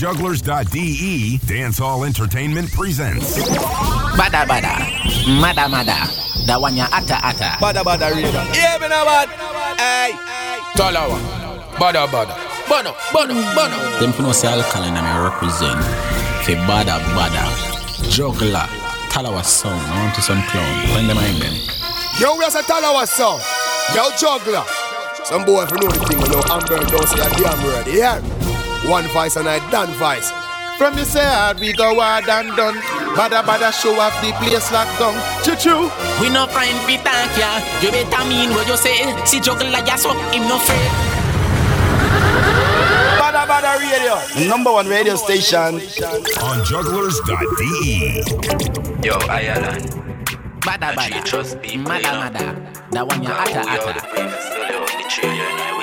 Jugglers.de, 0.00 1.36
Dancehall 1.44 2.06
Entertainment 2.06 2.72
presents. 2.72 3.36
Badda 4.16 4.46
badda, 4.48 4.72
mada 5.28 5.68
mada, 5.68 6.08
dawanya 6.48 6.88
ata 6.88 7.20
ata. 7.20 7.60
Badda 7.60 7.84
badda 7.84 8.08
reader. 8.16 8.32
Yeah, 8.56 8.78
me 8.80 8.88
no 8.88 9.04
bad. 9.04 9.28
Hey, 9.76 10.16
Talawa. 10.72 11.20
Badda 11.78 12.08
badda. 12.08 12.32
Bono, 12.66 12.96
bono, 13.12 13.34
bono. 13.52 13.76
Them 14.00 14.12
for 14.14 14.22
no 14.22 14.32
say 14.32 14.48
alkaline 14.48 14.96
and 14.96 15.06
I 15.06 15.22
represent. 15.22 15.84
Fe 16.46 16.54
badda 16.64 16.96
badda, 17.12 17.44
juggler, 18.08 18.64
talawa 19.12 19.44
song. 19.44 19.78
I 19.84 20.02
want 20.02 20.14
to 20.14 20.22
some 20.22 20.42
clown. 20.44 20.86
Find 20.96 21.10
them 21.10 21.18
in 21.18 21.40
them. 21.40 21.52
Yo, 22.18 22.38
we 22.38 22.44
are 22.44 22.50
say 22.50 22.62
Talawa 22.62 23.06
song. 23.06 23.38
Yo, 23.94 24.08
juggler. 24.16 24.64
Some 25.24 25.44
boy 25.44 25.64
if 25.64 25.70
you 25.70 25.76
know 25.76 25.92
the 25.92 26.00
thing, 26.08 26.20
you 26.20 26.28
know 26.32 26.40
Amber 26.48 26.88
don't 26.88 27.06
say 27.06 27.20
a 27.20 27.28
damn 27.36 27.62
word. 27.62 27.86
Yeah. 27.86 28.69
One 28.88 29.06
voice 29.08 29.36
and 29.36 29.48
I 29.48 29.58
done 29.70 29.92
voice. 30.00 30.32
From 30.78 30.96
you 30.96 31.04
say 31.04 31.20
hard, 31.22 31.60
we 31.60 31.72
go 31.74 32.00
hard 32.00 32.26
and 32.28 32.56
done. 32.56 32.74
Badda 33.14 33.42
badda 33.44 33.70
show 33.72 33.92
off 34.00 34.16
the 34.24 34.32
place 34.40 34.72
locked 34.72 34.98
down. 34.98 35.12
Choo 35.44 35.54
choo. 35.54 35.90
We 36.20 36.30
no 36.30 36.46
friend 36.46 36.78
fi 36.88 36.96
thank 36.96 37.36
ya. 37.36 37.60
You 37.84 37.92
better 37.92 38.24
mean 38.24 38.50
what 38.50 38.66
you 38.66 38.76
say. 38.78 39.04
See 39.26 39.40
juggler 39.40 39.84
ya 39.84 39.96
so 39.96 40.14
him 40.32 40.48
no 40.48 40.56
afraid. 40.56 40.90
Badda 43.20 43.44
badda 43.44 43.76
radio. 43.84 44.16
Number 44.48 44.72
one 44.72 44.88
radio 44.88 45.16
station. 45.16 45.84
On 46.40 46.64
Jugglers.de. 46.64 48.24
Yo, 49.04 49.18
Ireland. 49.28 49.84
Badda 50.64 50.96
badda, 50.96 51.22
trust 51.24 51.60
people, 51.60 51.84
mada 51.84 52.00
you 52.00 52.12
know. 52.12 52.20
mada, 52.24 52.56
dawanya 52.90 53.28
Who 53.28 53.44
ata 53.44 53.60
you 53.60 53.68
are 53.68 53.92
the 53.92 55.79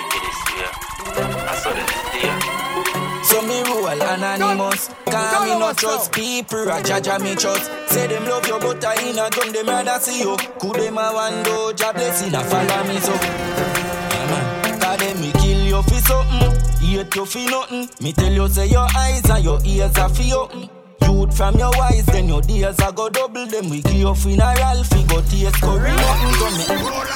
So 3.47 3.53
me 3.53 3.63
rule 3.63 3.87
anonymous. 3.87 4.89
Cause 5.05 5.45
me 5.45 5.57
no 5.57 5.71
trust 5.73 6.11
people 6.11 6.69
I 6.69 6.81
judge 6.81 7.21
me 7.21 7.35
trust. 7.35 7.71
Say 7.89 8.07
them 8.07 8.25
love 8.25 8.45
you 8.45 8.59
but 8.59 8.83
I 8.83 8.95
in 9.09 9.17
a 9.17 9.29
gun 9.29 9.53
them 9.53 9.67
rather 9.67 9.99
see 9.99 10.19
you. 10.19 10.35
Could 10.59 10.75
them 10.75 10.97
a 10.97 11.13
one 11.13 11.43
do 11.43 11.73
job 11.73 11.95
blessing 11.95 12.35
a 12.35 12.43
follow 12.43 12.83
me 12.87 12.99
so. 12.99 13.13
Yeah 13.13 14.27
man. 14.29 14.79
Cause 14.79 14.97
them 14.99 15.21
me 15.21 15.31
kill 15.33 15.61
you 15.63 15.81
for 15.83 16.01
something. 16.01 16.51
Hate 16.81 17.15
you 17.15 17.25
for 17.25 17.39
nothing. 17.49 17.89
Me 18.01 18.11
tell 18.11 18.31
you 18.31 18.47
say 18.49 18.67
your 18.67 18.87
eyes 18.95 19.29
and 19.29 19.43
your 19.43 19.59
ears 19.63 19.97
are 19.97 20.09
for 20.09 20.35
open. 20.35 20.69
Youth 21.03 21.37
from 21.37 21.55
your 21.55 21.71
wise 21.77 22.05
then 22.07 22.27
your 22.27 22.41
days 22.41 22.79
a 22.79 22.91
go 22.91 23.07
double. 23.09 23.45
Them 23.47 23.69
We 23.69 23.81
give 23.81 23.93
you 23.93 24.13
funeral 24.13 24.83
fi 24.83 25.03
go 25.07 25.21
taste 25.21 25.61
curry 25.61 25.91
nothing. 25.91 26.33
To 26.39 26.47
me 26.57 26.65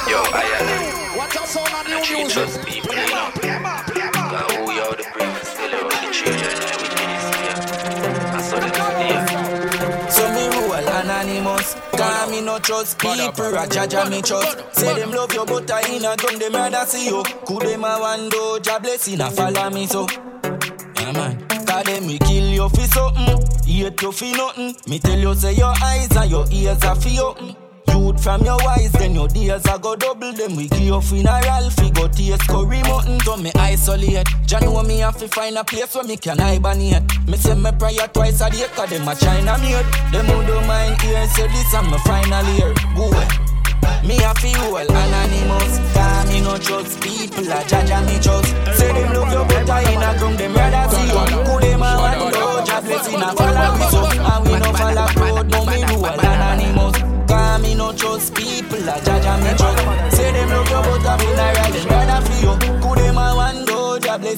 Yo, 0.09 0.23
Ireland. 0.31 0.97
Actually, 1.93 2.27
trust 2.29 2.65
people, 2.65 2.95
you 2.95 3.09
know. 3.09 3.31
Cause 3.35 3.90
you 6.13 6.33
I. 6.33 6.61
So 10.09 10.27
me 10.33 10.47
rule 10.55 10.73
anonymous 10.73 11.75
Cause 11.91 12.31
me 12.31 12.41
no 12.41 12.59
trust 12.59 12.99
people 12.99 13.57
A 13.57 13.67
judge 13.67 14.09
me 14.09 14.21
trust. 14.21 14.57
Say 14.75 14.93
them 14.99 15.11
love 15.11 15.33
you 15.33 15.45
but 15.45 15.69
I 15.71 15.81
in 15.95 16.05
a 16.05 16.15
gun 16.15 16.39
them 16.39 16.53
rather 16.53 16.85
see 16.85 17.07
you. 17.07 17.23
Could 17.45 17.61
them 17.63 17.83
a 17.83 17.97
one 17.99 18.29
do 18.29 18.59
job 18.61 18.83
blessing 18.83 19.21
a 19.21 19.29
follow 19.31 19.69
me 19.69 19.87
so. 19.87 20.07
Yeah 20.95 21.11
man. 21.13 21.47
Cause 21.47 21.83
them 21.83 22.07
me 22.07 22.17
kill 22.19 22.47
you 22.49 22.69
for 22.69 22.87
something 22.87 23.37
Hate 23.65 24.01
you 24.01 24.11
for 24.11 24.25
nothing 24.37 24.75
Me 24.87 24.99
tell 24.99 25.17
you 25.17 25.33
say 25.35 25.53
your 25.53 25.73
eyes 25.81 26.15
and 26.15 26.29
your 26.29 26.45
ears 26.51 26.83
are 26.83 26.95
for 26.95 27.21
open 27.21 27.55
Youth 28.01 28.23
from 28.23 28.41
your 28.43 28.57
wise, 28.57 28.91
then 28.93 29.13
your 29.13 29.27
days 29.27 29.63
I 29.67 29.77
go 29.77 29.95
double 29.95 30.33
them. 30.33 30.55
We 30.55 30.67
give 30.69 30.81
you 30.81 30.99
funeral, 31.01 31.69
fi 31.69 31.89
go 31.91 32.07
taste 32.07 32.47
curry 32.47 32.81
mutton. 32.81 33.19
So 33.19 33.37
me 33.37 33.51
isolate. 33.53 34.27
Jah 34.47 34.59
know 34.59 34.81
me 34.81 34.97
have 34.99 35.17
to 35.17 35.27
find 35.27 35.55
a 35.55 35.63
place 35.63 35.93
where 35.93 36.03
me 36.03 36.17
can 36.17 36.39
hibernate. 36.39 37.03
Me 37.27 37.37
say 37.37 37.53
me 37.53 37.71
prayer 37.77 38.07
twice 38.07 38.41
a 38.41 38.49
day, 38.49 38.65
cause 38.73 38.89
them 38.89 39.07
a 39.07 39.13
China 39.15 39.55
made. 39.59 39.85
Them 40.11 40.25
who 40.25 40.47
don't 40.47 40.65
mind 40.65 40.99
here, 41.01 41.27
say 41.27 41.47
this 41.47 41.73
I'm 41.75 41.91
my 41.91 41.97
final 41.99 42.45
year. 42.55 42.73
Go 42.95 43.05
away. 43.05 43.27
Me 44.05 44.17
a 44.17 44.33
feel 44.35 44.77
anonymous 44.77 45.77
Cause 45.93 46.29
me 46.29 46.41
no 46.41 46.57
trust 46.57 47.01
people 47.01 47.45
A 47.45 47.65
judge 47.67 47.93
me 48.05 48.17
trust 48.19 48.49
Say 48.77 48.93
them 48.93 49.13
love 49.13 49.31
you 49.31 49.45
but 49.45 49.69
I 49.69 49.81
in 49.93 50.01
a 50.01 50.17
ground 50.17 50.37
Them 50.39 50.53
rather 50.53 50.80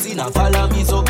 Job 0.03 0.15
blessing 0.15 0.19
a 0.19 0.31
follow 0.31 0.67
me 0.69 0.83
so 0.83 1.03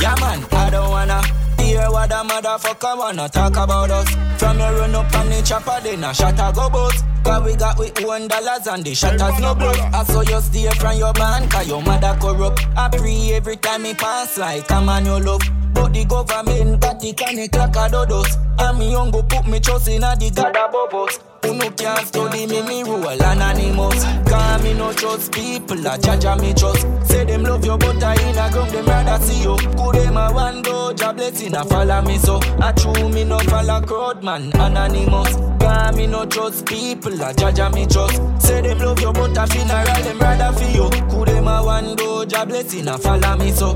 yeah 0.00 0.14
man, 0.20 0.44
I 0.52 0.70
don't 0.70 0.90
wanna 0.90 1.22
hear 1.60 1.90
what 1.90 2.10
a 2.10 2.16
motherfucker 2.16 2.98
wanna 2.98 3.28
talk 3.28 3.56
about 3.56 3.90
us. 3.90 4.08
From 4.38 4.58
your 4.58 4.72
run 4.72 4.94
up 4.94 5.14
on 5.14 5.28
the 5.28 5.42
chopper, 5.42 5.80
then 5.82 6.04
a 6.04 6.10
a 6.10 6.52
go 6.52 6.68
bust. 6.70 7.04
Cause 7.24 7.44
we 7.44 7.56
got 7.56 7.78
with 7.78 7.98
one 8.04 8.28
dollars 8.28 8.66
and 8.66 8.84
the 8.84 8.94
shatters 8.94 9.40
no 9.40 9.54
bluff. 9.54 9.78
I 9.78 10.04
saw 10.04 10.20
you 10.20 10.40
stay 10.40 10.68
from 10.78 10.98
your 10.98 11.12
man, 11.18 11.48
cause 11.48 11.66
your 11.68 11.82
mother 11.82 12.16
corrupt. 12.20 12.66
I 12.76 12.88
pray 12.88 13.32
every 13.34 13.56
time 13.56 13.82
me 13.82 13.94
pass 13.94 14.38
like 14.38 14.70
a 14.70 14.80
man 14.82 15.06
you 15.06 15.18
love. 15.18 15.42
But 15.72 15.92
the 15.92 16.04
government 16.04 16.80
got 16.80 17.00
the 17.00 17.12
can 17.12 17.48
clock 17.48 17.76
a 17.76 17.88
dodos. 17.90 18.36
And 18.58 18.78
me 18.78 18.92
young 18.92 19.10
go 19.10 19.22
put 19.22 19.46
me 19.46 19.60
trust 19.60 19.88
in 19.88 20.04
a 20.04 20.14
the 20.16 20.30
God 20.30 20.56
above 20.56 21.08
us. 21.08 21.18
Who 21.46 21.54
no 21.54 21.70
can 21.70 22.04
study 22.04 22.44
me, 22.48 22.60
me 22.62 22.82
rule 22.82 23.06
anonymous. 23.06 24.02
Cause 24.28 24.62
me 24.64 24.74
no 24.74 24.92
trust 24.92 25.32
people, 25.32 25.86
a 25.86 25.96
judge 25.96 26.40
me 26.40 26.52
trust. 26.52 26.84
Say 27.06 27.24
them 27.24 27.44
love 27.44 27.64
you, 27.64 27.78
but 27.78 28.02
I 28.02 28.14
in 28.28 28.36
a 28.36 28.50
ground, 28.50 28.72
them 28.72 28.84
rather 28.84 29.24
see 29.24 29.42
you. 29.42 29.56
Could 29.56 29.94
them 29.94 30.16
a 30.16 30.32
one 30.32 30.62
do, 30.62 30.92
job 30.94 31.16
blessing 31.16 31.54
a 31.54 31.64
follow 31.64 32.02
me 32.02 32.18
so. 32.18 32.40
I 32.60 32.72
true 32.72 33.08
me 33.10 33.22
no 33.22 33.38
follow 33.38 33.80
crowd, 33.80 34.24
man, 34.24 34.50
anonymous. 34.56 35.36
Cause 35.60 35.96
me 35.96 36.08
no 36.08 36.26
trust 36.26 36.66
people, 36.66 37.22
a 37.22 37.32
judge 37.32 37.74
me 37.74 37.86
trust. 37.86 38.20
Say 38.44 38.62
them 38.62 38.78
love 38.80 39.00
you, 39.00 39.12
but 39.12 39.38
a 39.38 39.46
funeral, 39.46 40.02
them 40.02 40.18
rather 40.18 40.58
for 40.58 40.68
you. 40.68 40.90
Could 41.08 41.28
them 41.28 41.46
a 41.46 41.62
one 41.62 41.94
do, 41.94 42.26
job 42.26 42.48
blessing 42.48 42.88
a 42.88 42.98
follow 42.98 43.36
me 43.36 43.52
so. 43.52 43.72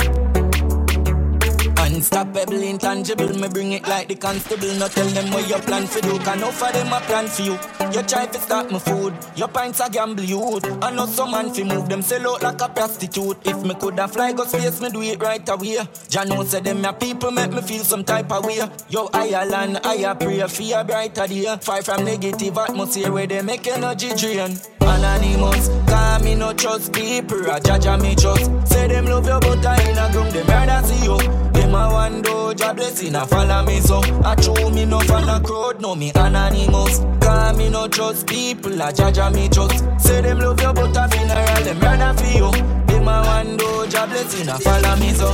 Unstoppable, 1.93 2.63
intangible, 2.63 3.29
me 3.37 3.49
bring 3.49 3.73
it 3.73 3.83
like 3.89 4.07
the 4.07 4.15
constable. 4.15 4.73
No 4.75 4.87
tell 4.87 5.09
them 5.09 5.33
what 5.33 5.49
your 5.49 5.59
plan 5.59 5.89
for 5.89 6.01
do, 6.01 6.17
can 6.21 6.39
for 6.53 6.71
them 6.71 6.93
a 6.93 7.01
plan 7.01 7.27
for 7.27 7.43
you. 7.43 7.59
You 7.93 8.03
try 8.03 8.27
to 8.27 8.39
stop 8.39 8.71
my 8.71 8.79
food, 8.79 9.13
your 9.35 9.49
pints 9.49 9.81
a 9.81 9.91
gamble 9.91 10.23
youth. 10.23 10.65
I 10.81 10.93
know 10.95 11.07
some 11.07 11.33
man 11.33 11.53
fi 11.53 11.65
move 11.65 11.89
them 11.89 12.01
sell 12.03 12.33
out 12.33 12.45
like 12.45 12.61
a 12.61 12.69
prostitute. 12.69 13.39
If 13.45 13.65
me 13.65 13.75
coulda 13.75 14.07
fly 14.07 14.33
go 14.33 14.45
space, 14.45 14.81
me 14.81 14.89
do 14.91 15.03
it 15.03 15.21
right 15.21 15.47
away. 15.49 15.79
Jah 16.09 16.25
know 16.25 16.45
say 16.45 16.61
them 16.61 16.85
a 16.85 16.93
people 16.93 17.33
make 17.33 17.53
me 17.53 17.61
feel 17.61 17.83
some 17.83 18.05
type 18.05 18.31
of 18.31 18.45
way. 18.45 18.61
Yo, 18.89 19.11
Ireland, 19.13 19.81
I 19.83 19.95
a 19.97 20.15
pray 20.15 20.47
for 20.47 20.79
a 20.79 20.85
brighter 20.85 21.27
day. 21.27 21.57
Far 21.61 21.83
from 21.83 22.05
negative 22.05 22.57
atmosphere 22.57 23.11
where 23.11 23.27
they 23.27 23.43
make 23.43 23.67
energy 23.67 24.15
drain. 24.15 24.57
Anonymous, 24.81 25.69
cause 25.89 26.23
me 26.23 26.37
no 26.37 26.53
trust 26.53 26.93
people, 26.93 27.51
a 27.51 27.59
judge 27.59 28.01
me 28.01 28.15
trust. 28.15 28.49
Say 28.69 28.87
them 28.87 29.07
love 29.07 29.27
you, 29.27 29.41
but 29.41 29.67
I 29.67 29.91
in 29.91 29.99
a 29.99 30.13
ground, 30.13 30.33
them 30.33 30.47
rather 30.47 30.87
see 30.87 31.05
you. 31.05 31.60
A 31.75 31.89
one 31.93 32.23
do, 32.23 32.55
job 32.55 32.77
blessing 32.77 33.15
a 33.15 33.27
follow 33.27 33.63
me 33.65 33.81
so. 33.81 34.01
I 34.25 34.35
true 34.35 34.71
me 34.71 34.85
no 34.85 35.01
follow 35.01 35.41
crowd, 35.41 35.81
no 35.81 35.95
me 35.95 36.11
anonymous. 36.15 36.99
Cause 37.21 37.57
me 37.57 37.69
no 37.69 37.89
trust 37.89 38.27
people, 38.27 38.81
a 38.81 38.93
judge 38.93 39.33
me 39.35 39.49
trust. 39.49 39.85
Say 39.99 40.21
them 40.21 40.41
love 40.41 40.61
you, 40.61 40.73
but 40.73 40.97
a 40.97 41.09
funeral, 41.09 41.65
them 41.65 41.81
rather 41.81 42.19
for 42.19 42.27
you. 42.27 42.51
Them 42.87 43.09
a 43.09 43.23
one 43.23 43.57
do, 43.57 43.87
job 43.89 44.09
blessing 44.09 44.49
a 44.49 44.59
follow 44.59 44.97
me 44.97 45.13
so. 45.13 45.33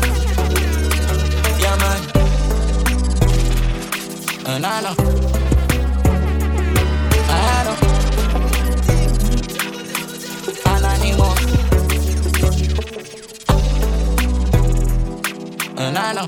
Yeah 1.59 1.77
man. 1.77 2.01
And 4.47 4.67
I 4.67 4.81
know. 4.83 5.56
And 15.79 15.99
I 15.99 16.13
know. 16.13 16.27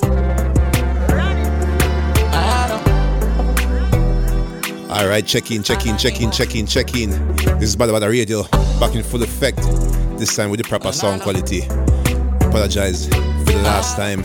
All 4.91 5.06
right, 5.06 5.25
check 5.25 5.50
in, 5.50 5.62
check 5.62 5.87
in, 5.87 5.97
check 5.97 6.21
in, 6.21 6.31
check 6.31 6.55
in, 6.56 6.67
check 6.67 6.95
in. 6.97 7.11
This 7.59 7.69
is 7.71 7.77
Badda 7.77 7.93
Badda 7.93 8.09
Radio, 8.09 8.43
back 8.81 8.95
in 8.95 9.03
full 9.03 9.23
effect. 9.23 9.59
This 10.19 10.35
time 10.35 10.50
with 10.50 10.61
the 10.61 10.69
proper 10.69 10.91
sound 10.93 11.23
quality. 11.23 11.61
Apologize 12.49 13.06
for 13.06 13.15
the 13.53 13.61
last 13.65 13.97
time, 13.97 14.23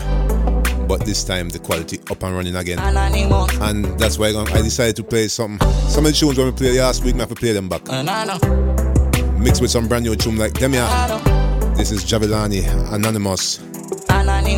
but 0.88 1.04
this 1.04 1.22
time 1.22 1.50
the 1.50 1.58
quality 1.58 2.00
up 2.10 2.22
and 2.22 2.34
running 2.34 2.56
again. 2.56 2.78
And 2.80 3.84
that's 3.98 4.18
why 4.18 4.28
I 4.30 4.62
decided 4.62 4.96
to 4.96 5.04
play 5.04 5.28
some 5.28 5.58
some 5.88 6.06
of 6.06 6.12
the 6.12 6.16
tunes 6.18 6.38
when 6.38 6.46
we 6.48 6.52
played 6.52 6.78
last 6.78 7.04
week. 7.04 7.14
I 7.16 7.18
have 7.18 7.28
to 7.28 7.34
play 7.34 7.52
them 7.52 7.68
back, 7.68 7.82
And 7.90 8.10
I 8.10 8.24
know. 8.24 9.38
mixed 9.38 9.60
with 9.62 9.70
some 9.70 9.86
brand 9.86 10.04
new 10.04 10.16
tune 10.16 10.36
like 10.36 10.54
them. 10.54 10.72
I 10.72 10.76
Yeah, 10.76 11.06
know. 11.24 11.74
this 11.76 11.92
is 11.92 12.04
Jahvillani 12.04 12.64
Anonymous. 12.92 13.60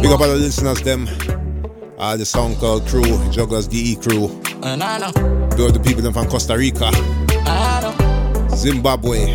Big 0.02 0.12
up 0.12 0.20
all 0.20 0.28
the 0.28 0.37
listeners, 0.37 0.81
them. 0.82 1.08
All 1.98 2.19
the 2.19 2.25
song 2.25 2.54
called 2.56 2.87
crew, 2.87 3.02
Jugglers 3.31 3.66
DE 3.66 3.96
crew. 3.96 4.28
And 4.62 4.82
I 4.82 4.98
know. 4.98 5.12
Big 5.56 5.60
up 5.60 5.72
the 5.72 5.81
people 5.82 6.02
them 6.02 6.12
from 6.12 6.28
Costa 6.28 6.56
Rica, 6.56 6.90
Zimbabwe, 8.54 9.26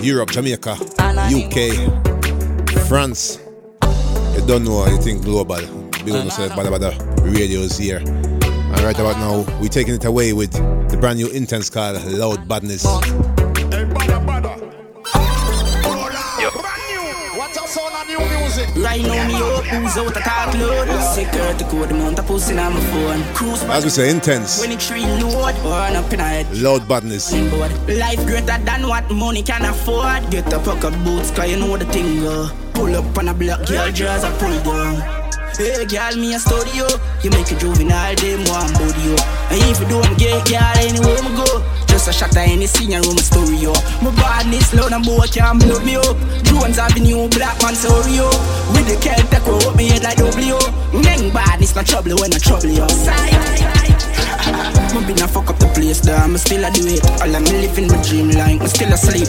Europe, 0.00 0.30
Jamaica, 0.30 0.72
UK, 1.00 2.86
France. 2.88 3.38
You 4.34 4.46
don't 4.46 4.64
know, 4.64 4.86
you 4.86 5.00
think 5.00 5.24
global. 5.24 5.56
Big 6.04 6.14
up 6.14 6.24
yourself, 6.24 6.54
Badda 6.56 6.70
Badda 6.70 7.22
Radio's 7.22 7.78
here. 7.78 7.98
And 7.98 8.80
right 8.80 8.98
about 8.98 9.16
now, 9.18 9.60
we're 9.60 9.68
taking 9.68 9.94
it 9.94 10.04
away 10.04 10.32
with 10.32 10.52
the 10.90 10.96
brand 10.98 11.18
new 11.18 11.28
Intence 11.28 11.72
called 11.72 12.02
Loud 12.12 12.46
Badness. 12.48 12.84
Right 18.76 19.02
now 19.02 19.26
me 19.28 19.34
up, 19.34 19.64
who's 19.64 19.96
out 19.96 20.16
of 20.16 20.22
talk 20.22 20.54
load 20.54 20.88
Security 21.14 21.64
code, 21.64 21.90
amount 21.90 22.18
of 22.18 22.26
pussy 22.26 22.56
on 22.58 22.74
my 22.74 22.80
phone. 22.80 23.22
Cruise 23.34 23.62
As 23.64 23.84
we 23.84 23.90
say, 23.90 24.10
Intence. 24.10 24.58
23 24.58 25.00
load, 25.22 25.54
burn 25.62 25.96
up 25.96 26.12
in 26.12 26.20
a 26.20 26.24
head. 26.24 26.56
Loud 26.56 26.88
badness. 26.88 27.32
Life 27.32 28.24
greater 28.26 28.58
than 28.58 28.88
what 28.88 29.10
money 29.10 29.42
can 29.42 29.64
afford. 29.64 30.30
Get 30.30 30.52
up, 30.52 30.64
fuck 30.64 30.84
up 30.84 30.94
boots, 31.04 31.30
cause 31.30 31.50
you 31.50 31.56
know 31.58 31.76
the 31.76 31.84
thing 31.86 32.20
go 32.20 32.48
Pull 32.74 32.96
up 32.96 33.18
on 33.18 33.28
a 33.28 33.34
block, 33.34 33.66
girl, 33.66 33.90
jaws 33.92 34.24
are 34.24 34.36
pull 34.38 34.62
down 34.62 35.21
Hey, 35.56 35.84
girl, 35.84 36.16
me 36.16 36.34
a 36.34 36.38
studio. 36.38 36.86
You 37.22 37.30
make 37.30 37.50
a 37.52 37.56
juvenile, 37.56 38.14
them 38.16 38.44
one 38.48 38.72
body, 38.72 39.02
yo. 39.04 39.16
And 39.52 39.60
if 39.68 39.80
you 39.80 39.88
don't 39.88 40.18
get 40.18 40.44
girl, 40.48 40.72
anywhere 40.80 41.22
me 41.22 41.36
go. 41.36 41.62
Just 41.86 42.08
a 42.08 42.12
shot 42.12 42.30
of 42.30 42.38
any 42.38 42.66
senior 42.66 43.00
room 43.02 43.18
story, 43.18 43.56
yo. 43.56 43.72
My 44.00 44.10
badness 44.16 44.72
loud 44.74 44.92
and 44.92 45.04
boy 45.04 45.26
can't 45.28 45.60
blow 45.60 45.78
me 45.84 45.96
up. 45.96 46.16
Jones 46.44 46.78
Avenue, 46.78 47.28
black 47.28 47.60
man 47.62 47.74
story, 47.74 48.16
yo. 48.16 48.28
With 48.72 48.88
the 48.88 48.96
Kel-Tec, 49.00 49.46
up 49.46 49.76
me 49.76 49.88
head 49.88 50.02
like 50.02 50.16
W. 50.16 50.58
Gang 51.02 51.30
badness, 51.32 51.76
no 51.76 51.82
trouble 51.82 52.16
when 52.16 52.32
I 52.32 52.38
trouble, 52.38 52.70
yo. 52.70 52.88
Side. 52.88 54.81
Me 54.92 55.00
been 55.06 55.22
a 55.22 55.28
fuck 55.28 55.48
up 55.48 55.58
the 55.58 55.66
place, 55.74 56.00
there, 56.00 56.28
me 56.28 56.36
still 56.36 56.64
a 56.64 56.70
do 56.70 56.84
it. 56.86 57.00
All 57.22 57.34
I'm 57.34 57.44
living 57.44 57.88
my 57.88 57.96
dream 58.02 58.30
like 58.30 58.60
me 58.60 58.66
still 58.68 58.92
asleep. 58.92 59.28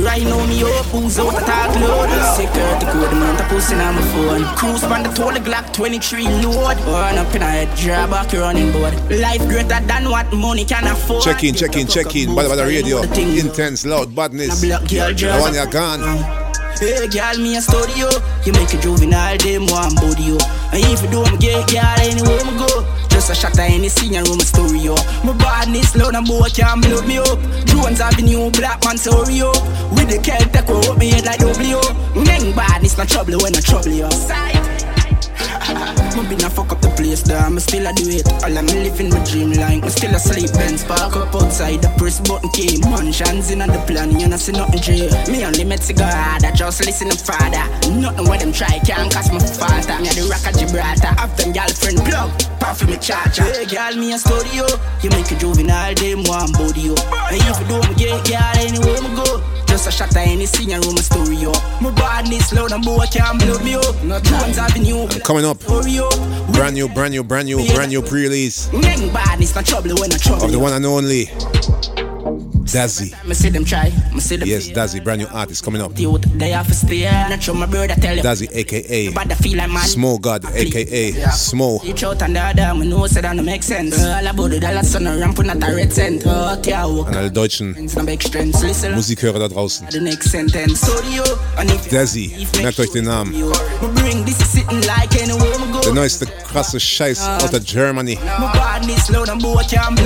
Right 0.00 0.22
now 0.22 0.44
me 0.46 0.62
up, 0.62 0.86
who's 0.92 1.18
out 1.18 1.32
the 1.32 1.40
talk 1.40 1.72
load 1.80 2.08
Security 2.36 2.86
code, 2.86 3.08
the 3.08 3.16
amount 3.16 3.40
of 3.40 3.48
pussy 3.48 3.74
on 3.74 3.94
my 3.94 4.02
phone. 4.12 4.44
Cruise 4.56 4.84
on 4.84 5.02
the 5.02 5.08
total 5.08 5.40
Glock 5.40 5.72
23 5.72 6.24
load 6.44 6.76
Run 6.84 7.16
up 7.16 7.34
in 7.34 7.42
a 7.42 7.44
head, 7.46 7.76
draw 7.76 8.06
back 8.06 8.32
running 8.32 8.72
board. 8.72 8.94
Life 9.10 9.46
greater 9.48 9.80
than 9.80 10.10
what 10.10 10.30
money 10.32 10.64
can 10.64 10.86
afford. 10.86 11.22
Check 11.22 11.44
in, 11.44 11.54
check 11.54 11.76
in, 11.76 11.86
check 11.86 12.14
in. 12.14 12.34
Bad, 12.34 12.48
bad 12.48 12.66
Radio 12.66 13.02
Intence, 13.02 13.86
loud, 13.86 14.14
badness. 14.14 14.62
I 14.64 15.40
want 15.40 15.54
you 15.54 15.72
gone. 15.72 16.46
Hey, 16.78 17.08
girl, 17.08 17.38
me 17.38 17.56
a 17.56 17.62
studio. 17.62 18.08
You 18.44 18.52
make 18.52 18.74
a 18.74 18.78
juvenile, 18.78 19.38
them 19.38 19.66
one 19.66 19.94
body, 19.94 20.24
yo. 20.24 20.36
And 20.72 20.84
if 20.84 21.00
you 21.02 21.08
don't 21.08 21.40
get 21.40 21.64
girl, 21.72 21.96
anywhere 22.04 22.44
me 22.44 22.52
go. 22.58 22.95
Just 23.16 23.30
a 23.30 23.34
shot 23.34 23.54
of 23.54 23.60
any 23.60 23.88
senior 23.88 24.22
room 24.24 24.40
story, 24.40 24.78
yo. 24.78 24.94
My 25.24 25.32
badness 25.38 25.96
loud 25.96 26.14
and 26.14 26.26
boy 26.26 26.50
can't 26.50 26.82
blow 26.82 27.00
me 27.06 27.16
up. 27.16 27.40
Jones 27.64 27.98
Avenue, 27.98 28.50
black 28.50 28.84
man 28.84 28.98
story, 28.98 29.36
yo. 29.36 29.52
With 29.96 30.10
the 30.10 30.20
Kel-Tec, 30.22 30.68
up 30.68 30.98
me 30.98 31.08
head 31.08 31.24
like 31.24 31.38
W. 31.38 31.80
Gang 32.26 32.54
badness, 32.54 32.98
no 32.98 33.06
trouble 33.06 33.38
when 33.40 33.56
I 33.56 33.60
trouble, 33.60 33.88
yo. 33.88 34.10
Side. 34.10 34.75
Me 35.66 36.22
been 36.28 36.44
a 36.44 36.50
fuck 36.50 36.70
up 36.72 36.80
the 36.80 36.88
place, 36.96 37.22
there, 37.22 37.50
me 37.50 37.60
still 37.60 37.86
a 37.86 37.92
do 37.92 38.06
it. 38.08 38.26
All 38.44 38.56
I'm 38.56 38.66
living 38.66 39.10
my 39.10 39.22
dream 39.24 39.52
like 39.52 39.82
me 39.82 39.90
still 39.90 40.14
asleep. 40.14 40.52
Benz 40.54 40.84
park 40.84 41.16
up 41.16 41.34
outside, 41.34 41.82
the 41.82 41.88
press 41.98 42.20
button 42.20 42.50
key. 42.50 42.78
Mansions 42.86 43.50
in 43.50 43.62
on 43.62 43.68
the 43.68 43.78
plan, 43.86 44.18
you 44.18 44.28
know 44.28 44.36
see 44.36 44.52
nothing 44.52 44.80
jail. 44.80 45.10
Me 45.26 45.44
only 45.44 45.64
met 45.64 45.82
cigar, 45.82 46.06
I 46.06 46.52
just 46.54 46.84
listen 46.84 47.10
to 47.10 47.18
father. 47.18 47.66
Nothing 47.90 48.28
where 48.28 48.38
them 48.38 48.52
try 48.52 48.78
can't 48.86 49.12
cost 49.12 49.32
me 49.32 49.40
father. 49.40 49.98
Me 50.02 50.08
a 50.08 50.14
the 50.14 50.28
rock 50.30 50.46
of 50.46 50.58
Gibraltar, 50.58 51.12
have 51.18 51.36
them 51.36 51.52
girlfriend 51.52 51.98
plug. 52.04 52.30
For 52.76 52.84
me 52.84 52.98
charger. 52.98 53.44
Hey, 53.44 53.64
girl, 53.64 53.96
me 53.96 54.12
a 54.12 54.18
studio. 54.18 54.66
You 55.00 55.08
make 55.08 55.30
a 55.30 55.36
juvenile, 55.36 55.94
them 55.94 56.24
one 56.24 56.52
body, 56.52 56.92
yo. 56.92 56.94
And 57.30 57.40
if 57.40 57.60
you 57.60 57.66
do, 57.68 57.80
get 57.94 58.26
girl 58.26 58.58
anywhere 58.58 59.00
me 59.00 59.16
go. 59.16 59.55
Just 59.76 59.88
a 59.88 59.92
shot 59.92 60.10
of 60.10 60.16
any 60.16 60.46
room 60.86 60.96
story, 60.96 61.36
yo. 61.36 61.52
My 61.82 61.90
badness 61.90 62.50
loud 62.50 62.72
and 62.72 62.82
boy 62.82 63.04
can't 63.12 63.38
blow 63.38 63.58
me 63.58 63.74
up. 63.74 64.02
No 64.04 64.18
Jones 64.20 64.56
Avenue. 64.56 65.06
Coming 65.20 65.44
up. 65.44 65.60
Brand 66.54 66.72
new, 66.72 66.88
brand 66.88 67.10
new, 67.10 67.22
brand 67.22 67.44
new, 67.44 67.58
brand 67.74 67.90
new 67.90 68.00
pre-release. 68.00 68.68
Of 68.68 70.50
the 70.50 70.58
one 70.58 70.72
and 70.72 70.86
only. 70.86 71.26
Dazzy. 72.72 73.12
Yes, 74.46 74.64
Dazzy, 74.74 75.00
brand 75.02 75.20
new 75.22 75.28
artist 75.28 75.62
coming 75.64 75.80
up. 75.82 75.92
Dazzy, 78.22 78.48
aka 78.52 79.10
Small 79.86 80.18
God, 80.18 80.44
aka 80.44 81.30
Small. 81.32 81.80
An 87.06 87.14
alle 87.14 87.30
deutschen. 87.30 87.76
Musikhörer 88.94 89.38
da 89.38 89.48
draußen. 89.48 89.86
Dazzy, 91.90 92.46
merkt 92.62 92.80
euch 92.80 92.90
den 92.90 93.04
Namen. 93.04 93.32
Der 95.84 95.92
neueste 95.94 96.26
krasse 96.26 96.80
Scheiß 96.80 97.20
aus 97.42 97.50
der 97.50 97.60
Germany. 97.60 98.18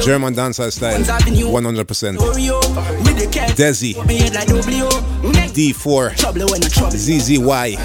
German 0.05 0.35
Dancer 0.35 0.71
Style, 0.71 1.05
100%. 1.05 2.19
Desi. 3.56 3.94
D4. 5.55 6.17
ZZY. 6.93 7.76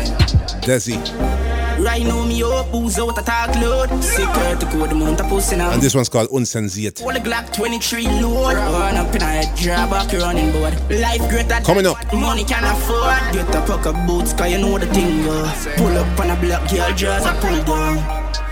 Desi. 0.61 1.45
Right 1.79 2.03
now 2.03 2.25
me 2.25 2.41
up, 2.41 2.67
who's 2.67 2.97
out 2.97 3.15
talk 3.25 3.53
load. 3.57 3.89
Security 4.01 4.65
code, 4.67 4.89
the 4.89 4.95
amount 4.95 5.19
of 5.19 5.27
pussy 5.27 5.57
now. 5.57 5.71
And 5.71 5.81
this 5.81 5.93
one's 5.93 6.09
called 6.09 6.29
Unzensiert 6.29 7.01
All 7.03 7.11
the 7.11 7.19
Glock 7.19 7.53
23 7.53 8.07
load. 8.21 8.55
Run 8.55 8.95
up 8.95 9.13
in 9.13 9.21
a 9.21 9.25
head, 9.25 9.55
draw 9.57 9.89
back 9.89 10.11
your 10.11 10.21
running 10.21 10.51
board. 10.51 10.73
Life 10.89 11.27
greater 11.29 11.59
Coming 11.65 11.85
up. 11.85 11.97
Money 12.13 12.45
can 12.45 12.63
afford. 12.63 13.19
Get 13.33 13.53
a 13.53 13.61
pack 13.67 13.85
of 13.85 14.07
boots, 14.07 14.33
cause 14.33 14.49
you 14.51 14.57
know 14.59 14.77
the 14.79 14.87
thing 14.87 15.23
go 15.25 15.43
Pull 15.75 15.97
up 15.97 16.19
on 16.19 16.31
a 16.31 16.35
block, 16.39 16.71
girl, 16.71 16.93
just 16.95 17.27
a 17.27 17.33
pull 17.41 17.63
down. 17.63 17.97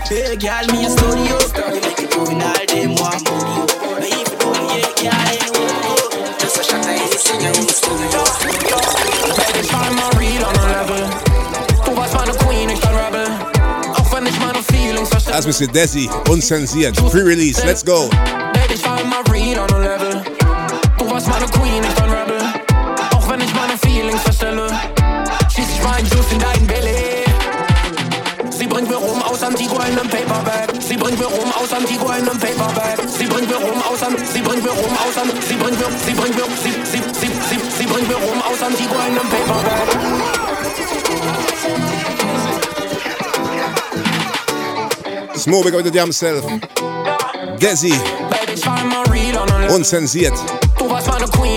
Hey, 0.04 0.36
girl, 0.36 0.66
me 0.68 0.84
a 0.84 0.90
studio. 0.90 1.38
You 1.74 1.80
make 1.80 1.98
it 1.98 2.10
juvenile, 2.12 2.66
them 2.68 2.94
one 3.00 3.24
booty 3.24 3.72
But 3.80 4.04
if 4.04 4.30
you 4.30 4.38
don't 4.38 4.68
get 4.68 5.00
girl, 5.00 5.12
anyway 5.14 5.40
Just 5.40 5.40
a 5.40 5.43
Das 15.26 15.46
ist 15.46 15.74
Desi, 15.74 16.08
unzensiert, 16.28 16.96
Pre-Release, 17.10 17.64
let's 17.64 17.84
go. 17.84 18.08
Sie 30.80 30.96
bringt 30.96 31.18
mir 31.18 31.26
rum 31.26 31.52
aus 31.52 31.72
an, 31.72 31.86
sie 33.18 33.24
bringt 33.26 33.48
mir 33.48 33.56
rum 33.56 33.82
aus 33.90 34.02
an, 34.02 34.14
sie 34.32 34.40
bringt 34.42 34.62
mir 34.62 34.70
rum 34.70 34.96
aus 35.04 35.18
an, 35.18 35.30
sie 35.48 35.53
Small 45.36 45.62
big 45.62 45.74
up 45.74 45.84
the 45.84 45.90
damn 45.90 46.10
self. 46.10 46.44
Desi. 47.58 47.92
Unsensiert. 49.68 50.32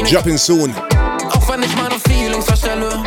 Dropping 0.09 0.37
soon. 0.37 0.73
Auch 1.31 1.49
wenn 1.49 1.63
ich 1.63 1.75
meine 1.77 1.97
Feelings 2.07 2.45
verstelle, 2.45 3.03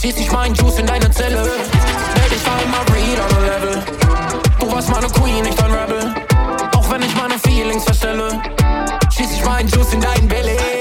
schieß 0.00 0.16
ich 0.18 0.30
meinen 0.30 0.54
Juice 0.54 0.78
in 0.78 0.86
deine 0.86 1.10
Zelle. 1.10 1.42
Baby, 1.42 2.36
ich 2.36 2.46
war 2.46 2.62
immer 2.62 2.84
real 2.94 3.20
on 3.20 3.36
a 3.36 3.40
level. 3.46 3.82
Du 4.60 4.70
warst 4.70 4.90
meine 4.90 5.06
Queen, 5.08 5.44
ich 5.46 5.56
bin 5.56 5.70
Rebel. 5.72 6.14
Auch 6.76 6.90
wenn 6.90 7.02
ich 7.02 7.14
meine 7.16 7.38
Feelings 7.38 7.84
verstelle, 7.84 8.40
schieß 9.16 9.32
ich 9.32 9.44
meinen 9.44 9.68
Juice 9.68 9.94
in 9.94 10.00
dein 10.00 10.28
Belly. 10.28 10.71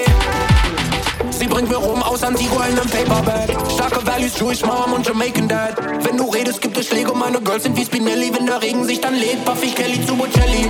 Aus 2.12 2.24
Antigua 2.24 2.66
in 2.66 2.78
einem 2.78 2.90
Paperback. 2.90 3.50
Starke 3.72 4.06
Values, 4.06 4.38
Jewish 4.38 4.62
Mom 4.66 4.92
und 4.94 5.08
Jamaican 5.08 5.48
Dad. 5.48 5.78
Wenn 6.04 6.18
du 6.18 6.30
redest, 6.30 6.62
gibt 6.62 6.78
es 6.78 6.88
Schläge, 6.88 7.14
meine 7.14 7.40
Girls 7.40 7.64
sind 7.64 7.78
wie 7.78 7.86
Spinelli. 7.86 8.34
Wenn 8.34 8.46
der 8.48 8.62
Regen 8.62 8.84
sich 8.84 9.00
dann 9.00 9.16
lädt, 9.16 9.46
puff 9.46 9.64
ich 9.64 9.74
Kelly 9.74 10.06
zu 10.06 10.16
Bocelli. 10.16 10.70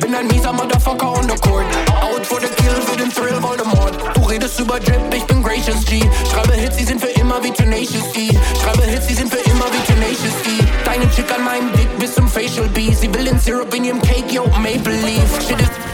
Bin 0.00 0.14
ein 0.14 0.26
mieser 0.26 0.52
Motherfucker 0.52 1.12
on 1.18 1.22
the 1.22 1.36
court. 1.36 1.64
Out 2.02 2.26
for 2.26 2.40
the 2.40 2.48
kill, 2.60 2.74
für 2.82 2.96
den 2.96 3.10
Thrill, 3.10 3.42
Voldemort. 3.42 3.94
Du 4.14 4.22
redest 4.24 4.60
über 4.60 4.78
Drip, 4.80 5.00
ich 5.14 5.24
bin 5.24 5.42
Gracious 5.42 5.84
G. 5.86 6.02
Schreibe 6.30 6.52
Hits, 6.52 6.76
die 6.76 6.84
sind 6.84 7.00
für 7.00 7.10
immer 7.20 7.42
wie 7.42 7.50
Tenacious 7.50 8.12
D. 8.12 8.28
Schreibe 8.62 8.82
Hits, 8.82 9.06
die 9.06 9.14
sind 9.14 9.32
für 9.32 9.40
immer 9.50 9.66
wie 9.72 9.92
Tenacious 9.92 10.36
D. 10.44 10.50
Deine 10.84 11.10
Chick 11.10 11.32
an 11.34 11.44
meinem 11.44 11.72
Dick 11.72 11.88
bis 11.98 12.14
zum 12.14 12.28
Facial 12.28 12.68
B. 12.68 12.92
Sie 12.92 13.12
will 13.14 13.24
den 13.24 13.38
Syrup 13.38 13.74
in 13.74 13.84
ihrem 13.84 14.02
Cake, 14.02 14.30
yo, 14.30 14.44
Maple 14.60 14.92
Leaf. 14.92 15.48
Shit 15.48 15.60
is 15.60 15.91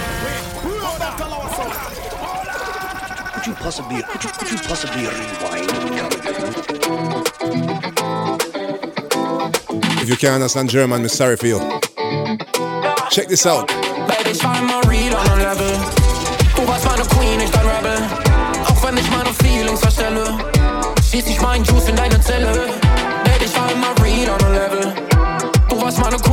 you 3.48 3.54
possibly, 3.54 4.02
could 4.02 4.24
you, 4.24 4.30
could 4.30 4.50
you 4.50 4.58
possibly 4.58 5.02
rewind? 5.06 5.70
If 10.02 10.08
you 10.08 10.16
can't 10.16 10.34
understand 10.34 10.68
German, 10.68 11.00
I'm 11.00 11.08
sorry 11.08 11.36
for 11.36 11.46
you. 11.46 11.58
Check 13.10 13.28
this 13.28 13.46
out. 13.46 13.68
Baby, 14.06 14.30
ich 14.32 14.44
war 14.44 14.56
immer 14.58 14.80
real 14.88 15.14
on 15.14 15.26
a 15.28 15.36
level. 15.36 15.72
Du 16.56 16.66
warst 16.66 16.84
meine 16.84 17.04
Queen, 17.04 17.40
ich 17.40 17.50
bin 17.50 17.60
Rebel. 17.60 17.98
Auch 18.66 18.82
wenn 18.82 18.98
ich 18.98 19.10
meine 19.10 19.32
Feelings 19.32 19.80
verstelle, 19.80 20.38
schieß 21.10 21.26
ich 21.26 21.40
meinen 21.40 21.64
Juice 21.64 21.88
in 21.88 21.96
deine 21.96 22.20
Zelle. 22.20 22.52
Baby, 23.24 23.44
ich 23.46 23.56
war 23.56 23.70
immer 23.72 23.94
real 24.04 24.28
on 24.28 24.44
a 24.44 24.48
level. 24.48 24.92
Du 25.70 25.80
warst 25.80 25.98
meine 25.98 26.18
Queen. 26.18 26.28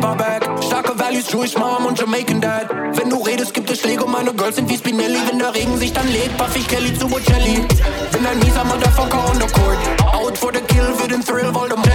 Paperback. 0.00 0.62
Starke 0.62 0.98
Values, 0.98 1.30
Jewish 1.30 1.56
Mom 1.56 1.84
und 1.86 1.98
Jamaican 1.98 2.40
Dad. 2.40 2.68
Wenn 2.96 3.10
du 3.10 3.16
redest, 3.22 3.52
gibt 3.52 3.70
es 3.70 3.80
Schläge, 3.80 4.06
meine 4.06 4.32
Girls 4.32 4.56
sind 4.56 4.68
wie 4.68 4.76
Spinelli. 4.76 5.18
Wenn 5.28 5.38
der 5.38 5.54
Regen 5.54 5.76
sich 5.76 5.92
dann 5.92 6.08
lädt, 6.10 6.36
buff 6.38 6.56
ich 6.56 6.66
Kelly 6.66 6.92
zu 6.98 7.06
Bocelli. 7.06 7.66
Bin 8.12 8.26
ein 8.26 8.38
mieser 8.38 8.64
Motherfucker 8.64 9.30
on 9.30 9.36
the 9.36 9.46
court. 9.46 9.78
Out 10.14 10.38
for 10.38 10.52
the 10.52 10.60
kill, 10.60 10.94
für 10.96 11.08
den 11.08 11.22
Thrill, 11.22 11.54
Voldemort. 11.54 11.90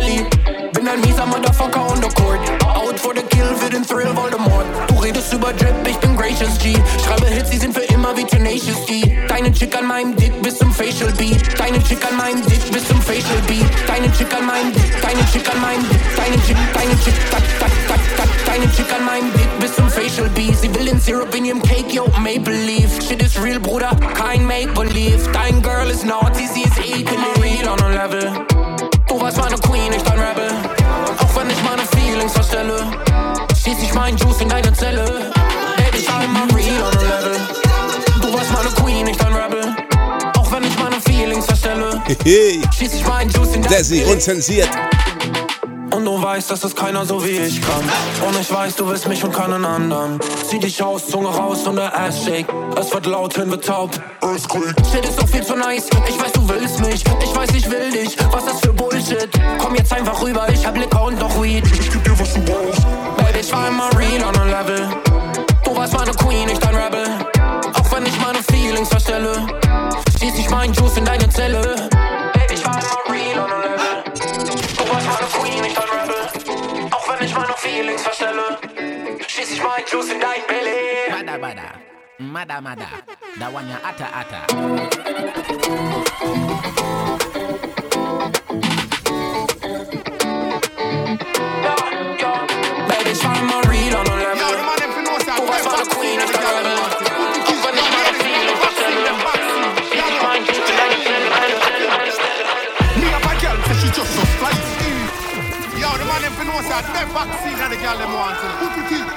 Ein 0.96 1.02
mieser 1.02 1.25
Motherfucker 1.25 1.82
on 1.92 2.00
the 2.00 2.08
court. 2.16 2.40
Out 2.64 2.98
for 2.98 3.14
the 3.14 3.22
kill 3.24 3.54
für 3.58 3.70
den 3.70 3.84
Thrill, 3.86 4.16
Voldemort. 4.16 4.66
Du 4.88 4.96
redest 4.96 5.34
über 5.34 5.52
Drip, 5.52 5.75
ich 5.86 5.98
bin 5.98 6.16
Gracious 6.16 6.58
G. 6.58 6.78
Schreibe 7.04 7.25
Hits, 7.25 7.50
die 7.50 7.58
sind 7.58 7.74
für 7.74 7.84
immer 7.94 8.16
wie 8.16 8.24
Tenacious 8.24 8.86
D. 8.86 9.14
Deine 9.28 9.52
Chick 9.52 9.75
an 9.75 9.88
meinem 9.88 10.16
Dick 10.16 10.42
bis 10.42 10.58
zum 10.58 10.72
Facial 10.72 11.12
Beat. 11.18 11.60
Deine 11.60 11.84
Chick 11.84 12.00
an 12.10 12.16
meinem 12.16 12.46
Dick 12.46 12.72
bis 12.72 12.88
zum 12.88 13.02
Facial 13.02 13.42
Beat. 13.46 13.66
Deine 13.86 14.10
Chick 14.14 14.34
an 14.34 14.46
meinem 14.46 14.72
Dick, 14.72 15.02
deine 15.02 15.25
Chick 15.34 15.54
an 15.54 15.60
meinem 15.60 15.84
Dick. 15.90 16.00
Deine 16.16 16.38
Chick, 16.46 16.58
deine 16.74 17.00
Chick, 17.04 17.14
tak, 17.30 17.44
tak, 17.60 17.72
tak, 17.90 18.00
tak. 18.16 18.30
Deine 18.46 18.72
Chick 18.72 18.88
an 18.98 19.04
meinem 19.04 19.34
Dick 19.34 19.50
bis 19.60 19.75
zum 19.75 19.90
Facial 19.90 20.30
Beat. 20.30 20.56
Sie 20.58 20.74
will 20.74 20.86
den 20.86 21.02
Syrup 21.02 21.36
in 21.36 21.44
ihrem 21.44 21.62
Cake, 21.62 21.92
yo, 21.92 22.08
Maple 22.24 22.56
Leaf. 22.56 23.04
Shit 23.06 23.22
is 23.22 23.38
real, 23.38 23.60
Bruder, 23.60 23.92
kein 24.14 24.48
Make-Believe. 24.48 25.30
Dein 25.34 25.62
Girl 25.62 25.90
is 25.90 26.06
naughty, 26.06 26.48
sie 26.48 26.64
ist 26.64 26.78
real 26.78 27.68
on 27.68 27.82
a 27.82 27.90
level. 27.90 28.32
Du 29.08 29.20
warst 29.20 29.38
meine 29.38 29.58
Queen, 29.58 29.92
ich 29.94 30.04
dein 30.04 30.20
Rebel. 30.20 30.85
Auch 31.36 31.42
wenn 31.42 31.50
ich 31.50 31.63
meine 31.63 31.82
Feelings 31.98 32.32
verstelle. 32.32 32.77
Schieß 33.62 33.84
ich 33.84 33.94
mein 33.94 34.15
Juice 34.15 34.39
in 34.39 34.48
deine 34.48 34.72
Zelle. 34.72 35.04
Baby, 35.75 35.98
ich 35.98 36.06
bin 36.06 36.15
immer 36.24 36.56
real 36.56 36.82
on 36.84 36.94
level. 36.94 37.39
Du 38.22 38.34
warst 38.34 38.51
meine 38.54 38.70
Queen, 38.70 39.06
ich 39.08 39.18
dein 39.18 39.34
Rebel. 39.34 39.75
Auch 40.38 40.50
wenn 40.51 40.63
ich 40.63 40.80
meine 40.80 40.96
Feelings 41.01 41.46
verstelle. 41.46 42.01
Hey, 42.24 42.62
Schieß 42.77 42.94
ich 42.94 43.06
mein 43.06 43.30
Juice 43.30 43.56
in 43.56 43.63
deine 43.63 43.75
Desi, 43.75 44.00
Zelle. 44.00 44.13
unzensiert. 44.13 44.70
Und 45.92 46.04
du 46.06 46.22
weißt, 46.22 46.51
dass 46.51 46.63
es 46.63 46.75
keiner 46.75 47.06
so 47.06 47.24
wie 47.24 47.38
ich 47.38 47.62
kann. 47.62 47.84
Und 48.27 48.39
ich 48.39 48.51
weiß, 48.51 48.75
du 48.75 48.88
willst 48.88 49.08
mich 49.08 49.24
und 49.24 49.34
keinen 49.34 49.63
anderen. 49.65 50.20
Zieh 50.50 50.60
dich 50.60 50.82
aus, 50.84 51.08
Zunge 51.08 51.30
raus 51.30 51.68
und 51.68 51.75
der 51.77 51.98
Ass 51.98 52.24
shake. 52.25 52.48
Es 52.80 52.94
wird 52.94 53.06
laut, 53.06 53.34
Hirn 53.36 53.50
wird 53.51 53.65
taub. 53.65 53.92
Shit 54.92 55.06
ist 55.06 55.20
doch 55.20 55.27
viel 55.27 55.44
zu 55.44 55.56
nice. 55.56 55.88
Ich 56.10 56.20
weiß, 56.22 56.32
du 56.34 56.50
willst 56.50 56.80
mich. 56.82 57.04
Ich 57.24 57.36
weiß, 57.36 57.50
ich 57.56 57.70
will 57.70 57.92
dich. 57.92 58.18
Was 58.32 58.46
das 58.46 58.60
für 58.60 58.74
Bullshit? 58.74 59.30
Komm 59.58 59.75
jetzt 59.75 59.94
einfach 59.94 60.22
rüber. 60.22 60.48
Ich 60.54 60.65
hab 60.65 60.75
Liquor 60.77 60.95
Meinen 79.96 80.20
Juice 80.20 80.44
Belly. 80.48 81.08
Badda 81.10 81.38
badda. 81.40 81.68
Mada 82.20 82.62
mada. 82.62 82.90
Da 83.40 83.48
one 83.50 83.70
ya 83.70 83.80
ata 83.80 84.08
ata. 84.12 84.42
Fi 106.86 106.94
know 106.94 107.06
that 107.06 107.10
vaccine 107.13 107.58
and 107.58 107.72
the 107.74 107.77
girl 107.82 107.98
them 107.98 108.12
want 108.13 108.36
to. 108.38 108.48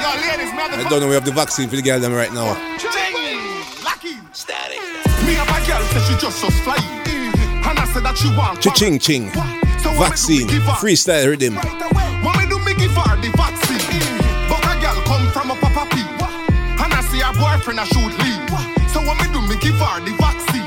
Yo, 0.01 0.09
ladies, 0.25 0.51
me 0.53 0.61
have 0.65 0.73
the 0.73 0.87
I 0.87 0.89
don't 0.89 1.01
know 1.01 1.09
we 1.09 1.15
have 1.15 1.25
the 1.25 1.33
vaccine 1.33 1.69
for 1.69 1.77
the 1.77 1.83
girl 1.83 2.01
them 2.01 2.13
right 2.15 2.33
now. 2.33 2.55
Ching, 2.79 3.39
lucky. 3.85 4.17
Stadic. 4.33 4.81
Me 5.27 5.35
have 5.37 5.49
a 5.51 5.59
girl 5.67 5.83
say 5.93 6.01
she 6.09 6.15
just 6.21 6.39
so 6.41 6.49
fly. 6.65 6.77
Mm-hmm. 6.79 7.69
And 7.69 7.79
I 7.79 7.85
said 7.93 8.03
that 8.05 8.17
she 8.17 8.29
want. 8.37 8.63
Cha-ching 8.63 8.99
ching. 8.99 9.29
So 9.85 9.93
what 9.95 10.17
me 10.17 10.17
Vaccine. 10.17 10.47
me 10.47 10.53
give 10.59 10.63
her- 10.65 10.79
Freestyle 10.81 11.27
rhythm. 11.29 11.55
What 12.25 12.35
me 12.41 12.45
do, 12.49 12.59
me 12.65 12.73
give 12.75 12.95
her 12.97 13.15
the 13.21 13.31
vaccine. 13.37 13.79
Mm-hmm. 13.79 14.49
But 14.49 14.65
a 14.65 14.75
girl 14.81 14.99
come 15.05 15.27
from 15.35 15.51
a 15.53 15.57
papa 15.61 15.85
P. 15.93 16.01
And 16.81 16.91
I 16.95 17.01
see 17.11 17.21
her 17.21 17.35
boyfriend 17.37 17.81
a 17.81 17.87
shoot 17.87 18.15
leave. 18.23 18.49
So 18.91 19.03
what 19.05 19.19
me 19.21 19.27
do, 19.35 19.41
me 19.45 19.57
give 19.61 19.77
her 19.77 19.99
the 20.03 20.15
vaccine. 20.17 20.67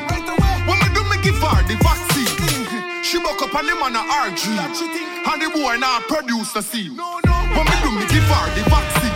What 0.70 0.78
me 0.80 0.88
do, 0.94 1.02
me 1.10 1.18
give 1.26 1.40
her 1.42 1.60
the 1.66 1.76
vaccine. 1.82 2.30
Mm-hmm. 2.30 3.02
She 3.02 3.18
buck 3.20 3.42
up 3.42 3.56
on 3.56 3.66
the 3.66 3.76
man 3.76 3.96
a 3.96 4.04
argue. 4.06 5.11
And 5.32 5.40
the 5.42 5.48
boy 5.48 5.78
now 5.80 6.04
produce 6.12 6.52
the 6.52 6.62
scene. 6.62 6.92
What 6.92 7.24
me 7.24 7.72
do, 7.80 7.92
me 7.96 8.04
give 8.12 8.28
her 8.28 8.46
the 8.52 8.68
vaccine. 8.68 9.16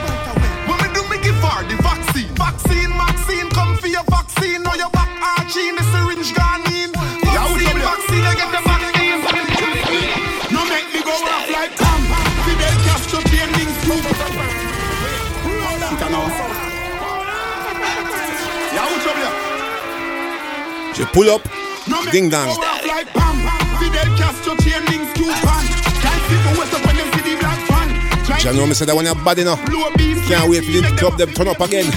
What 0.64 0.80
me 0.80 0.88
do, 0.96 1.04
me 1.12 1.20
give 1.20 1.36
her 1.36 1.60
the 1.68 1.76
vaccine. 1.84 2.32
Vaccine, 2.40 2.88
vaccine, 2.96 3.50
come 3.52 3.76
for 3.76 3.88
your 3.92 4.08
vaccine. 4.08 4.64
Now 4.64 4.80
your 4.80 4.90
back 4.96 5.12
arching, 5.20 5.76
the 5.76 5.84
syringe 5.92 6.32
gone 6.32 6.64
in. 6.72 6.96
Vaccine, 6.96 7.68
vaccine, 7.84 8.24
I 8.24 8.32
get 8.32 8.48
the 8.48 8.64
vaccine. 8.64 9.20
No 10.56 10.64
make 10.72 10.88
me 10.96 11.04
go 11.04 11.12
off 11.12 11.52
like 11.52 11.76
Tom. 11.76 12.00
Fidel 12.48 12.76
Castro, 12.88 13.20
training 13.28 13.76
scoop. 13.84 14.00
Yeah, 18.72 18.88
what's 18.88 19.04
up 19.04 19.20
here? 19.20 19.36
She 20.96 21.04
pull 21.12 21.28
up. 21.28 21.44
Ding 22.10 22.26
me 22.26 22.30
dong. 22.32 22.56
like 22.88 23.12
Fidel 23.84 24.10
Castro, 24.16 24.56
training 24.64 25.04
scoop. 25.12 25.55
You 28.46 28.54
know 28.54 28.68
me 28.68 28.76
say 28.76 28.86
that 28.86 28.94
one 28.94 29.10
you 29.10 29.16
bad 29.26 29.42
enough. 29.42 29.58
Blow 29.66 29.90
beef, 29.98 30.22
Can't 30.30 30.46
wait 30.46 30.62
for 30.62 30.70
the 30.70 30.94
club 31.02 31.18
them 31.18 31.34
turn 31.34 31.50
up 31.50 31.58
again. 31.66 31.90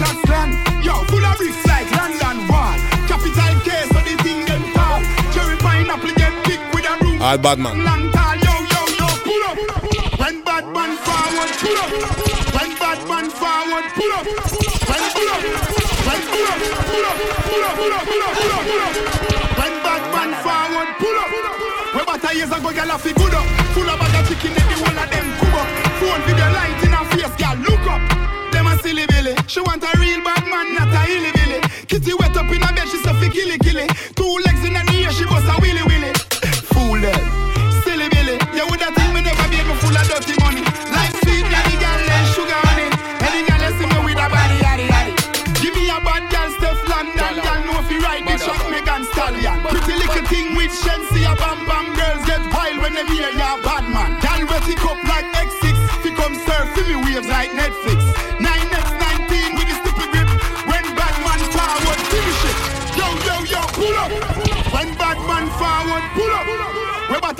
Yo, 0.80 0.96
full 1.12 1.20
of 1.20 1.36
bricks 1.36 1.60
like 1.68 1.84
London 1.92 2.48
Wall. 2.48 2.72
Capital 3.04 3.52
K, 3.68 3.68
so 3.92 4.00
the 4.00 4.16
thing 4.24 4.48
them 4.48 4.64
tall. 4.72 4.96
Cherry 5.36 5.60
pineapple 5.60 6.08
get 6.16 6.32
big 6.48 6.56
with 6.72 6.88
a 6.88 6.96
room. 7.04 7.20
All 7.20 7.36
bad 7.36 7.60
man. 7.60 7.84
Long 7.84 8.08
tall, 8.16 8.32
yo, 8.40 8.54
yo, 8.64 8.80
yo, 8.96 9.08
pull 9.28 9.44
up. 9.44 9.60
When 10.16 10.40
bad 10.40 10.64
man 10.72 10.96
forward, 11.04 11.52
pull 11.60 11.78
up. 11.84 11.92
When 12.56 12.70
bad 12.80 13.00
man 13.04 13.28
forward, 13.28 13.86
pull 13.92 14.12
up. 14.16 14.24
When 14.88 15.04
pull 15.12 15.28
up. 15.28 15.42
When 15.44 16.22
pull 16.32 16.48
up, 16.48 16.58
pull 16.64 17.04
up, 17.12 17.16
pull 17.44 17.60
up, 17.60 17.76
pull 17.76 17.92
up, 17.92 18.04
pull 18.08 18.24
up, 18.24 18.32
pull 18.40 18.52
up, 18.56 18.64
pull 18.64 18.82
up. 18.88 18.94
When 19.52 19.74
bad 19.84 20.02
man 20.16 20.32
forward, 20.40 20.88
pull 20.96 21.12
up. 21.12 21.28
We 21.92 22.00
about 22.00 22.24
a 22.24 22.30
years 22.32 22.48
ago, 22.48 22.72
gyal 22.72 22.88
a 22.88 22.96
fi 22.96 23.12
good 23.12 23.36
up. 23.36 23.44
Full 23.76 23.84
of 23.84 24.00
bag 24.00 24.16
of 24.16 24.24
chicken, 24.32 24.56
whole 24.80 24.96
of 24.96 25.10
them 25.12 25.17
She 29.48 29.62
want 29.64 29.82
a 29.82 29.88
real 29.96 30.20
bad 30.20 30.44
man, 30.44 30.76
not 30.76 30.92
a 30.92 31.00
hilly 31.08 31.32
billy. 31.32 31.60
Kitty 31.88 32.12
wet 32.20 32.36
up 32.36 32.52
in 32.52 32.60
her 32.60 32.68
bed, 32.68 32.84
she 32.84 33.00
say 33.00 33.16
fi 33.16 33.32
killy 33.32 33.56
killy. 33.56 33.88
Two 34.12 34.28
legs 34.44 34.60
in 34.60 34.76
the 34.76 34.84
ear, 34.92 35.08
she 35.08 35.24
bust 35.24 35.48
a 35.48 35.56
willy 35.64 35.80
willy. 35.88 36.12
Fool 36.68 37.00
them, 37.00 37.16
silly 37.80 38.12
billy. 38.12 38.36
You 38.52 38.68
woulda 38.68 38.92
think 38.92 39.08
me 39.16 39.24
never 39.24 39.48
be 39.48 39.56
me 39.64 39.72
full 39.80 39.96
of 39.96 40.04
dirty 40.04 40.36
money. 40.44 40.60
Like 40.92 41.16
sweet 41.24 41.48
daddy 41.48 41.80
girl, 41.80 41.96
and 41.96 42.28
sugar 42.36 42.60
on 42.60 42.76
it. 42.76 42.92
Any 43.24 43.40
girl 43.48 43.64
see 43.72 43.88
me 43.88 43.98
with 44.04 44.20
a 44.20 44.28
body, 44.28 44.56
yaddy 44.60 44.86
yaddy. 44.92 45.16
Give 45.64 45.72
me 45.72 45.88
a 45.88 45.98
bad 46.04 46.28
girl, 46.28 46.48
Stefflon 46.60 47.06
Don, 47.16 47.36
girl 47.40 47.60
know 47.64 47.80
fi 47.88 47.96
ride 48.04 48.28
the 48.28 48.36
truck, 48.36 48.60
Megan 48.68 49.02
Stallion. 49.16 49.64
Pretty 49.64 49.96
little 49.96 50.28
thing 50.28 50.60
with 50.60 50.76
Shensi, 50.76 51.24
a 51.24 51.32
bam 51.40 51.64
bam 51.64 51.96
girls 51.96 52.20
get 52.28 52.44
wild 52.52 52.84
when 52.84 52.92
them 52.92 53.08
hear 53.08 53.32
ya 53.32 53.56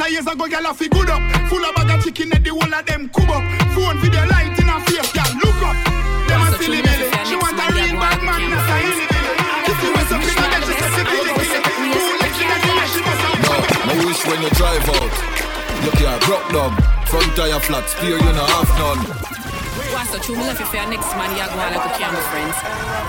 We 0.09 0.17
about 0.17 0.25
a 0.25 0.25
years 0.25 0.27
ago, 0.33 0.49
girl 0.49 0.71
a 0.71 0.75
fi 0.75 0.89
good 0.89 1.11
up. 1.11 1.21
Full 1.53 1.61
of 1.61 1.75
bag 1.77 1.91
of 1.93 2.01
chicken, 2.01 2.33
and 2.33 2.41
the 2.41 2.49
whole 2.49 2.65
of 2.65 2.81
them 2.89 3.13
cub 3.13 3.29
up. 3.29 3.45
Phone 3.77 4.01
video 4.01 4.25
light 4.25 4.57
in 4.57 4.65
her 4.65 4.81
face, 4.89 5.13
girl 5.13 5.33
look 5.45 5.61
up. 5.69 5.77
Them 6.25 6.41
a 6.41 6.57
silly 6.57 6.81
belly. 6.81 7.13
She 7.29 7.37
want 7.37 7.61
a 7.61 7.67
real 7.77 7.93
bad 8.01 8.21
man, 8.25 8.41
not 8.49 8.65
a 8.65 8.77
hilly 8.89 9.05
billy. 9.05 9.37
Kissy 9.69 9.89
west 9.93 10.13
up 10.17 10.25
in 10.25 10.33
her 10.33 10.49
bed, 10.49 10.65
she 10.65 10.75
say 10.81 10.91
fi 10.97 11.03
killy 11.13 11.33
killy. 11.37 11.61
Two 11.93 12.09
legs 12.25 12.41
in 12.41 12.49
the 12.49 12.57
air, 12.57 12.89
she 12.89 13.01
must 13.05 13.21
have. 13.21 13.37
I 13.85 13.95
wish 14.09 14.21
when 14.25 14.41
you 14.41 14.51
drive 14.57 14.89
out, 14.97 15.13
you 15.85 15.93
car 15.93 16.17
broke 16.25 16.49
down. 16.57 16.73
Front 17.13 17.29
tire 17.37 17.61
flat, 17.61 17.85
spear 17.93 18.17
you 18.17 18.33
no 18.33 18.45
half 18.49 18.71
none. 18.81 19.05
What's 19.93 20.17
the 20.17 20.25
true? 20.25 20.41
Me 20.41 20.49
left 20.49 20.61
you 20.61 20.67
for 20.73 20.77
your 20.81 20.89
next 20.89 21.13
man, 21.21 21.37
you 21.37 21.45
go 21.53 21.61
on 21.61 21.69
like 21.77 21.85
a 21.85 21.93
camera 22.01 22.25
friends. 22.33 22.57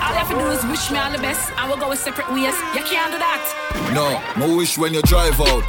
All 0.03 0.11
you 0.11 0.19
have 0.19 0.27
to 0.27 0.35
do 0.35 0.47
is 0.51 0.63
wish 0.67 0.91
me 0.91 0.99
all 0.99 1.11
the 1.11 1.23
best, 1.23 1.47
and 1.55 1.63
we'll 1.71 1.79
go 1.79 1.87
with 1.87 2.03
separate 2.03 2.27
ways. 2.35 2.55
You 2.75 2.83
can't 2.83 3.15
do 3.15 3.19
that. 3.23 3.43
No, 3.95 4.19
I 4.19 4.51
wish 4.51 4.77
when 4.77 4.93
you 4.93 5.01
drive 5.03 5.39
out, 5.39 5.63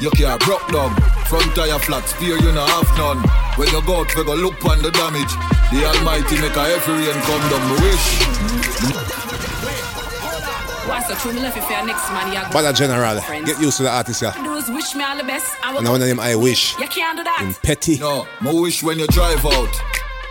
you 0.00 0.10
car 0.10 0.38
broke 0.38 0.66
down. 0.68 0.94
Front 1.26 1.54
tire 1.54 1.78
flat, 1.78 2.04
spear 2.08 2.36
you 2.38 2.52
no 2.52 2.64
half 2.66 2.88
none. 2.98 3.18
When 3.56 3.68
you 3.68 3.82
go 3.82 4.00
out, 4.00 4.14
we 4.14 4.24
go 4.24 4.34
look 4.34 4.64
on 4.64 4.82
the 4.82 4.90
damage. 4.90 5.32
The 5.72 5.84
Almighty 5.86 6.40
make 6.40 6.56
a 6.56 6.64
every 6.76 6.94
rain 6.94 7.18
come 7.24 7.44
down. 7.48 7.62
Me 7.68 7.74
wish. 7.88 8.06
What's 10.86 11.08
the 11.08 11.14
true? 11.14 11.32
Me 11.32 11.40
left 11.40 11.56
you 11.56 11.62
for 11.62 11.86
next 11.86 12.08
man, 12.10 12.32
you 12.32 12.40
go 12.40 12.52
Badda 12.52 12.72
General. 12.74 13.16
like 13.16 13.42
a. 13.42 13.44
Get 13.44 13.60
used 13.60 13.78
to 13.78 13.82
the 13.84 13.90
artist, 13.90 14.22
yeah. 14.22 14.34
All 14.36 14.44
you 14.44 14.50
have 14.50 14.66
to 14.66 14.70
do 14.70 14.76
is 14.76 14.84
wish 14.84 14.94
me 14.94 15.02
all 15.02 15.16
the 15.16 15.24
best, 15.24 15.56
and 15.64 15.72
we'll 15.72 15.78
And 15.78 15.86
go 15.86 15.92
one 15.92 16.02
of 16.02 16.08
them 16.08 16.20
I 16.20 16.34
wish. 16.34 16.78
You 16.78 16.86
can't 16.88 17.16
do 17.16 17.24
that. 17.24 17.42
In 17.42 17.54
petty. 17.54 17.98
No, 17.98 18.26
I 18.40 18.52
wish 18.52 18.82
when 18.82 18.98
you 18.98 19.06
drive 19.08 19.44
out, 19.44 19.74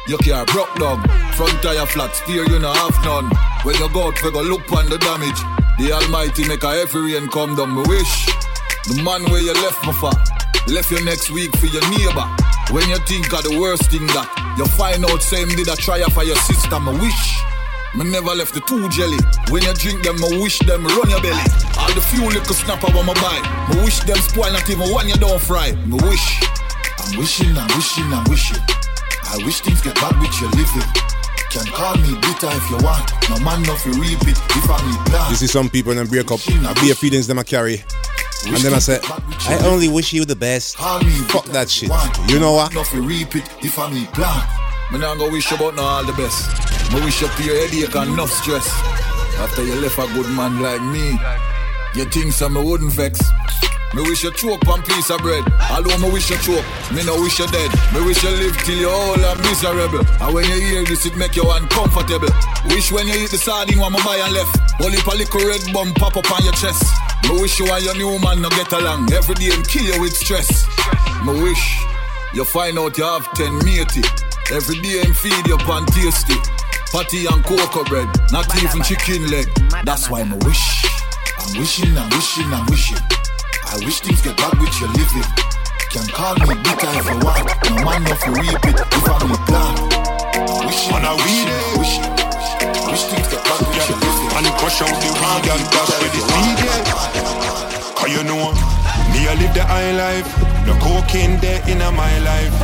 Your 0.07 0.19
car 0.19 0.45
broke 0.45 0.73
down, 0.77 1.01
front 1.33 1.61
tire 1.63 1.85
flat, 1.87 2.15
steer 2.15 2.47
you 2.47 2.59
no 2.59 2.71
have 2.71 3.03
none. 3.03 3.29
When 3.63 3.75
you 3.75 3.89
go 3.89 4.07
out, 4.07 4.23
we 4.23 4.31
go 4.31 4.41
look 4.43 4.71
on 4.71 4.87
the 4.89 4.99
damage. 4.99 5.41
The 5.79 5.91
Almighty 5.91 6.47
make 6.47 6.63
a 6.63 6.69
every 6.69 7.13
rain 7.13 7.27
come 7.29 7.55
down. 7.55 7.75
Me 7.75 7.83
wish 7.87 8.27
the 8.87 9.01
man 9.01 9.25
where 9.33 9.41
you 9.41 9.53
left 9.65 9.81
me 9.81 9.93
for, 9.97 10.13
left 10.69 10.91
you 10.93 11.01
next 11.05 11.31
week 11.31 11.49
for 11.57 11.65
your 11.65 11.81
neighbor. 11.89 12.25
When 12.69 12.85
you 12.89 12.97
think 13.09 13.33
of 13.33 13.41
the 13.41 13.57
worst 13.57 13.89
thing 13.89 14.05
that 14.13 14.29
you 14.57 14.65
find 14.77 15.01
out, 15.05 15.21
same 15.21 15.49
did 15.49 15.69
a 15.69 15.75
try 15.75 16.01
for 16.13 16.23
your 16.23 16.37
sister. 16.45 16.79
my 16.79 16.93
wish. 16.93 17.23
Me 17.97 18.03
never 18.11 18.35
left 18.35 18.53
the 18.53 18.59
two 18.67 18.85
jelly. 18.91 19.17
When 19.49 19.63
you 19.63 19.73
drink 19.73 20.03
them, 20.03 20.19
me 20.19 20.43
wish 20.43 20.59
them 20.67 20.83
run 20.83 21.09
your 21.09 21.21
belly. 21.23 21.45
All 21.79 21.89
the 21.95 22.03
few 22.03 22.27
little 22.27 22.53
snapper 22.53 22.91
when 22.91 23.07
me 23.07 23.15
buy. 23.23 23.39
Me 23.71 23.87
wish 23.87 24.03
them 24.03 24.19
spoil 24.19 24.51
not 24.51 24.67
even 24.69 24.91
one 24.91 25.07
you 25.07 25.15
don't 25.15 25.39
fry. 25.41 25.71
Me 25.87 25.97
wish. 26.03 26.43
I'm 26.99 27.17
wishing, 27.17 27.55
I'm 27.55 27.69
wishing, 27.73 28.09
I'm 28.11 28.25
wishing. 28.29 28.61
I 29.31 29.39
wish 29.47 29.61
things 29.61 29.81
get 29.81 29.95
back 29.95 30.13
with 30.19 30.35
your 30.41 30.51
living. 30.53 30.85
Can 31.49 31.65
call 31.71 31.95
me 32.03 32.19
bitter 32.19 32.51
if 32.51 32.65
you 32.69 32.77
want. 32.83 33.07
No 33.31 33.39
man 33.39 33.63
no 33.63 33.73
fi 33.79 33.95
reap 33.95 34.21
it 34.27 34.37
if 34.37 34.67
I 34.69 34.77
need 34.85 35.01
plan. 35.07 35.29
You 35.31 35.37
see 35.39 35.47
some 35.47 35.69
people 35.69 35.91
in 35.91 35.97
them 35.97 36.07
break 36.07 36.29
up, 36.29 36.39
I 36.45 36.75
be 36.83 36.91
a 36.91 36.95
feelings 36.95 37.27
them 37.27 37.39
I 37.39 37.43
carry. 37.43 37.81
And 38.47 38.57
then 38.57 38.73
I 38.73 38.79
said, 38.79 39.01
I 39.03 39.59
only 39.65 39.87
wish 39.87 40.13
you 40.13 40.25
the 40.25 40.35
best. 40.35 40.77
Fuck 40.77 41.45
that 41.45 41.69
shit. 41.69 41.89
You 42.29 42.39
know 42.39 42.53
what? 42.53 42.73
No 42.73 42.83
fi 42.83 42.97
reap 42.97 43.35
it 43.35 43.49
if 43.63 43.79
I 43.79 43.91
need 43.91 44.07
plan. 44.13 44.47
Me 44.91 44.99
nah 44.99 45.15
go 45.15 45.31
wish 45.31 45.49
you 45.49 45.57
about 45.57 45.75
no 45.75 45.81
all 45.81 46.05
the 46.05 46.13
best. 46.13 46.47
Me 46.93 47.01
wish 47.01 47.21
you 47.21 47.27
your 47.43 47.55
headache 47.55 47.95
and 47.95 48.13
enough 48.13 48.31
stress. 48.31 48.69
After 49.39 49.63
you 49.63 49.75
left 49.75 49.97
a 49.97 50.07
good 50.13 50.29
man 50.35 50.61
like 50.61 50.81
me, 50.81 51.17
you 51.95 52.05
think 52.09 52.33
some 52.33 52.53
me 52.53 52.61
wouldn't 52.61 52.93
vex. 52.93 53.19
Me 53.95 54.01
wish 54.03 54.23
you 54.23 54.31
choke 54.31 54.59
one 54.67 54.81
piece 54.83 55.09
of 55.09 55.21
bread. 55.21 55.47
Although 55.71 55.97
me 55.99 56.11
wish 56.11 56.29
you 56.29 56.35
choke, 56.43 56.65
me 56.91 56.99
no 57.07 57.15
wish 57.21 57.39
you 57.39 57.47
dead. 57.47 57.71
Me 57.95 58.03
wish 58.03 58.21
you 58.23 58.29
live 58.29 58.57
till 58.67 58.75
you 58.75 58.89
all 58.89 59.15
are 59.15 59.37
miserable. 59.39 60.03
And 60.19 60.35
when 60.35 60.43
you 60.51 60.59
hear 60.59 60.83
this, 60.83 61.05
it 61.05 61.15
make 61.15 61.37
you 61.37 61.49
uncomfortable. 61.49 62.27
Wish 62.67 62.91
when 62.91 63.07
you 63.07 63.15
eat 63.15 63.31
the 63.31 63.37
sardine 63.37 63.79
one 63.79 63.93
buy 63.93 64.19
and 64.19 64.33
left. 64.33 64.59
Only 64.83 64.99
a 64.99 65.15
little 65.15 65.47
red 65.47 65.63
bum 65.71 65.93
pop 65.93 66.17
up 66.17 66.29
on 66.29 66.43
your 66.43 66.51
chest. 66.59 66.83
Me 67.23 67.39
wish 67.39 67.57
you 67.57 67.71
and 67.71 67.85
your 67.85 67.95
new 67.95 68.19
man 68.19 68.41
no 68.41 68.49
get 68.49 68.69
along. 68.73 69.13
Every 69.13 69.35
day 69.35 69.55
and 69.55 69.65
kill 69.65 69.87
you 69.87 70.01
with 70.01 70.11
stress. 70.11 70.67
Me 71.23 71.31
wish 71.41 71.79
you 72.33 72.43
find 72.43 72.77
out 72.77 72.97
you 72.97 73.05
have 73.05 73.31
ten 73.31 73.55
matey. 73.63 74.03
Every 74.51 74.75
day 74.81 75.07
and 75.07 75.15
feed 75.15 75.47
you 75.47 75.55
pan 75.63 75.85
tasty. 75.95 76.35
Patty 76.91 77.27
and 77.31 77.43
cocoa 77.45 77.85
bread, 77.85 78.07
not 78.31 78.51
even 78.61 78.83
chicken 78.83 79.31
leg. 79.31 79.47
That's 79.85 80.09
why 80.09 80.25
me 80.25 80.35
wish. 80.43 80.83
I'm 81.39 81.59
wishing, 81.59 81.97
I'm 81.97 82.09
wishing, 82.09 82.53
I'm 82.53 82.65
wishing. 82.67 83.14
I 83.75 83.77
wish 83.83 83.99
things 83.99 84.21
get 84.21 84.37
back 84.37 84.55
with 84.55 84.71
your 84.79 84.87
living. 84.95 85.27
Can 85.91 86.07
call 86.15 86.31
me 86.47 86.55
bitter 86.63 86.87
if 86.95 87.11
you 87.11 87.19
want. 87.19 87.43
No 87.67 87.75
man 87.83 88.07
no 88.07 88.15
fi 88.15 88.31
reap 88.31 88.63
it 88.71 88.79
if 88.79 89.03
I'm 89.03 89.27
in 89.27 89.35
plan. 89.51 89.75
Wishing, 90.63 90.95
On 90.95 91.03
a 91.03 91.11
weed 91.19 91.51
wishing, 91.75 92.07
wishing, 92.07 92.07
wishing. 92.07 92.87
Wish 92.87 93.03
things 93.11 93.27
get 93.27 93.43
back 93.43 93.59
with 93.59 93.83
your 93.91 93.99
living. 93.99 94.31
And 94.31 94.47
crush 94.63 94.79
out 94.79 94.95
the 94.95 95.11
weed 95.11 95.43
and 95.51 95.65
dash 95.75 95.91
with 95.91 96.13
the 96.15 96.21
seed. 96.23 96.59
Cause 97.99 98.11
you 98.15 98.23
know, 98.23 98.55
me 99.11 99.27
I 99.27 99.35
live 99.43 99.51
the 99.51 99.67
high 99.67 99.91
life. 99.91 100.23
No 100.63 100.71
cocaine 100.79 101.35
there 101.43 101.59
in 101.67 101.79
my 101.79 102.15
life. 102.23 102.55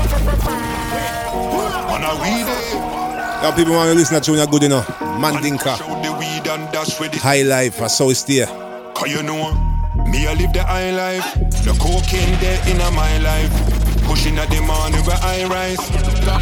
On 1.92 2.04
a 2.08 2.14
weed, 2.24 2.48
Now 3.44 3.52
people 3.52 3.74
want 3.76 3.92
to 3.92 3.96
listen 4.00 4.16
to 4.16 4.24
tune 4.24 4.40
are 4.40 4.48
good 4.48 4.64
enough. 4.64 4.88
Mandinka. 5.20 5.76
the 5.76 6.12
weed 6.16 6.48
and 6.48 6.72
dash 6.72 7.02
with 7.02 7.12
the 7.12 7.20
High 7.20 7.42
life, 7.42 7.82
I 7.82 7.88
saw 7.88 8.10
it's 8.10 8.24
there. 8.24 8.48
Cause 8.96 9.12
you 9.12 9.24
know, 9.24 9.52
me 10.08 10.28
I 10.28 10.34
live 10.34 10.54
the 10.54 10.64
high 10.64 10.92
life. 10.92 11.26
No 11.66 11.74
cocaine 11.74 12.40
there 12.40 12.60
in 12.70 12.78
my 12.96 13.18
life. 13.20 13.52
Pushing 14.04 14.38
at 14.38 14.50
the 14.50 14.62
morning 14.62 15.04
where 15.06 15.20
I 15.22 15.46
rise. 15.46 15.78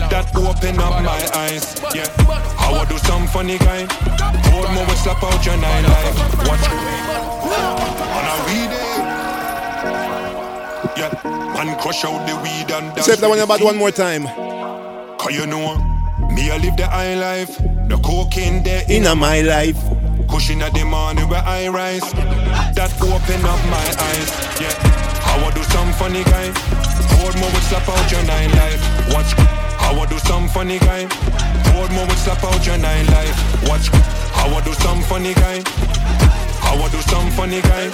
That 0.10 0.32
open 0.36 0.80
up 0.80 1.04
my 1.04 1.22
eyes. 1.36 1.80
Yeah. 1.94 2.06
I 2.58 2.72
I 2.74 2.86
do 2.86 2.98
some 3.00 3.28
funny 3.28 3.58
guy. 3.58 3.86
Hold 4.50 4.72
more 4.74 4.96
slap 4.96 5.24
out 5.24 5.46
your 5.46 5.58
nine 5.58 5.84
life. 5.84 6.18
Watch. 6.48 6.66
On 8.18 8.26
a 8.26 8.36
weed 8.48 8.72
Yeah. 10.98 11.12
Man 11.54 11.78
crush 11.80 12.06
out 12.06 12.26
the 12.28 12.36
weed 12.42 12.72
and 12.72 12.96
dash 12.96 13.06
Say 13.06 13.16
that 13.16 13.30
one 13.30 13.40
about 13.40 13.60
the 13.60 13.66
one 13.66 13.78
more 13.78 13.92
time. 13.92 14.26
Cause 15.18 15.36
you 15.36 15.46
know, 15.46 15.76
me 16.32 16.50
I 16.50 16.58
live 16.58 16.78
the 16.78 16.88
high 16.88 17.16
life. 17.16 17.58
The 17.58 18.00
cocaine 18.04 18.64
there 18.64 18.84
In 18.88 19.04
my 19.18 19.42
life. 19.42 19.99
Cushion 20.30 20.62
at 20.62 20.74
the 20.74 20.86
morning 20.86 21.28
where 21.28 21.44
I 21.44 21.68
rise. 21.68 22.06
That 22.78 22.94
open 23.02 23.42
up 23.46 23.62
my 23.68 23.86
eyes. 23.98 24.30
Yeah. 24.62 25.10
I 25.26 25.52
do 25.52 25.64
some 25.64 25.92
funny 25.94 26.24
guy. 26.24 26.54
Hold 27.18 27.36
more 27.40 27.50
would 27.52 27.64
slap 27.64 27.88
out 27.90 28.12
your 28.12 28.24
nine 28.24 28.52
life. 28.52 28.82
Watch. 29.14 29.34
I 29.38 30.06
do 30.06 30.20
some 30.20 30.48
funny 30.48 30.80
guy. 30.80 31.08
Hold 31.74 31.92
more 31.92 32.06
would 32.06 32.18
slap 32.18 32.44
out 32.44 32.66
your 32.66 32.78
nine 32.78 33.08
life. 33.08 33.36
Watch. 33.68 33.90
I 33.92 34.62
do 34.64 34.74
some 34.74 35.02
funny 35.02 35.34
guy. 35.34 35.64
I 36.62 36.90
do 36.92 37.02
some 37.02 37.30
funny 37.32 37.62
guy. 37.62 37.90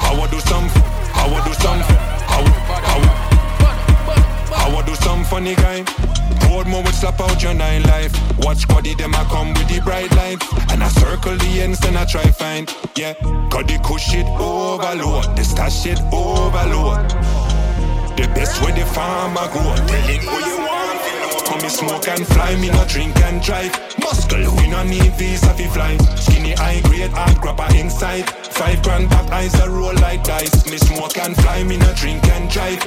I 0.00 0.28
do 0.30 0.40
some. 0.40 0.68
I 1.14 1.42
do 1.46 1.54
some. 1.54 1.80
How. 2.28 2.44
How. 2.84 3.29
I 4.62 4.82
do 4.86 4.94
some 4.96 5.24
funny 5.24 5.54
guy. 5.54 5.82
Board 6.48 6.66
more 6.66 6.82
would 6.82 6.94
slap 6.94 7.20
out 7.20 7.42
your 7.42 7.54
nine 7.54 7.82
life. 7.84 8.12
Watch 8.38 8.66
body 8.68 8.94
them 8.94 9.14
I 9.14 9.24
come 9.24 9.48
with 9.54 9.68
the 9.68 9.80
bright 9.80 10.10
lights. 10.16 10.46
And 10.70 10.82
I 10.82 10.88
circle 10.88 11.36
the 11.36 11.60
ends 11.60 11.84
and 11.84 11.96
I 11.96 12.04
try 12.04 12.24
find. 12.30 12.68
Yeah. 12.96 13.14
The 13.70 13.78
kush 13.84 14.10
shit 14.10 14.26
overload. 14.26 15.36
The 15.36 15.44
stash 15.44 15.82
shit 15.82 16.00
overload. 16.12 17.10
The 18.16 18.26
best 18.34 18.62
way 18.64 18.72
the 18.72 18.86
farmer 18.86 19.46
grow. 19.52 19.74
Telling 19.86 20.22
who 20.22 20.38
you 20.48 20.58
want. 20.58 21.46
Come 21.46 21.62
me 21.62 21.68
smoke 21.68 22.08
and 22.08 22.26
fly, 22.26 22.56
me 22.56 22.70
no 22.70 22.84
drink 22.86 23.16
and 23.18 23.42
drive. 23.42 23.72
Muscle, 23.98 24.56
we 24.56 24.68
no 24.68 24.82
need 24.84 25.12
visa 25.14 25.52
fi 25.54 25.66
fly. 25.66 25.96
Skinny 26.16 26.52
high 26.52 26.80
grade, 26.82 27.10
hard 27.12 27.40
grabber 27.40 27.68
inside. 27.76 28.24
Five 28.60 28.82
grand 28.82 29.08
back 29.08 29.30
eyes 29.32 29.58
a 29.58 29.70
roll 29.70 29.94
like 29.94 30.22
dice. 30.22 30.70
Me 30.70 30.76
smoke 30.76 31.16
and 31.16 31.34
fly, 31.34 31.62
me 31.64 31.78
no 31.78 31.94
drink 31.94 32.22
and 32.28 32.50
drive. 32.50 32.84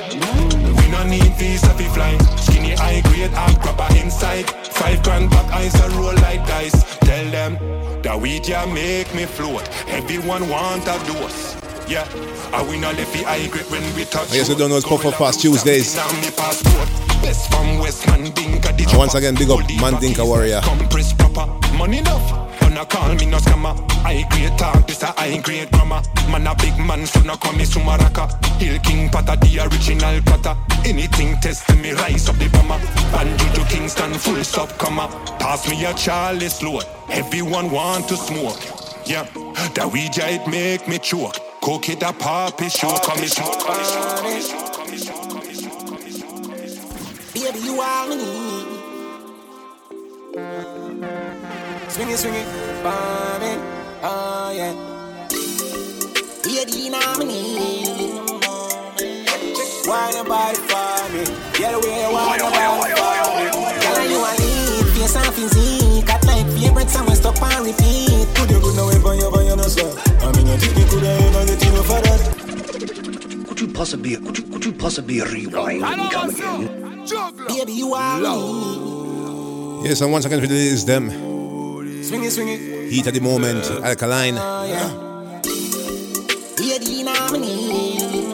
We 0.78 0.88
no 0.92 1.04
need 1.04 1.34
visa 1.34 1.74
fi 1.74 1.86
fly. 1.96 2.16
Skinny 2.38 2.76
high 2.76 3.02
grade, 3.02 3.32
hard 3.32 3.60
grabber 3.60 3.88
inside. 3.98 4.48
Five 4.68 5.02
grand 5.02 5.32
back 5.32 5.52
eyes 5.52 5.74
a 5.82 5.90
roll 5.98 6.14
like 6.14 6.46
dice. 6.46 6.78
Tell 7.00 7.26
them 7.32 7.58
that 8.04 8.22
weed 8.22 8.48
ya 8.48 8.68
make 8.68 9.12
me 9.16 9.26
float. 9.26 9.68
Everyone 9.88 10.48
want 10.48 10.84
a 10.84 10.96
dose. 11.08 11.56
Yeah, 11.88 12.08
I 12.54 12.62
win 12.62 12.84
a 12.84 12.94
lefty 12.94 13.24
high 13.24 13.48
grade 13.48 13.66
when 13.72 13.82
we 13.96 14.06
touch. 14.06 14.30
I 14.30 14.36
guess 14.36 14.50
you 14.50 14.56
don't 14.56 14.70
know 14.70 14.78
it's 14.78 14.88
Puff 14.88 15.02
Fast 15.18 15.42
Tuesdays. 15.42 15.96
Best 15.96 17.50
from 17.50 17.80
West 17.80 18.04
Mandinka, 18.04 18.70
And 18.70 18.98
once 19.00 19.16
again, 19.16 19.34
big 19.34 19.50
up 19.50 19.62
Mandinka 19.62 20.24
Warrior. 20.24 20.62
compress 20.62 21.14
proper. 21.14 21.48
Money 21.76 21.98
enough. 21.98 22.43
Wanna 22.74 22.88
call 22.88 23.14
me 23.14 23.28
no 23.28 23.38
scammer. 23.38 23.76
I 24.04 24.26
grade 24.32 24.58
talk, 24.58 24.88
this 24.88 25.04
a 25.04 25.14
I 25.16 25.38
grade. 25.42 25.72
Man 25.74 26.48
a 26.48 26.56
big 26.56 26.76
man, 26.80 27.06
so 27.06 27.20
no 27.20 27.36
call 27.36 27.54
me 27.54 27.66
Sumaraka. 27.66 28.26
Hill 28.60 28.80
King 28.80 29.10
Pata, 29.10 29.38
the 29.40 29.60
original 29.60 30.20
Pata. 30.24 30.58
Anything 30.84 31.38
test 31.40 31.70
me, 31.76 31.92
rise 31.92 32.28
up 32.28 32.36
the 32.38 32.50
bomber. 32.50 32.80
And 33.20 33.40
Juju 33.40 33.64
Kingston, 33.66 34.14
full 34.16 34.44
stop, 34.44 34.70
comma. 34.80 35.08
Pass 35.40 35.70
me 35.70 35.86
a 35.86 35.94
Charlie's 35.94 36.64
load. 36.64 36.86
Everyone 37.12 37.70
want 37.70 38.08
to 38.08 38.18
smoke. 38.18 38.58
Yeah, 39.06 39.28
that 39.76 39.94
ja, 40.18 40.26
it 40.26 40.48
make 40.48 40.88
me 40.88 40.98
choke. 40.98 41.38
Cook 41.62 41.90
it 41.90 42.02
a 42.02 42.12
poppy 42.12 42.70
show, 42.70 42.98
come 43.06 43.22
me 43.22 43.28
smoke, 43.28 43.60
come 43.60 43.78
come 43.78 44.10
come 44.10 44.72
come 44.72 44.90
come. 44.90 45.14
Baby, 47.36 47.60
you 47.66 47.80
are 47.80 48.08
me. 48.08 48.74
Swing 51.94 52.10
it, 52.10 52.18
swing 52.18 52.34
it, 52.34 52.48
bombing, 52.82 53.62
oh 54.02 54.50
yeah. 54.50 54.74
Baby, 56.42 56.90
now 56.90 57.18
me. 57.22 58.18
Why 59.86 60.10
nobody 60.16 60.58
for 60.58 61.06
me? 61.14 61.22
Get 61.54 61.76
away, 61.76 62.10
why 62.10 62.38
nobody 62.42 62.98
for 62.98 63.30
me? 63.38 63.46
Girl, 63.78 64.10
you 64.10 64.18
are 64.26 64.36
lead, 64.42 64.86
face 64.98 65.16
and 65.16 65.34
physique. 65.36 66.08
Got 66.08 66.26
like 66.26 66.48
favorite 66.58 66.90
song, 66.90 67.06
we 67.06 67.14
stop 67.14 67.40
and 67.40 67.64
repeat. 67.64 68.26
Could 68.38 68.50
you 68.50 68.60
good 68.60 68.76
now, 68.76 68.90
if 68.90 69.06
I 69.06 69.18
ever 69.28 69.44
you 69.44 69.56
no 69.56 69.62
sweat? 69.62 69.94
I 70.24 70.32
mean, 70.36 70.48
I 70.50 70.58
think 70.58 70.76
you 70.76 70.86
could 70.90 71.04
ever 71.04 71.46
get 71.46 71.62
enough 71.62 71.86
for 71.86 72.02
that. 72.02 73.48
Could 73.50 73.60
you 73.62 73.68
possibly, 73.68 74.16
could 74.16 74.38
you, 74.40 74.44
could 74.46 74.66
you 74.66 74.74
possibly 74.74 75.22
rewind 75.22 75.84
and 75.84 76.12
come 76.12 76.30
again? 76.32 77.06
Baby, 77.48 77.74
you 77.74 77.94
are 77.94 78.18
me. 78.20 79.88
Yes, 79.88 80.02
and 80.02 80.12
once 80.12 80.26
again, 80.26 80.44
it 80.44 80.50
is 80.50 80.86
them. 80.86 81.33
Swing 82.04 82.24
it, 82.26 82.32
swing 82.32 82.50
it. 82.50 82.92
Heat 82.92 83.08
at 83.08 83.14
the 83.14 83.22
moment, 83.22 83.64
alkaline. 83.82 84.36
Yeah. 84.36 84.90
Baby, 86.58 87.04
now 87.04 87.32
me. 87.32 88.28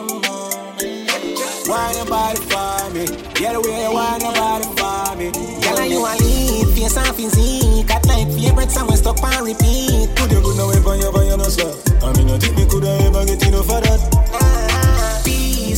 Why 1.70 1.92
nobody 1.94 2.40
for 2.50 2.90
me? 2.90 3.06
Get 3.34 3.54
away, 3.54 3.86
why 3.94 4.18
nobody 4.18 4.66
for 4.74 5.16
me? 5.16 5.30
Girl, 5.62 5.86
you 5.86 6.02
a 6.02 6.12
lead, 6.18 6.66
face 6.74 6.96
and 6.96 7.14
physique. 7.14 7.86
Got 7.86 8.06
like 8.06 8.26
favorite 8.34 8.70
song, 8.72 8.88
we 8.88 8.96
stop 8.96 9.22
and 9.22 9.46
repeat. 9.46 10.16
Could 10.16 10.32
you 10.32 10.40
good 10.42 10.56
now 10.56 10.70
if 10.70 10.86
I 10.86 10.98
ever 11.06 11.24
you 11.24 11.36
no 11.36 11.44
sweat? 11.44 12.02
I 12.02 12.12
mean, 12.18 12.28
I 12.30 12.38
think 12.38 12.56
me 12.56 12.66
could 12.68 12.84
I 12.84 13.06
ever 13.06 13.24
get 13.24 13.46
enough 13.46 13.66
for 13.66 13.80
that. 13.80 14.19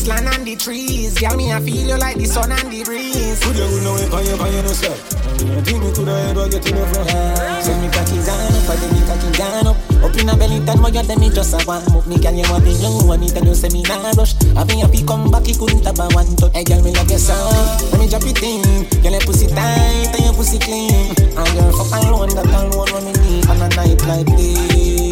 Land 0.02 0.26
on 0.26 0.42
the 0.42 0.56
trees. 0.56 1.14
Girl, 1.14 1.36
me 1.36 1.52
I 1.52 1.60
feel 1.62 1.86
you 1.86 1.96
like 1.96 2.18
the 2.18 2.26
sun 2.26 2.50
and 2.50 2.66
the 2.66 2.82
breeze. 2.82 3.38
Could 3.38 3.54
you 3.54 3.86
know 3.86 3.94
on 4.10 4.26
your, 4.26 4.34
on 4.34 4.50
your, 4.50 4.62
no 4.66 4.74
stop? 4.74 4.98
I 4.98 5.62
think 5.62 5.78
me 5.78 5.94
coulda 5.94 6.10
ever 6.26 6.50
get 6.50 6.66
enough 6.66 6.90
of 6.98 7.06
her. 7.06 7.62
Say 7.62 7.70
me 7.78 7.86
cocky 7.86 8.18
gone 8.18 8.50
up, 8.50 8.66
I 8.66 8.74
tell 8.82 8.90
me 8.90 9.00
cocky 9.06 9.30
gone 9.38 9.66
up. 9.70 9.78
Up 10.02 10.14
in 10.18 10.26
a 10.26 10.34
belly, 10.34 10.58
that 10.66 10.74
why 10.82 10.90
you 10.90 11.06
tell 11.06 11.18
me 11.22 11.30
just 11.30 11.54
a 11.54 11.62
warm 11.70 11.86
up. 11.94 12.02
Me 12.10 12.18
girl, 12.18 12.34
you 12.34 12.42
want 12.50 12.66
me 12.66 12.74
young, 12.82 13.06
want 13.06 13.22
me 13.22 13.30
tell 13.30 13.46
you 13.46 13.54
say 13.54 13.70
me 13.70 13.86
nah 13.86 14.10
rush. 14.18 14.34
I 14.58 14.66
be 14.66 14.82
happy 14.82 15.06
come 15.06 15.30
back, 15.30 15.46
he 15.46 15.54
couldn't 15.54 15.86
have 15.86 15.98
a 16.02 16.10
one 16.18 16.34
touch. 16.34 16.50
Hey 16.50 16.66
girl, 16.66 16.82
me 16.82 16.90
love 16.90 17.06
your 17.06 17.22
song, 17.22 17.54
let 17.94 18.02
me 18.02 18.10
drop 18.10 18.26
it 18.26 18.42
in. 18.42 18.82
Girl, 19.06 19.14
your 19.14 19.22
pussy 19.22 19.46
tight 19.46 20.10
and 20.18 20.24
your 20.26 20.34
pussy 20.34 20.58
clean. 20.58 21.14
And 21.14 21.50
girl, 21.54 21.70
fuck 21.78 21.94
alone, 22.02 22.34
that 22.34 22.50
alone 22.50 22.90
when 22.90 23.06
me 23.06 23.12
need 23.22 23.46
on 23.46 23.62
a 23.62 23.68
night 23.78 24.02
like 24.10 24.26
this. 24.34 25.11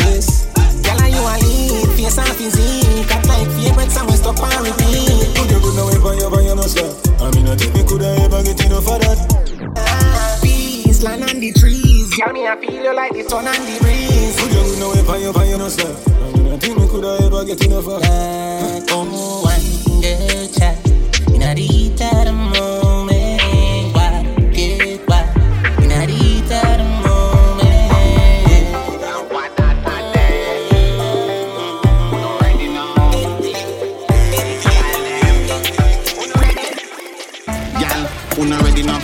Girl, 1.21 1.29
are 1.29 1.39
you 1.39 1.45
a 1.45 1.85
lead, 1.85 1.89
face 1.97 2.17
and 2.17 2.33
physique, 2.33 3.07
got 3.07 3.27
like 3.29 3.47
favorite 3.53 3.93
song, 3.93 4.07
we 4.09 4.17
and 4.17 4.65
repeat. 4.65 5.37
Could 5.37 5.51
you 5.53 5.61
know 5.77 5.89
it 5.93 6.01
on 6.01 6.17
your, 6.17 6.33
on 6.33 6.45
your, 6.45 6.57
no 6.57 6.63
stop? 6.63 6.97
I 7.21 7.31
mean, 7.37 7.47
I 7.47 7.57
think 7.57 7.75
me 7.75 7.85
coulda 7.85 8.17
ever 8.25 8.43
get 8.43 8.65
enough 8.65 8.89
of 8.89 9.01
that. 9.05 10.41
Peace, 10.43 11.03
land 11.03 11.29
and 11.29 11.43
the 11.43 11.53
trees. 11.53 12.09
Girl, 12.17 12.33
me 12.33 12.49
I 12.49 12.57
feel 12.57 12.73
you 12.73 12.95
like 12.97 13.13
the 13.13 13.29
sun 13.29 13.47
and 13.47 13.55
the 13.69 13.79
breeze. 13.85 14.41
Could 14.41 14.51
you 14.51 14.81
know 14.81 14.93
it 14.93 15.07
on 15.07 15.21
your, 15.21 15.37
on 15.37 15.47
your, 15.47 15.59
no 15.59 15.69
stop? 15.69 15.93
I 16.09 16.33
mean, 16.33 16.53
I 16.55 16.57
think 16.57 16.79
me 16.79 16.89
coulda 16.89 17.19
ever 17.21 17.45
get 17.45 17.67
enough 17.67 17.87
of 17.87 18.01
that. 18.01 18.91
One 18.91 20.01
girl 20.01 20.49
chat 20.57 20.81
in 21.29 21.43
a 21.43 21.55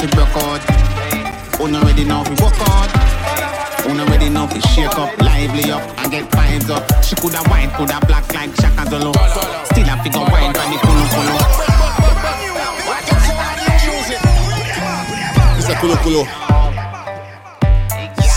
fi 0.07 0.16
broke 0.16 0.37
out. 0.37 0.61
Una 1.61 1.81
ready 1.81 2.05
now 2.05 2.23
fi 2.25 2.35
walk 2.42 2.61
out. 2.69 2.90
Una 3.87 4.05
ready 4.07 4.29
now 4.29 4.47
fi 4.47 4.61
shake 4.61 4.99
up, 4.99 5.11
lively 5.21 5.71
up, 5.71 5.83
and 5.99 6.11
get 6.11 6.31
vibes 6.31 6.71
up. 6.71 7.05
She 7.05 7.14
coulda 7.16 7.38
white, 7.49 7.73
coulda 7.77 8.01
black 8.07 8.33
like 8.35 8.55
Shaka 8.57 8.88
Zulu. 8.90 9.12
Still 9.71 9.88
a 9.88 9.97
figure 10.03 10.21
wine 10.21 10.53
from 10.55 10.71
the 10.73 10.79
kulu 10.83 11.05
kulu. 11.14 11.37
Mr. 15.59 15.75
Kulu 15.81 15.97
Kulu. 16.05 16.23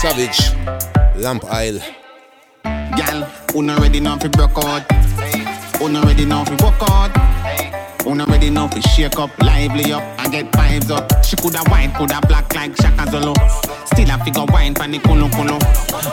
Savage. 0.00 0.52
Lamp 1.16 1.44
Oil. 1.44 1.78
Gal, 2.96 3.28
una 3.54 3.76
ready 3.76 4.00
now 4.00 4.18
fi 4.18 4.28
broke 4.28 4.58
out. 4.58 4.82
Una 5.80 6.00
ready 6.02 6.24
now 6.24 6.44
fi 6.44 6.54
walk 6.64 6.82
out. 6.90 7.29
Una 8.06 8.24
ready 8.26 8.50
now 8.50 8.66
fi 8.68 8.80
shake 8.80 9.18
up, 9.18 9.30
lively 9.42 9.92
up, 9.92 10.02
and 10.20 10.32
get 10.32 10.50
vibes 10.52 10.90
up. 10.90 11.24
She 11.24 11.36
coulda 11.36 11.60
white, 11.70 11.92
coulda 11.96 12.20
black 12.26 12.52
like 12.54 12.74
Shaka 12.76 13.10
Zulu. 13.10 13.34
Still 13.86 14.10
a 14.10 14.18
figure 14.24 14.44
wine 14.48 14.74
from 14.74 14.92
the 14.92 14.98
kulu 14.98 15.28
kulu. 15.30 15.58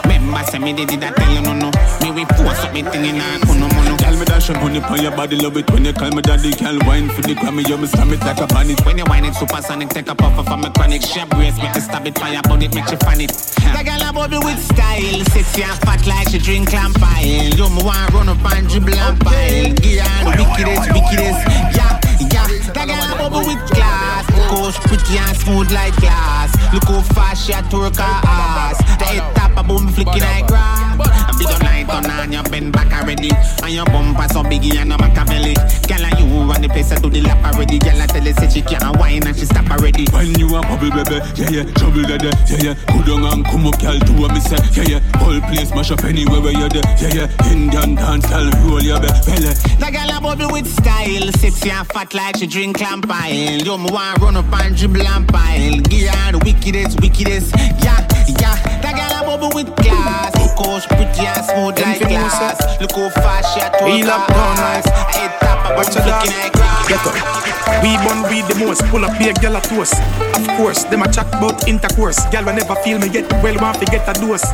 Remember 0.04 0.44
say 0.52 0.60
me 0.60 0.74
did 0.74 0.90
that 1.02 1.16
tell 1.16 1.32
you 1.32 1.42
no 1.42 1.54
no. 1.54 1.70
Me 2.02 2.12
we 2.12 2.26
post 2.26 2.66
up 2.66 2.74
me 2.74 2.84
thing 2.84 3.06
in 3.06 3.22
a 3.22 3.40
kunu 3.46 3.66
munu. 3.72 3.98
Girl, 3.98 4.18
me 4.18 4.26
dash 4.26 4.50
and 4.50 4.60
pony 4.60 4.80
on 4.80 5.02
your 5.02 5.12
body, 5.16 5.38
love 5.38 5.58
it 5.58 5.70
when 5.72 5.86
you 5.86 5.94
call 5.94 6.12
me 6.12 6.22
daddy. 6.22 6.52
Girl, 6.52 6.78
wine 6.86 7.10
for 7.10 7.22
the 7.22 7.34
Grammy, 7.34 7.68
you 7.68 7.78
me 7.78 7.88
slam 7.88 8.12
it 8.12 8.20
like 8.20 8.40
a 8.40 8.48
panic. 8.48 8.84
When 8.86 8.98
you 8.98 9.06
whine 9.06 9.26
it 9.26 9.36
supersonic, 9.36 9.90
take 9.90 10.10
a 10.10 10.16
puff 10.16 10.38
of 10.38 10.60
my 10.60 10.70
chronic. 10.70 11.02
She 11.02 11.24
brace, 11.26 11.58
make 11.58 11.74
you 11.74 11.82
stab 11.82 12.06
it, 12.06 12.18
fire 12.18 12.40
about 12.44 12.62
it, 12.62 12.74
make 12.76 12.90
you 12.92 12.98
fan 12.98 13.22
it. 13.22 13.32
The 13.32 13.82
girl 13.84 14.04
a 14.04 14.14
bubble 14.14 14.44
with 14.44 14.60
style, 14.60 15.24
sexy 15.32 15.64
and 15.64 15.80
fat 15.82 16.06
like 16.06 16.30
she 16.30 16.40
drink 16.40 16.74
lamp 16.74 17.00
pile. 17.00 17.26
You 17.26 17.70
me 17.72 17.82
want 17.82 18.12
run 18.14 18.30
up 18.30 18.44
and 18.54 18.68
dribble 18.68 18.94
and 18.94 19.20
pile. 19.22 19.72
Her 20.28 20.36
the 20.36 20.44
wickedest, 20.44 20.92
wickedest, 20.92 21.42
yeah. 22.78 22.86
Girl 22.86 23.14
a 23.14 23.18
bubble 23.18 23.46
with 23.48 23.64
class, 23.72 24.26
coach 24.50 24.78
pretty 24.86 25.18
and 25.18 25.38
smooth 25.38 25.72
like 25.72 25.96
glass. 25.98 26.54
Look 26.74 26.86
how 26.86 27.02
fast 27.14 27.46
she 27.48 27.54
a 27.54 27.62
twerk 27.64 27.98
her 27.98 28.22
ass. 28.28 28.78
The 29.00 29.06
head 29.06 29.36
top 29.36 29.58
a 29.58 29.64
boom 29.64 29.88
flicking 29.90 30.22
like 30.22 30.48
grass. 30.48 30.96
A 31.00 31.34
big 31.38 31.48
on 31.48 31.60
night 31.62 31.90
on 31.90 32.06
and 32.06 32.34
you 32.34 32.44
bend 32.44 32.74
back 32.74 32.92
already. 32.94 33.32
And 33.64 33.74
your 33.74 33.86
bumper 33.86 34.28
so 34.30 34.44
biggie 34.44 34.76
and 34.76 34.90
no 34.90 34.98
Machiavelli. 34.98 35.54
Girl 35.88 36.04
and 36.06 36.20
you 36.20 36.26
run 36.44 36.62
the 36.62 36.70
place 36.70 36.92
I 36.92 37.00
do 37.00 37.10
the 37.10 37.22
lap 37.22 37.44
already. 37.54 37.80
Girl 37.80 38.02
I 38.02 38.06
tell 38.08 38.22
her 38.22 38.34
say 38.34 38.50
she 38.50 38.62
can't 38.62 38.84
whine 38.98 39.26
and 39.26 39.36
she 39.36 39.46
stop 39.46 39.70
already. 39.72 40.06
When 40.12 40.38
you 40.40 40.48
a 40.56 40.62
bubble 40.62 40.92
baby, 40.92 41.24
yeah 41.40 41.50
yeah, 41.50 41.66
trouble 41.78 42.04
there, 42.04 42.20
yeah 42.20 42.60
yeah. 42.60 42.76
Good 42.92 43.10
on 43.10 43.26
and 43.26 43.46
come 43.46 43.68
up, 43.68 43.80
girl, 43.80 43.98
do 44.00 44.14
what 44.20 44.34
me 44.34 44.40
say, 44.42 44.60
yeah 44.76 44.98
yeah. 44.98 45.18
Whole 45.18 45.40
place 45.48 45.72
mash 45.72 45.92
up 45.92 46.04
anywhere 46.04 46.42
where 46.42 46.54
you're 46.54 46.70
there, 46.70 46.86
yeah 47.00 47.28
yeah. 47.28 47.52
Indian 47.52 47.96
dance, 47.96 48.28
girl, 48.28 48.50
roll 48.68 48.84
your 48.84 49.00
be- 49.00 49.08
belly. 49.24 49.54
The 49.80 49.90
girl 49.94 50.12
a 50.12 50.20
bubble 50.20 50.52
with 50.52 50.68
style, 50.68 51.32
sexy 51.40 51.70
and 51.72 51.88
fat 51.88 52.14
like 52.14 52.38
she 52.38 52.48
drink 52.48 52.67
lamp 52.74 53.08
pile. 53.08 53.62
Yo, 53.62 53.78
me 53.78 53.90
want 53.92 54.20
run 54.20 54.38
up 54.38 54.52
and 54.62 54.76
dribble 54.76 55.02
and 55.06 55.28
pile. 55.28 55.80
Give 55.88 56.10
her 56.10 56.32
the 56.34 56.40
wickedest, 56.44 57.00
wickedest, 57.02 57.56
yeah, 57.84 58.02
yeah. 58.40 58.56
That 58.82 58.96
girl 58.96 59.14
a 59.16 59.26
bubble 59.26 59.52
with 59.56 59.70
class, 59.76 60.34
look 60.36 60.58
how 60.60 60.80
she 60.80 60.88
pretty 60.90 61.26
and 61.28 61.46
smooth 61.46 61.80
like 61.80 62.00
glass. 62.02 62.60
Look 62.82 62.92
how 62.92 63.10
fast 63.10 63.54
she 63.54 63.62
a 63.62 63.70
twerk 63.72 63.86
Wheel 63.86 64.10
up 64.12 64.28
her 64.28 64.34
down 64.34 64.58
ass. 64.58 64.86
nice. 64.86 64.88
Head 65.16 65.32
top 65.40 65.66
a 65.66 65.70
boom 65.76 65.78
Watch 65.78 65.96
your 65.96 66.06
dog. 66.06 66.24
flicking 66.24 66.38
like 66.40 66.54
grass. 66.54 66.88
Get 66.88 67.06
up. 67.06 67.16
We 67.84 67.94
bun 68.02 68.24
weed 68.32 68.46
the 68.48 68.56
most, 68.66 68.82
pull 68.90 69.04
up 69.06 69.18
be 69.20 69.30
a 69.30 69.34
gal 69.34 69.56
a 69.56 69.62
toast. 69.62 69.94
Of 70.36 70.48
course, 70.58 70.84
them 70.86 71.04
a 71.04 71.12
chat 71.12 71.28
about 71.36 71.68
intercourse. 71.68 72.18
Gal 72.32 72.46
will 72.46 72.54
never 72.54 72.76
feel 72.82 72.98
me 72.98 73.08
yet, 73.10 73.30
well 73.44 73.56
want 73.60 73.78
to 73.80 73.86
get 73.86 74.08
a 74.08 74.14
dose. 74.20 74.46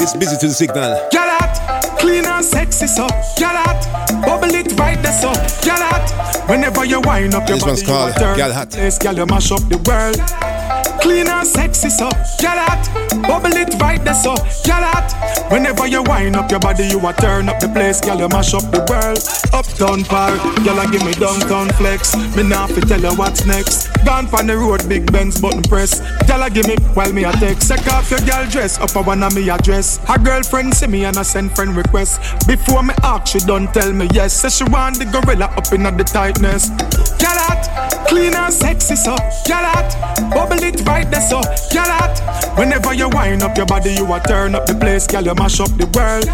It's 0.00 0.14
busy 0.16 0.36
to 0.38 0.46
the 0.46 0.54
signal. 0.54 1.08
Gal 1.10 1.28
hot, 1.28 1.77
clean 1.98 2.24
and 2.24 2.44
sexy 2.44 2.86
so. 2.86 3.06
Gal 3.36 3.56
hot, 3.56 4.24
bubble 4.24 4.54
it 4.54 4.72
right 4.78 5.00
there 5.02 5.12
so. 5.12 5.32
Gal 5.64 5.82
hot, 5.82 6.48
whenever 6.48 6.84
you 6.84 7.00
wind 7.00 7.34
up 7.34 7.48
your 7.48 7.58
This 7.58 7.66
one's 7.66 7.82
body, 7.82 7.92
you 7.92 7.98
called 7.98 8.16
turn. 8.16 8.36
Gal 8.36 8.52
Hot. 8.52 8.70
Place, 8.70 8.98
gal 8.98 9.16
you 9.16 9.26
mash 9.26 9.52
up 9.52 9.60
the 9.68 9.78
world. 9.86 10.57
Clean 11.00 11.26
and 11.26 11.46
sexy 11.46 11.90
so. 11.90 12.10
Gal 12.38 12.58
hot, 12.58 12.84
bubble 13.22 13.56
it 13.56 13.74
right 13.80 14.02
there 14.04 14.14
so. 14.14 14.34
Gal 14.64 14.82
hot, 14.82 15.50
whenever 15.50 15.86
you 15.86 16.02
wind 16.02 16.36
up 16.36 16.50
your 16.50 16.60
body, 16.60 16.86
you 16.86 16.98
a 17.06 17.12
turn 17.12 17.48
up 17.48 17.60
the 17.60 17.68
place. 17.68 18.00
Gal 18.00 18.18
you 18.18 18.28
mash 18.28 18.54
up 18.54 18.62
the 18.70 18.84
world. 18.90 19.22
Uptown 19.52 20.04
park, 20.04 20.38
gal 20.64 20.78
a 20.78 20.90
give 20.90 21.04
me 21.04 21.12
downtown 21.12 21.68
flex. 21.80 22.14
Me 22.36 22.42
now 22.42 22.66
fi 22.66 22.80
tell 22.80 23.00
you 23.00 23.14
what's 23.16 23.46
next. 23.46 23.88
Gone 24.04 24.26
from 24.26 24.46
the 24.46 24.56
road, 24.56 24.88
big 24.88 25.10
Benz 25.10 25.40
button 25.40 25.62
press. 25.62 26.00
Gal 26.26 26.42
a 26.42 26.50
give 26.50 26.66
me 26.66 26.76
while 26.94 27.12
me 27.12 27.24
a 27.24 27.32
text. 27.32 27.68
Take 27.68 27.86
off 27.92 28.10
your 28.10 28.20
gal 28.20 28.48
dress, 28.48 28.78
up 28.78 28.94
a 28.96 29.02
one 29.02 29.22
of 29.22 29.34
me 29.34 29.48
address. 29.48 29.98
Her 29.98 30.18
girlfriend 30.18 30.74
see 30.74 30.86
me 30.86 31.04
and 31.04 31.16
I 31.16 31.22
send 31.22 31.54
friend 31.54 31.76
request. 31.76 32.20
Before 32.46 32.82
me 32.82 32.94
ask, 33.02 33.32
she 33.32 33.38
don't 33.40 33.72
tell 33.72 33.92
me 33.92 34.08
yes. 34.12 34.32
Say 34.32 34.50
she 34.50 34.64
want 34.64 34.98
the 34.98 35.04
gorilla 35.06 35.46
up 35.46 35.72
in 35.72 35.82
the 35.82 36.04
tightness. 36.04 36.70
Gal 37.18 37.38
hot, 37.38 38.06
clean 38.08 38.34
and 38.34 38.52
sexy 38.52 38.96
so. 38.96 39.16
Gal 39.44 39.64
hot, 39.64 39.90
bubble 40.32 40.62
it 40.62 40.80
right 40.86 41.10
there 41.10 41.20
so. 41.20 41.40
Gal 41.70 41.86
hot, 41.86 42.20
whenever 42.56 42.94
you 42.94 43.08
wind 43.08 43.42
up 43.42 43.56
your 43.56 43.66
body, 43.66 43.92
you 43.92 44.06
a 44.12 44.20
turn 44.20 44.54
up 44.54 44.66
the 44.66 44.74
place. 44.74 45.06
Gal 45.06 45.24
you 45.24 45.34
mash 45.34 45.60
up 45.60 45.70
the 45.76 45.86
world. 45.94 46.28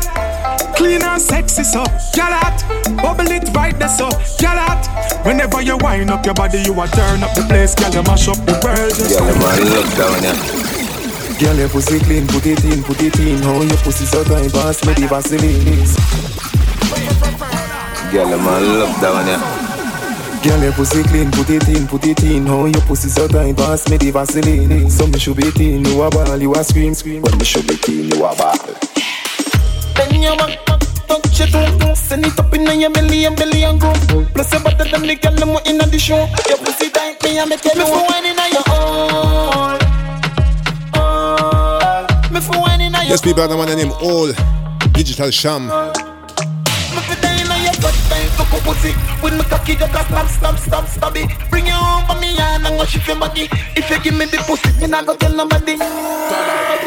Clean 0.76 1.02
and 1.02 1.22
sexy 1.22 1.64
so. 1.64 1.84
Gal 2.12 2.32
hot, 2.32 2.62
bubble 3.02 3.30
it 3.30 3.48
right 3.54 3.78
there 3.78 3.88
so. 3.88 4.08
Gal 4.38 4.58
hot, 4.58 4.86
whenever 5.24 5.62
you 5.62 5.76
wind 5.78 6.10
up 6.10 6.24
your 6.24 6.34
body, 6.34 6.58
you 6.58 6.72
a 6.74 6.86
turn 6.88 7.22
up 7.22 7.34
the 7.34 7.42
place. 7.48 7.74
Gal 7.74 7.92
you 7.92 8.02
mash 8.02 8.28
up 8.28 8.38
the 8.44 8.52
world. 8.62 8.94
Just 8.94 9.18
Girl, 9.18 9.34
man, 9.40 9.60
look 9.64 9.88
down 9.96 10.22
ya. 10.22 10.34
Girl, 11.40 11.56
your 11.56 11.68
pussy 11.68 11.98
clean, 11.98 12.26
put 12.28 12.46
it 12.46 12.64
in, 12.64 12.82
put 12.84 13.02
it 13.02 13.18
in. 13.18 13.42
How 13.42 13.60
your 13.60 13.76
pussy 13.78 14.04
so 14.04 14.22
tight, 14.22 14.52
pass 14.52 14.84
me 14.86 14.94
the 14.94 15.08
Vaseline. 15.08 15.64
Girl, 18.12 18.38
man, 18.38 18.62
look 18.78 19.00
down 19.00 19.26
ya. 19.26 19.63
Girl, 20.44 20.62
your 20.62 20.72
pussy 20.74 21.02
clean, 21.04 21.30
put 21.30 21.48
it 21.48 21.66
in, 21.68 21.86
put 21.86 22.04
it 22.04 22.22
in. 22.22 22.44
How 22.44 22.66
your 22.66 22.82
pussy 22.82 23.08
so 23.08 23.26
tight, 23.26 23.56
pass 23.56 23.88
me 23.88 23.96
the 23.96 24.10
Vaseline. 24.10 24.90
So 24.90 25.06
me 25.06 25.18
should 25.18 25.38
be 25.38 25.50
teen, 25.52 25.82
you 25.86 26.02
a 26.02 26.10
ball, 26.10 26.36
you 26.36 26.52
a 26.52 26.62
scream, 26.62 26.92
scream. 26.92 27.22
But 27.22 27.38
me 27.38 27.46
should 27.46 27.66
be 27.66 27.76
teen, 27.76 28.10
you 28.10 28.22
a 28.22 28.36
ball. 28.36 28.52
Bend 29.96 30.22
your 30.22 30.36
back, 30.36 30.62
touch 31.08 31.40
it 31.40 31.54
up, 31.54 31.96
send 31.96 32.26
it 32.26 32.38
up 32.38 32.52
in 32.52 32.78
your 32.78 32.90
belly 32.90 33.24
and 33.24 33.34
belly 33.34 33.64
and 33.64 33.80
go. 33.80 33.90
Plus 34.34 34.52
you 34.52 34.60
better 34.60 34.84
than 34.84 35.06
the 35.06 35.14
girl 35.16 35.32
them 35.32 35.56
in 35.64 35.78
the 35.78 35.98
show. 35.98 36.28
Your 36.46 36.58
pussy 36.58 36.90
tight, 36.90 37.22
me 37.22 37.38
and 37.38 37.48
me 37.48 37.56
tell 37.56 37.74
you. 37.74 37.84
Me 37.84 37.90
for 37.90 38.04
wine 38.06 38.26
in 38.26 38.36
your 38.52 38.64
all, 38.68 39.78
all. 40.92 42.06
Me 42.30 42.40
for 42.40 42.60
wine 42.60 42.82
in 42.82 42.92
your 42.92 43.02
Yes, 43.04 43.22
people, 43.22 43.48
the 43.48 43.56
man 43.56 43.74
name 43.78 43.92
All 43.92 44.30
Digital 44.92 45.30
Sham. 45.30 45.68
Me 45.68 46.13
fuck 48.44 48.60
up 48.60 48.64
pussy. 48.64 48.92
With 49.22 49.34
me 49.34 49.44
cocky 49.44 49.74
just 49.76 49.94
a 49.94 50.02
stab, 50.04 50.28
stab, 50.28 50.58
stab, 50.58 50.88
stab 50.88 51.16
it. 51.16 51.28
Bring 51.50 51.66
you 51.66 51.74
over 51.74 52.18
me 52.20 52.36
and 52.36 52.66
I'm 52.66 52.76
gonna 52.76 52.86
shift 52.86 53.06
your 53.08 53.18
body. 53.18 53.48
If 53.76 53.90
you 53.90 54.00
give 54.00 54.14
me 54.14 54.26
the 54.26 54.38
pussy, 54.46 54.70
me 54.80 54.86
not 54.86 55.06
go 55.06 55.16
tell 55.16 55.32
nobody. 55.32 55.76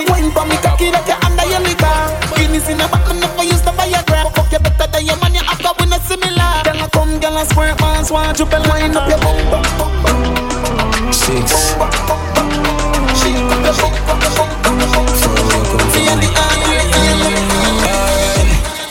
Wine 0.08 0.32
for 0.32 0.46
me 0.46 0.58
cocky 0.62 0.92
that 0.92 1.06
you 1.08 1.18
under 1.26 1.46
your 1.50 1.62
liquor. 1.62 1.98
Guinness 2.38 2.70
in 2.70 2.82
a 2.82 2.88
back, 2.88 3.08
me 3.10 3.20
never 3.20 3.44
use 3.44 3.62
the 3.62 3.72
Viagra. 3.72 4.32
Fuck 4.36 4.52
you 4.52 4.60
better 4.60 4.88
than 4.88 5.06
your 5.06 5.18
man, 5.18 5.34
you 5.34 5.42
after 5.42 5.72
we 5.80 5.86
not 5.90 6.02
similar. 6.02 6.52
Girl, 6.64 6.82
I 6.82 6.88
come, 6.94 7.20
girl, 7.20 7.38
I 7.38 7.44
squirt, 7.46 7.78
pants, 7.78 8.12
one 8.12 8.34
triple 8.36 8.62
line 8.70 8.96
up 8.96 9.10
your 9.10 9.20
bum, 9.20 9.38
bum, 9.52 9.64
bum, 9.78 9.92
bum. 10.04 11.14
Six. 11.14 11.76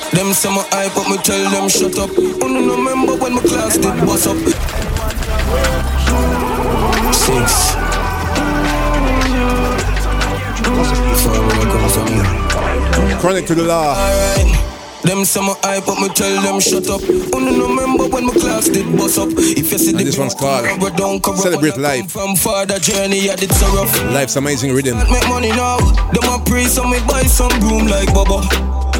And 0.08 0.16
Them 0.16 0.32
say 0.32 0.48
my 0.48 0.64
hype 0.70 0.96
up, 0.96 1.08
me 1.10 1.16
tell 1.18 1.50
them 1.50 1.68
shut 1.68 1.98
up. 1.98 2.35
Only 3.66 3.78
no 3.78 3.88
remember 3.88 4.06
when 4.06 4.06
my 4.06 4.06
class 4.06 4.06
did 4.06 4.06
bust 4.06 4.26
up. 4.28 4.38
Six. 7.14 7.74
Far 11.22 11.34
away 11.34 11.58
I 11.58 11.66
come 11.72 11.90
from 11.90 12.06
here. 12.06 13.18
Chronic 13.18 13.46
to 13.46 13.54
the 13.56 13.64
law. 13.64 13.96
Alright. 13.96 14.62
Them 15.02 15.24
summer 15.24 15.54
hype 15.62 15.88
up, 15.88 15.98
me 16.00 16.08
tell 16.10 16.42
them 16.42 16.60
shut 16.60 16.88
up. 16.88 17.02
Only 17.34 17.58
no 17.58 17.66
remember 17.68 18.06
when 18.06 18.26
my 18.26 18.34
class 18.34 18.68
did 18.68 18.86
bust 18.96 19.18
up. 19.18 19.30
If 19.30 19.72
you 19.72 19.78
see 19.78 19.90
And 19.90 19.98
the 19.98 20.04
this 20.04 20.18
one's 20.18 20.34
called 20.34 20.66
cover, 20.66 20.90
don't 20.96 21.22
cover 21.22 21.38
Celebrate 21.38 21.76
Life. 21.76 22.12
From 22.12 22.36
father 22.36 22.78
journey, 22.78 23.30
I 23.30 23.36
did 23.36 23.52
so 23.52 23.66
rough. 23.74 23.92
Life's 24.12 24.36
Amazing 24.36 24.70
Riddim. 24.70 24.94
Can't 24.94 25.10
make 25.10 25.28
money 25.28 25.50
now. 25.50 25.78
Them 26.12 26.24
a 26.30 26.42
pray, 26.44 26.66
so 26.66 26.84
me 26.84 26.98
buy 27.08 27.22
some 27.22 27.50
broom 27.58 27.86
like 27.88 28.08
Bubba. 28.10 28.42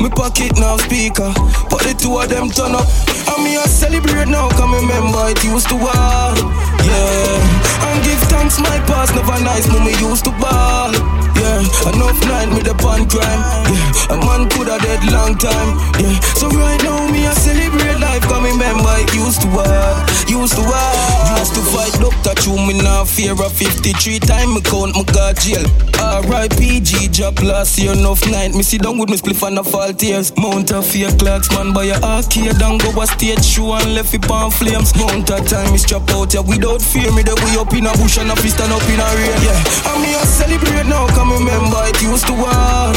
Me 0.02 0.11
pocket 0.11 0.59
now 0.59 0.76
speaker, 0.76 1.33
but 1.70 1.81
the 1.83 1.94
two 1.98 2.18
of 2.18 2.29
them 2.29 2.50
turn 2.50 2.74
up. 2.74 2.87
And 3.28 3.44
me 3.44 3.56
a 3.56 3.66
celebrate 3.68 4.28
now, 4.28 4.48
come 4.50 4.72
remember 4.74 5.28
it 5.28 5.42
used 5.44 5.68
to 5.68 5.76
war. 5.76 6.34
Yeah, 6.86 7.88
and 7.88 8.04
give 8.04 8.20
thanks 8.30 8.58
my 8.60 8.78
past 8.86 9.14
never 9.14 9.38
nice, 9.42 9.66
when 9.72 9.84
me 9.84 9.92
used 9.98 10.24
to 10.24 10.30
ball. 10.32 11.25
Yeah, 11.37 11.92
enough 11.92 12.20
night 12.27 12.51
me 12.51 12.61
the 12.64 12.75
pan 12.81 13.05
crime. 13.09 13.42
Yeah, 13.68 14.14
a 14.14 14.16
man 14.16 14.49
coulda 14.51 14.79
dead 14.81 15.05
long 15.12 15.37
time. 15.37 15.77
Yeah, 16.01 16.16
so 16.35 16.49
right 16.51 16.81
now 16.83 17.07
me 17.12 17.27
a 17.27 17.33
celebrate 17.33 18.01
life, 18.01 18.22
come 18.25 18.44
remember 18.44 18.92
it 18.99 19.12
used 19.14 19.42
to 19.42 19.49
war. 19.53 19.92
Used 20.27 20.57
to 20.57 20.64
war. 20.64 20.92
Used 21.38 21.55
to 21.55 21.62
fight 21.70 21.94
doctor, 22.01 22.35
true 22.40 22.59
me 22.59 22.75
now 22.81 23.05
fear 23.05 23.33
of 23.33 23.53
53 23.53 24.18
time 24.20 24.55
me 24.55 24.61
count 24.61 24.96
me 24.96 25.05
got 25.12 25.37
jail. 25.37 25.64
R.I.P. 25.96 26.81
G 26.81 27.09
job 27.09 27.38
last 27.40 27.79
year 27.79 27.92
enough 27.92 28.25
night. 28.31 28.55
Me 28.55 28.62
sit 28.62 28.83
down 28.83 28.99
with 28.99 29.09
me 29.09 29.16
spliff 29.16 29.46
and 29.46 29.59
a 29.59 29.64
fall 29.64 29.92
tears. 29.92 30.37
Mount 30.37 30.70
a 30.70 30.83
fear 30.83 31.11
clocks 31.18 31.51
man 31.53 31.72
by 31.72 31.85
a 31.85 31.96
arcade 32.01 32.61
and 32.61 32.81
go 32.81 32.90
a 33.01 33.07
stage 33.07 33.44
show 33.44 33.75
and 33.75 33.94
left 33.94 34.14
it 34.14 34.29
on 34.31 34.51
flames. 34.51 34.94
Mount 34.96 35.31
a 35.31 35.40
time 35.44 35.72
me 35.72 35.79
strap 35.79 36.09
out 36.11 36.33
yeah 36.35 36.40
without 36.40 36.83
fear 36.83 37.11
me 37.12 37.22
the 37.22 37.35
way 37.42 37.57
up 37.57 37.72
in 37.72 37.87
a 37.87 37.92
bush 37.96 38.18
and 38.18 38.31
a 38.31 38.37
fist 38.37 38.61
and 38.61 38.72
up 38.72 38.85
in 38.88 39.01
a 39.01 39.09
rain. 39.16 39.38
Yeah, 39.42 39.92
and 39.92 40.03
me 40.03 40.14
a 40.14 40.22
celebrate 40.27 40.87
now 40.87 41.07
come 41.16 41.25
remember 41.30 41.80
it 41.90 42.00
used 42.02 42.26
to 42.26 42.34
war. 42.34 42.92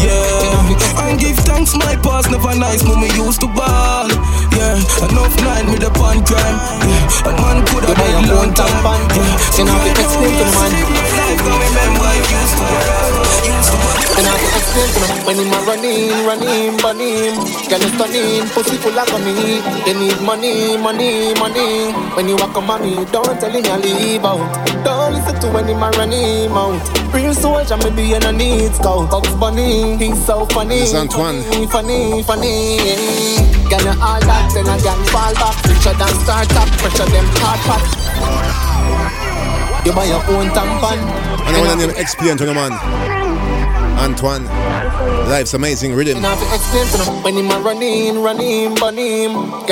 Yeah, 0.00 1.06
and 1.06 1.18
give 1.18 1.36
thanks 1.44 1.74
my 1.76 1.96
past 2.00 2.30
never 2.30 2.54
nice 2.54 2.82
when 2.84 3.00
me 3.00 3.08
used 3.16 3.40
to 3.40 3.48
ball. 3.48 4.08
Yeah, 4.52 4.76
enough 5.08 5.34
night 5.44 5.66
me 5.66 5.76
the 5.76 5.90
pan 5.92 6.24
crime. 6.24 6.58
Yeah, 6.84 7.28
a 7.28 7.32
man 7.36 7.64
buy 7.68 7.94
dead 7.94 8.24
a 8.24 8.34
long 8.34 8.52
time. 8.54 8.84
Yeah, 9.12 9.64
know, 9.64 9.72
have 9.72 9.96
to 9.96 10.02
explain 10.02 10.32
to 10.32 10.44
the 10.44 10.54
man. 10.54 10.70
Life, 10.72 11.42
remember 11.44 12.10
it 12.16 12.26
used 12.30 12.56
to 12.58 12.64
war. 12.64 13.24
Used 13.48 13.72
to. 13.72 13.83
And 14.14 14.26
I 14.26 14.30
have 14.30 14.54
explain 14.62 15.26
when 15.26 15.36
him 15.42 15.50
a 15.50 15.58
running, 15.66 16.14
running, 16.22 16.76
bunning. 16.78 17.34
Girl 17.66 17.82
is 17.82 17.92
stunning, 17.98 18.46
pussy 18.54 18.76
full 18.78 18.94
of 18.94 19.10
money. 19.10 19.58
They 19.82 19.94
need 19.98 20.20
money, 20.22 20.76
money, 20.78 21.34
money. 21.34 21.90
When 22.14 22.28
you 22.28 22.36
walk 22.36 22.54
on 22.56 22.64
mommy, 22.66 23.04
don't 23.10 23.34
tell 23.40 23.50
him 23.50 23.64
you 23.64 23.76
leave 23.82 24.24
out. 24.24 24.46
Don't 24.84 25.14
listen 25.14 25.34
to 25.40 25.48
when 25.50 25.66
him 25.66 25.82
a 25.82 25.90
running 25.98 26.52
out. 26.54 26.78
Real 27.12 27.34
soldier, 27.34 27.76
me 27.78 27.90
be 27.90 28.14
in 28.14 28.22
a 28.22 28.30
need 28.30 28.74
scout. 28.76 29.10
Bugs 29.10 29.34
Bunny, 29.34 29.96
he's 29.96 30.24
so 30.24 30.46
funny. 30.46 30.86
This 30.86 30.94
Antwain. 30.94 31.42
Funny, 31.42 32.22
funny, 32.22 32.22
funny. 32.22 32.78
You 33.66 33.90
all 33.98 34.20
that, 34.22 34.50
then 34.54 34.68
I 34.70 34.78
can 34.78 35.00
fall 35.10 35.34
back. 35.34 35.58
Richer 35.66 35.94
than 35.98 36.14
start-up, 36.22 36.68
pressure 36.78 37.10
them 37.10 37.26
hard 37.42 37.60
pop. 37.66 37.82
You 39.84 39.92
buy 39.92 40.04
your 40.04 40.22
own 40.30 40.48
tampon. 40.54 40.98
And 41.46 41.56
I 41.56 41.60
want 41.60 41.80
to 41.80 41.86
name 41.86 41.96
explain 41.98 42.36
to 42.38 42.46
the 42.46 42.54
man. 42.54 43.13
Antoine. 43.98 44.44
Life's 45.28 45.54
Amazing 45.54 45.92
Riddim. 45.92 46.20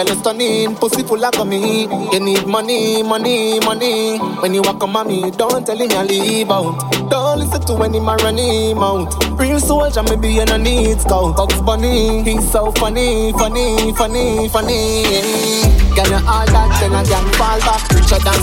A 0.08 0.14
stunning, 0.16 0.74
pussy 0.76 1.02
full 1.02 1.24
of 1.24 1.46
me. 1.46 1.82
You 2.12 2.20
need 2.20 2.46
money, 2.46 3.02
money, 3.02 3.60
money. 3.60 4.18
When 4.40 4.54
you 4.54 4.62
walk 4.62 4.88
mommy, 4.88 5.30
don't 5.32 5.64
tell 5.66 5.76
him 5.76 5.90
you 5.90 6.02
leave 6.02 6.50
out. 6.50 7.10
Don't 7.10 7.38
listen 7.38 7.60
to 7.66 7.74
when 7.74 7.94
out. 8.78 9.12
Real 9.38 9.60
soldier, 9.60 10.02
me 10.02 10.16
be 10.16 10.40
in 10.40 10.48
a 10.48 10.58
need 10.58 11.00
scout. 11.00 11.36
Bunny, 11.66 12.22
he's 12.22 12.50
so 12.50 12.72
funny, 12.72 13.32
funny, 13.32 13.92
funny, 13.94 14.48
funny. 14.48 15.02
You 15.92 16.08
all 16.24 16.46
that, 16.48 16.72
then 16.80 16.94
I 16.96 17.04
can 17.04 17.26
fall 17.36 17.60
back. 17.60 17.84
Richer 17.92 18.18
than 18.24 18.40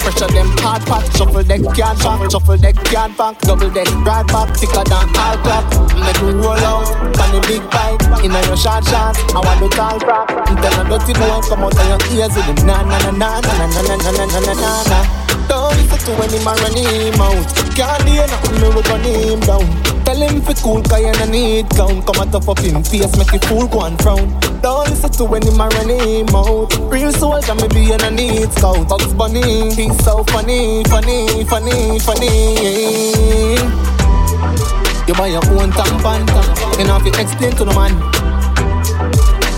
pressure 0.00 0.32
them 0.32 0.48
hard 0.64 0.80
pack. 0.88 1.04
Shuffle 1.12 1.44
deck, 1.44 1.60
card 1.76 1.98
back, 1.98 2.30
shuffle 2.30 2.56
deck, 2.56 2.76
card 2.76 3.16
back. 3.16 3.38
Double 3.40 3.70
deck, 3.70 3.88
broad 4.04 4.26
back, 4.28 4.56
thicker 4.56 4.84
than 4.88 5.08
all 5.16 5.36
clock. 5.44 5.68
Roll 6.38 6.64
out, 6.64 6.88
on 7.18 7.28
the 7.34 7.40
big 7.46 7.62
bike. 7.70 8.00
In 8.24 8.32
a 8.32 8.40
your 8.46 8.56
short 8.56 8.84
shorts, 8.86 9.18
I 9.34 9.40
want 9.42 9.60
the 9.60 9.68
tall 9.74 9.98
rock. 10.06 10.28
Tell 10.46 10.80
a 10.80 10.82
dirty 10.88 11.12
boy, 11.14 11.40
come 11.46 11.64
out 11.66 11.74
of 11.74 11.86
your 11.86 12.00
ears 12.14 12.34
with 12.34 12.46
them 12.46 12.66
na 12.66 12.82
na 12.82 12.98
na 13.10 13.10
na 13.10 13.40
na 13.40 13.52
na 13.58 13.82
na 13.82 13.94
na 13.98 14.10
na 14.10 14.24
na 14.26 14.40
na 14.40 14.52
na 14.54 14.70
na. 14.90 14.98
Don't 15.48 15.74
listen 15.76 15.98
to 16.04 16.12
when 16.20 16.30
him 16.30 16.46
a 16.46 16.52
run 16.54 16.76
him 16.76 17.20
out. 17.20 17.46
Can't 17.74 18.02
hear 18.08 18.26
nothing, 18.26 18.60
me 18.60 18.68
we 18.68 18.82
him 19.32 19.40
down. 19.40 19.66
Tell 20.04 20.16
him 20.16 20.40
fi 20.42 20.54
cool, 20.62 20.82
cause 20.82 21.00
you 21.00 21.12
no 21.12 21.24
need 21.26 21.68
count. 21.70 22.04
Come 22.06 22.16
out 22.16 22.34
of 22.34 22.48
up 22.48 22.58
him 22.58 22.82
face, 22.82 23.16
make 23.16 23.32
the 23.32 23.38
fool 23.46 23.66
go 23.68 23.84
and 23.84 24.00
frown. 24.02 24.28
Don't 24.60 24.88
listen 24.90 25.10
to 25.12 25.24
when 25.24 25.42
him 25.42 25.60
a 25.60 25.68
run 25.68 25.88
him 25.88 26.28
out. 26.34 26.72
Real 26.92 27.12
soldier, 27.12 27.54
me 27.54 27.68
be 27.68 27.92
in 27.92 28.00
a 28.02 28.10
need 28.10 28.52
scout. 28.52 28.88
Bugs 28.88 29.12
Bunny, 29.14 29.74
he's 29.74 29.96
so 30.04 30.24
funny, 30.24 30.84
funny, 30.84 31.44
funny, 31.44 31.98
funny. 32.00 33.58
You 35.08 35.14
buy 35.14 35.28
your 35.28 35.40
own 35.56 35.72
tampon, 35.72 36.20
you 36.78 36.84
know 36.84 37.00
if 37.00 37.18
explain 37.18 37.52
to 37.56 37.64
the 37.64 37.72
man. 37.72 37.96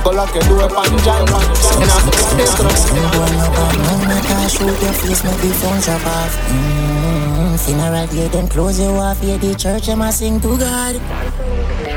Go 0.04 0.10
lock 0.12 0.32
your 0.32 0.44
door 0.44 0.68
pan 0.70 0.94
jam, 1.02 1.26
you 1.26 1.86
know 1.90 1.98
if 1.98 2.06
explain 2.06 2.46
to 2.54 2.62
the 2.62 2.70
man. 2.70 3.10
Boy, 3.10 3.26
no 3.34 3.50
bad, 3.50 3.74
no 3.82 3.92
matter 4.06 4.48
shoot 4.48 4.78
your 4.80 4.94
face, 4.94 5.24
make 5.24 5.40
the 5.42 5.50
phone 5.58 5.80
drop 5.80 6.06
off. 6.06 6.32
Mm, 6.54 7.58
funeral 7.66 8.06
day, 8.06 8.28
then 8.28 8.46
close 8.46 8.78
your 8.78 8.96
off. 8.96 9.18
Yeah, 9.24 9.38
the 9.38 9.56
church, 9.56 9.86
them 9.86 10.02
a 10.02 10.12
sing 10.12 10.40
to 10.40 10.56
God. 10.56 10.94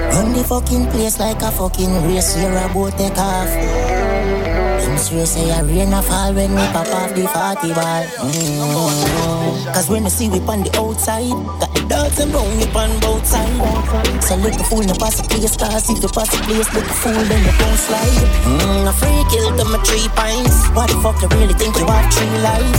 Run 0.10 0.34
the 0.34 0.44
fucking 0.44 0.88
place 0.88 1.20
like 1.20 1.44
a 1.44 1.52
fucking 1.52 1.94
race, 2.08 2.36
you're 2.36 2.58
about 2.58 2.98
take 2.98 3.18
off. 3.20 4.13
Them 4.94 5.02
swear 5.02 5.26
say 5.26 5.50
a 5.50 5.64
rain 5.66 5.92
a 5.92 6.04
fall 6.04 6.32
when 6.36 6.54
we 6.54 6.62
pop 6.70 6.86
off 6.94 7.10
the 7.18 7.26
40 7.26 7.74
ball. 7.74 8.06
Mm. 8.30 9.74
Cause 9.74 9.90
when 9.90 10.04
you 10.04 10.10
see 10.12 10.30
we 10.30 10.38
on 10.46 10.62
the 10.62 10.70
outside, 10.78 11.34
got 11.58 11.74
the 11.74 11.82
dogs 11.90 12.20
and 12.22 12.30
round 12.30 12.54
we 12.62 12.70
on 12.78 12.94
both 13.02 13.26
sides. 13.26 13.58
So 14.22 14.36
look 14.38 14.54
the 14.54 14.64
fool, 14.70 14.86
no 14.86 14.94
pass 14.94 15.18
the 15.18 15.26
place, 15.26 15.58
cause 15.58 15.90
if 15.90 15.98
you 15.98 16.10
pass 16.14 16.30
the 16.30 16.38
place, 16.46 16.70
look 16.78 16.86
a 16.86 16.94
fool, 17.02 17.26
then 17.26 17.42
you 17.42 17.54
don't 17.58 17.80
slide. 17.82 18.22
Mm, 18.46 18.86
a 18.86 18.94
free 18.94 19.26
kill 19.34 19.50
to 19.58 19.66
my 19.66 19.82
three 19.82 20.06
pints. 20.14 20.70
What 20.78 20.86
the 20.94 21.02
fuck 21.02 21.18
you 21.26 21.30
really 21.42 21.58
think 21.58 21.74
you 21.74 21.90
have 21.90 22.14
three 22.14 22.38
lives? 22.46 22.78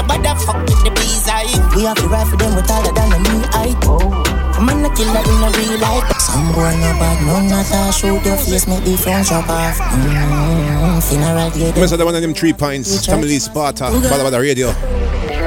Nobody 0.00 0.32
fuck 0.48 0.64
with 0.64 0.80
the 0.80 0.96
bees 0.96 1.28
eye. 1.28 1.52
We 1.76 1.84
have 1.84 2.00
to 2.00 2.08
rifle 2.08 2.40
them 2.40 2.56
with 2.56 2.64
taller 2.64 2.88
than 2.96 3.10
the 3.12 3.20
knee 3.20 3.44
height. 3.52 4.23
Man, 4.64 4.84
a 4.84 4.94
killer 4.94 5.20
in 5.20 5.42
a 5.44 5.50
real 5.58 5.78
life. 5.80 6.20
Some 6.20 6.52
boy 6.52 6.72
no 6.80 6.90
bad, 6.96 7.26
no 7.26 7.40
not 7.42 7.70
a 7.70 7.92
shoot 7.92 8.24
your 8.24 8.36
face, 8.36 8.66
make 8.66 8.84
the 8.84 8.96
front 8.96 9.26
drop 9.28 9.48
off. 9.48 9.76
Mm, 9.76 11.02
funeral 11.08 11.50
day, 11.50 11.72
Mess 11.80 11.90
the 11.90 12.04
one 12.04 12.14
of 12.14 12.22
them 12.22 12.34
three 12.34 12.52
pints. 12.52 13.04
Family 13.06 13.38
Sparta. 13.38 13.84
Badda 13.84 14.24
Badda 14.24 14.40
Radio. 14.40 15.03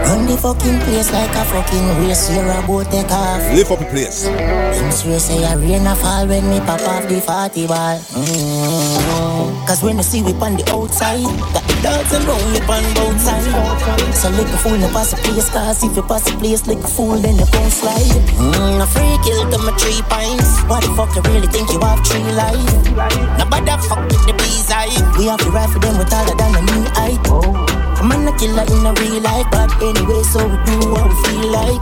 Run 0.07 0.23
the 0.23 0.37
fucking 0.39 0.79
place 0.87 1.11
like 1.11 1.35
a 1.35 1.43
fucking 1.51 1.87
race, 1.99 2.31
you're 2.31 2.47
about 2.47 2.87
take 2.87 3.11
off. 3.11 3.43
Lift 3.51 3.71
up 3.71 3.79
the 3.79 3.85
place. 3.91 4.23
Them 4.23 4.87
swear 4.89 5.19
say 5.19 5.43
a 5.43 5.59
rain 5.59 5.83
a 5.83 5.95
fall 5.99 6.23
when 6.25 6.47
me 6.47 6.63
pop 6.63 6.79
off 6.87 7.03
the 7.11 7.19
40 7.19 7.67
ball. 7.67 7.99
Mm. 8.15 9.67
Cause 9.67 9.83
when 9.83 9.97
you 9.97 10.07
see 10.07 10.23
we 10.23 10.31
on 10.39 10.55
the 10.55 10.63
outside, 10.71 11.27
got 11.51 11.59
the 11.67 11.75
dogs 11.83 12.15
and 12.15 12.23
round 12.23 12.39
we 12.55 12.59
on 12.71 12.87
both 12.95 13.19
sides. 13.19 13.51
So 14.15 14.31
lick 14.31 14.47
a 14.47 14.55
fool, 14.55 14.79
no 14.79 14.87
pass 14.95 15.11
the 15.11 15.19
place, 15.27 15.51
cause 15.51 15.83
if 15.83 15.91
you 15.91 16.03
pass 16.07 16.23
the 16.23 16.39
place, 16.39 16.63
lick 16.71 16.79
a 16.79 16.87
fool, 16.87 17.19
then 17.19 17.35
you 17.35 17.43
gon' 17.51 17.67
slide. 17.67 18.07
Mm, 18.39 18.79
a 18.79 18.87
free 18.87 19.19
kill 19.27 19.43
to 19.51 19.59
my 19.59 19.75
three 19.75 19.99
pints. 20.07 20.63
What 20.71 20.87
the 20.87 20.95
fuck 20.95 21.11
you 21.19 21.21
really 21.27 21.51
think 21.51 21.67
you 21.67 21.83
have 21.83 21.99
three 22.07 22.31
lives? 22.31 22.63
Nobody 23.35 23.75
fuck 23.91 24.07
with 24.07 24.23
the 24.23 24.31
bees 24.39 24.71
eye. 24.71 24.87
We 25.19 25.27
have 25.27 25.43
to 25.43 25.51
rifle 25.51 25.83
them 25.83 25.99
with 25.99 26.07
than 26.07 26.31
the 26.31 26.63
knee 26.63 26.87
height. 26.95 27.76
Man, 28.03 28.27
a 28.27 28.31
killer 28.38 28.62
in 28.62 28.86
a 28.86 28.93
real 29.01 29.21
life, 29.21 29.47
but 29.51 29.73
anyway, 29.81 30.21
so 30.23 30.45
we 30.45 30.57
do 30.69 30.77
what 30.93 31.10
we 31.10 31.15
feel 31.25 31.49
like. 31.49 31.81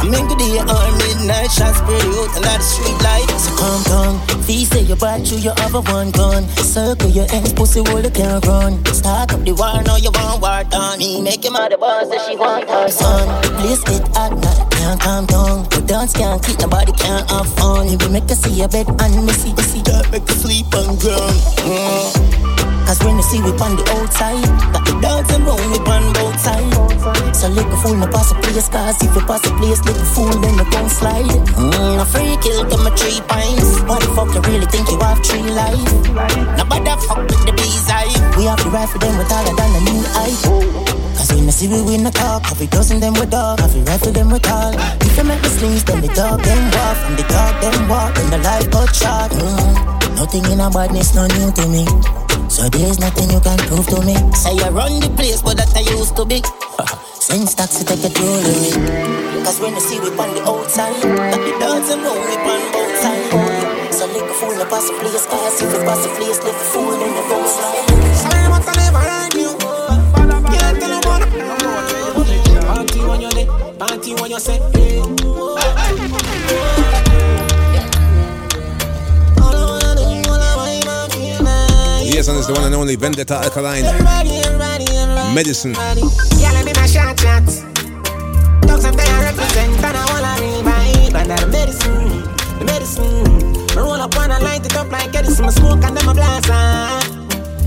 I'm 0.00 0.12
in 0.12 0.24
the 0.28 0.36
day 0.40 0.56
or 0.56 0.88
midnight, 0.98 1.50
shots 1.52 1.78
spread 1.78 2.00
out 2.00 2.36
a 2.36 2.40
lot 2.40 2.58
of 2.58 2.64
street 2.64 2.98
light. 3.04 3.28
So 3.36 3.52
calm 3.56 3.82
down, 3.84 4.42
feel 4.42 4.64
say 4.66 4.82
you 4.82 4.96
bad 4.96 5.26
through 5.26 5.38
your 5.38 5.54
other 5.60 5.80
one 5.92 6.10
gun. 6.10 6.48
Circle 6.56 7.10
your 7.10 7.26
ends, 7.30 7.52
pussy 7.52 7.84
hold 7.84 8.04
the 8.04 8.10
can't 8.10 8.44
run. 8.46 8.84
Start 8.86 9.32
up 9.32 9.44
the 9.44 9.52
war, 9.52 9.82
now 9.84 9.96
you 9.96 10.10
want 10.10 10.40
war 10.40 10.64
done. 10.64 10.98
Make 11.22 11.44
him 11.44 11.56
out 11.56 11.70
the 11.70 11.78
boss 11.78 12.08
that 12.08 12.24
she 12.26 12.36
want 12.36 12.68
her 12.68 12.88
son. 12.88 13.28
Please 13.60 13.84
get 13.84 14.08
hot, 14.16 14.32
now 14.32 14.68
can't 14.70 15.00
calm 15.00 15.26
down. 15.26 15.68
The 15.70 15.84
dance 15.86 16.12
can't 16.12 16.42
keep 16.42 16.58
nobody 16.60 16.92
can't 16.92 17.28
have 17.30 17.52
fun. 17.54 17.88
You 17.88 17.98
will 17.98 18.10
make 18.10 18.28
her 18.28 18.34
see 18.34 18.52
your 18.52 18.68
bed 18.68 18.88
and 18.88 19.26
me 19.26 19.32
see, 19.32 19.52
that 19.52 20.08
make 20.10 20.26
her 20.26 20.34
sleep 20.34 20.72
on 20.74 20.96
ground. 20.96 21.36
Mm. 21.68 22.64
Cause 22.86 23.02
when 23.02 23.16
you 23.16 23.22
see 23.22 23.40
we 23.40 23.48
on 23.64 23.76
the 23.80 23.84
outside, 23.96 24.44
the 24.76 24.83
dogs 25.00 25.30
and 25.34 25.44
round 25.46 25.70
we 25.70 25.78
on 25.78 26.12
both 26.14 26.38
sides. 26.40 27.38
So 27.38 27.48
lick 27.48 27.66
a 27.66 27.76
fool, 27.82 27.96
no 27.96 28.06
pass 28.06 28.30
a 28.30 28.34
place, 28.34 28.68
cause 28.68 28.96
if 29.02 29.14
you 29.14 29.22
pass 29.22 29.44
a 29.46 29.52
place, 29.58 29.80
lick 29.84 29.96
a 29.96 30.06
fool, 30.14 30.34
then 30.42 30.54
you 30.54 30.66
gon' 30.70 30.88
slide. 30.88 31.26
Mm, 31.58 32.02
a 32.02 32.04
free 32.04 32.36
kill 32.42 32.64
to 32.68 32.76
my 32.78 32.90
three 32.96 33.20
pints. 33.28 33.80
What 33.88 34.00
the 34.00 34.10
fuck 34.16 34.34
you 34.34 34.40
really 34.50 34.66
think 34.66 34.90
you 34.90 34.98
have 35.00 35.20
three 35.24 35.48
lives? 35.50 35.92
Nobody 36.58 36.94
fuck 37.06 37.22
with 37.28 37.42
the 37.46 37.52
bees 37.52 37.88
eye. 37.88 38.12
We 38.36 38.44
have 38.44 38.62
to 38.62 38.70
rifle 38.70 39.00
them 39.00 39.18
with 39.18 39.28
taller 39.28 39.54
than 39.56 39.70
the 39.72 39.80
new 39.90 41.03
height. 41.30 41.52
See 41.54 41.68
we 41.68 41.80
win 41.82 42.04
the 42.04 42.10
talk, 42.10 42.50
every 42.50 42.66
dozen 42.66 43.00
them 43.00 43.14
with 43.14 43.30
dog, 43.30 43.60
every 43.60 43.82
rifle 43.82 44.12
them 44.12 44.30
with 44.30 44.48
all. 44.50 44.74
If 45.00 45.16
you 45.16 45.24
make 45.24 45.40
the 45.42 45.48
slings, 45.48 45.84
then 45.84 46.00
the 46.00 46.08
dog 46.08 46.42
them 46.42 46.62
walk, 46.74 46.96
from 46.98 47.14
the 47.16 47.24
dog 47.30 47.54
them 47.62 47.88
walk, 47.88 48.14
then 48.14 48.30
the 48.30 48.38
life 48.38 48.70
got 48.70 48.94
shot. 48.94 49.30
Mm. 49.30 50.16
Nothing 50.16 50.44
in 50.50 50.60
a 50.60 50.70
badness, 50.70 51.14
no 51.14 51.26
new 51.26 51.52
to 51.52 51.64
me. 51.68 51.86
So 52.50 52.68
there's 52.68 52.98
nothing 52.98 53.30
you 53.30 53.40
can 53.40 53.58
prove 53.70 53.86
to 53.88 54.02
me. 54.02 54.14
Say 54.34 54.54
you 54.54 54.68
run 54.70 55.00
the 55.00 55.10
place, 55.16 55.42
but 55.42 55.56
that 55.56 55.74
I 55.76 55.80
used 55.94 56.16
to 56.16 56.24
be. 56.24 56.42
Since 57.14 57.54
taxi 57.54 57.84
take 57.84 58.04
a 58.04 58.10
me. 58.10 59.44
Cause 59.44 59.60
when 59.60 59.74
you 59.74 59.80
see 59.80 59.98
we 60.00 60.10
on 60.14 60.34
the 60.34 60.42
outside, 60.44 60.94
that 61.02 61.40
the 61.40 61.52
dogs 61.58 61.90
and 61.90 62.02
know 62.02 62.14
we 62.14 62.34
on 62.34 62.62
both 62.72 62.94
sides. 62.98 63.96
So 63.96 64.06
lick 64.06 64.22
a 64.22 64.34
fool, 64.34 64.54
no 64.58 64.66
pass 64.66 64.90
the 64.90 64.94
place, 64.98 65.26
pass 65.26 65.62
if 65.62 65.72
you 65.72 65.80
pass 65.86 66.02
the 66.02 66.10
place, 66.18 66.38
lick 66.42 66.54
a 66.54 66.66
fool 66.74 66.94
in 66.94 67.14
the 67.14 67.22
coastline. 67.30 67.93
Party 73.78 74.14
when 74.14 74.30
you 74.30 74.40
say, 74.40 74.58
Yes, 82.14 82.28
and 82.28 82.38
it's 82.38 82.46
the 82.46 82.52
one 82.52 82.64
and 82.64 82.74
only 82.74 82.94
Vendetta 82.96 83.34
Alkaline. 83.34 83.84
Medicine. 85.34 85.74
Yeah, 86.38 86.52
let 86.52 86.64
me 86.64 86.72
my 86.76 86.86
shot 86.86 87.18
shots. 87.18 87.62
Dogs 88.66 88.84
up 88.84 88.94
there 88.94 89.20
represent, 89.20 89.82
and 89.82 89.96
I 89.96 90.04
wanna 90.12 90.40
revive. 90.40 91.14
And 91.14 91.30
that 91.30 91.48
medicine, 91.50 92.22
the 92.58 92.64
medicine. 92.64 93.76
I 93.76 93.80
roll 93.80 93.94
up 93.94 94.14
one 94.14 94.30
and 94.30 94.44
light 94.44 94.64
it 94.64 94.76
up 94.76 94.92
like 94.92 95.14
Edison. 95.14 95.46
I 95.46 95.50
smoke 95.50 95.82
and 95.82 95.96
then 95.96 96.08
I 96.08 96.12
blast. 96.12 96.46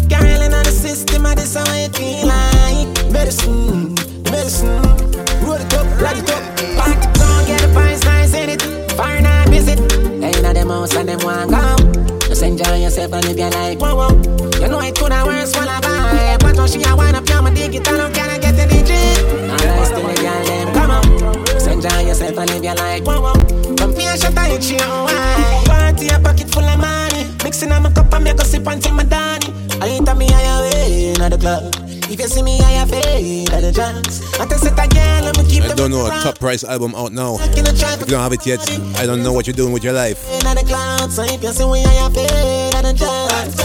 Carolyn 0.10 0.54
on 0.54 0.64
the 0.64 0.72
system, 0.72 1.26
I 1.26 1.36
this 1.36 1.56
how 1.56 1.66
it 1.74 1.94
feel 1.96 2.28
like. 2.28 3.12
Medicine, 3.12 3.96
the 3.96 4.32
medicine. 4.32 5.17
Roll 5.44 5.60
it 5.60 5.74
up, 5.74 5.88
light 6.02 6.18
it 6.18 6.30
up. 6.32 6.44
Party 6.78 7.08
down, 7.20 7.46
get 7.46 7.62
the 7.62 7.72
pies 7.74 8.04
nice 8.06 8.34
in 8.34 8.50
it. 8.50 8.62
Fire 8.94 9.22
not 9.22 9.50
visit. 9.50 9.80
They 10.22 10.32
in 10.34 10.44
them 10.44 10.70
house 10.70 10.96
and 10.96 11.10
them 11.10 11.20
want 11.24 11.52
go. 11.52 12.18
Just 12.28 12.44
enjoy 12.44 12.82
yourself 12.82 13.14
and 13.14 13.26
live 13.26 13.38
your 13.38 13.50
life. 13.52 13.80
Whoa, 13.80 13.96
whoa. 13.96 14.38
You 14.62 14.68
know 14.68 14.80
it 14.82 14.96
could 14.96 15.12
have 15.12 15.28
worse 15.28 15.56
while 15.56 15.70
I 15.70 15.80
vibe. 15.82 16.40
But 16.42 16.58
when 16.58 16.68
she 16.68 16.84
a 16.84 16.96
wind 16.96 17.16
up, 17.16 17.44
my 17.44 17.54
dig 17.54 17.76
it, 17.76 17.88
I 17.88 17.98
don't 17.98 18.14
care, 18.14 18.30
I 18.30 18.38
get 18.38 18.56
the 18.56 18.66
digit. 18.66 19.24
Alright, 19.50 19.88
still 19.88 20.10
a 20.10 20.16
girl, 20.16 20.44
them 20.46 20.74
come 20.74 20.92
on. 20.92 21.46
Just 21.46 21.68
enjoy 21.68 22.02
yourself 22.08 22.38
and 22.38 22.50
live 22.50 22.64
your 22.64 22.76
life. 22.76 23.04
Whoa, 23.06 23.22
whoa. 23.22 23.76
Come 23.76 23.96
here, 23.96 24.18
shut 24.18 24.36
down 24.36 24.50
your 24.50 24.60
chin, 24.60 24.80
why? 24.80 25.64
Party, 25.66 26.10
a 26.10 26.20
pocket 26.20 26.50
full 26.50 26.64
of 26.64 26.80
money. 26.80 27.28
Mixing 27.44 27.72
up 27.72 27.84
my 27.84 27.92
cup 27.92 28.14
and 28.14 28.24
make 28.24 28.42
a 28.42 28.46
sip 28.46 28.68
until 28.68 28.94
my 28.94 29.04
Danny. 29.04 29.54
I 29.80 29.88
ain't 29.88 30.18
me 30.18 30.28
higher 30.30 30.70
way 30.70 31.14
in 31.14 31.30
the 31.30 31.38
club. 31.38 31.87
If 32.10 32.22
you 32.22 32.28
see 32.28 32.42
me, 32.42 32.60
I 32.62 32.72
have 32.72 32.94
at 32.94 33.62
the 33.62 33.72
chance. 33.76 34.24
I 34.40 34.46
tell 34.46 34.58
set 34.58 34.80
again, 34.80 35.26
let 35.26 35.38
me 35.38 35.44
keep 35.44 35.64
I 35.64 35.76
don't 35.76 35.92
know 35.92 36.06
a 36.08 36.10
Top 36.24 36.40
Prize 36.40 36.64
album 36.64 36.96
out 36.96 37.12
now. 37.12 37.36
If 37.40 37.58
you 37.58 38.06
don't 38.08 38.22
have 38.22 38.32
it 38.32 38.46
yet, 38.46 38.64
I 38.96 39.06
don't 39.06 39.24
know 39.24 39.34
what 39.34 39.46
you're 39.46 39.54
doing 39.54 39.74
with 39.74 39.84
your 39.84 39.92
life. 39.94 40.24
clouds. 40.66 41.16
So 41.16 41.24
if 41.24 41.44
you 41.44 41.52
see 41.52 41.66
me, 41.70 41.84
I 41.84 42.08
have 42.08 42.14
fade 42.14 42.76
at 42.76 42.84
the 42.84 42.94
chance. 42.96 43.60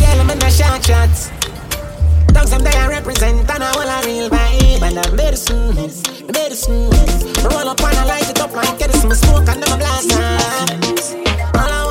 Yeah, 0.00 0.20
I'm 0.20 0.28
in 0.28 0.38
the 0.38 0.50
shot 0.50 0.84
shots. 0.84 1.30
Dogs 2.32 2.50
them 2.50 2.62
there 2.62 2.88
represent 2.90 3.48
and 3.50 3.64
I 3.64 3.72
want 3.74 3.88
a 3.88 4.06
real 4.06 4.28
vibe 4.28 4.82
and 4.82 4.96
the 4.96 5.16
medicine, 5.16 5.74
the 5.74 6.32
medicine. 6.32 6.90
Roll 7.40 7.68
up 7.72 7.80
and 7.80 7.96
I 7.96 8.04
light 8.04 8.28
it 8.28 8.38
up 8.38 8.52
like 8.52 8.82
Edison, 8.82 9.14
smoke 9.14 9.48
and 9.48 9.62
then 9.62 9.72
I 9.72 9.78
blast. 9.78 10.12
All 11.56 11.72
I 11.72 11.87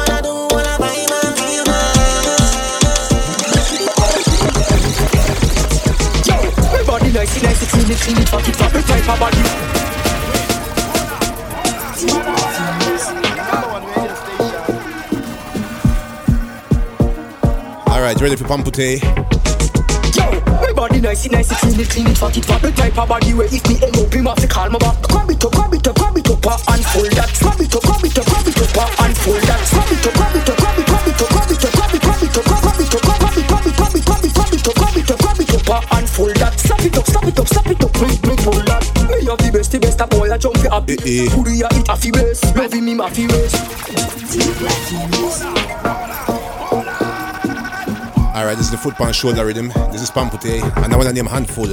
body 7.08 7.20
nice, 7.20 7.44
nice, 7.44 7.72
clean, 7.72 7.92
it, 7.92 7.98
clean 8.00 8.18
it, 8.18 8.30
fuck 8.30 8.48
it, 8.48 8.56
fuck 8.56 8.76
it, 8.76 8.86
type 8.86 9.10
of 9.10 9.20
body. 9.20 9.38
Alright, 17.90 18.22
ready 18.22 18.36
for 18.36 18.44
Pamputtae? 18.44 19.02
Yo, 20.16 20.42
my 20.62 20.74
body 20.74 21.00
nice, 21.02 21.30
nice, 21.30 21.52
it's 21.52 21.62
clean, 21.62 21.80
it, 21.80 21.90
clean 21.90 22.08
it, 22.08 22.18
fuck 22.18 22.36
it, 22.36 22.46
fuck 22.46 22.64
it, 22.64 22.76
type 22.76 22.98
of 22.98 23.08
body 23.08 23.34
where 23.34 23.48
if 23.48 23.68
me 23.68 23.76
end 23.82 23.98
up, 23.98 24.14
him 24.14 24.26
have 24.26 24.38
to 24.38 24.48
call 24.48 24.70
my 24.70 24.80
back. 24.80 25.02
Grab 25.04 25.30
it 25.30 25.44
up, 25.46 25.52
grab 25.54 25.74
it 25.74 25.88
up, 25.88 25.96
grab 25.96 26.18
it 26.18 26.30
up, 26.30 26.46
uh, 26.46 26.58
and 26.74 26.86
fold 26.86 27.12
that. 27.12 27.32
Grab 27.40 27.62
it 27.62 27.76
up, 27.76 27.84
grab 27.84 28.04
it 28.04 28.18
up, 28.18 28.26
grab 28.26 28.48
it 28.48 28.58
up, 28.60 28.78
uh, 28.78 29.04
and 29.04 29.18
fold 29.18 29.42
that. 29.44 29.62
Grab 29.72 29.92
it 29.92 30.08
up, 30.08 30.14
grab 30.14 30.36
it 30.36 30.50
up, 30.50 30.58
grab 30.58 30.80
it 30.80 30.90
up, 30.90 30.97
it 36.86 36.98
up, 36.98 37.06
slap 37.06 37.24
it 37.26 37.40
up, 37.40 37.48
slap 37.48 37.68
it 37.68 37.84
up, 37.84 37.94
bring, 37.94 38.16
bring, 38.18 38.38
fold 38.38 38.66
that. 38.68 38.84
Me 39.10 39.26
have 39.26 39.38
the 39.38 39.52
best, 39.52 39.72
the 39.72 39.80
best, 39.80 40.02
a 40.02 40.08
boy 40.08 40.32
a 40.32 40.38
jump 40.38 40.58
for 40.58 40.70
happy. 40.70 40.96
Who 41.30 41.44
do 41.44 41.52
ya 41.52 41.68
eat 41.76 41.88
a 41.90 41.96
fi 41.96 42.12
best? 42.12 42.56
Loving 42.56 42.86
me, 42.86 42.94
ma 42.94 43.10
fi 43.10 43.28
waste. 43.28 43.56
Alright, 48.36 48.58
this 48.58 48.68
is 48.68 48.72
the 48.72 48.78
Foot 48.78 48.96
Pon 48.96 49.14
Shoulder 49.14 49.46
Riddim. 49.46 49.74
This 49.92 50.02
is 50.02 50.12
Pamputtae, 50.12 50.62
and 50.84 50.94
I 50.94 50.96
want 50.96 51.08
to 51.10 51.14
name 51.14 51.26
handful. 51.26 51.68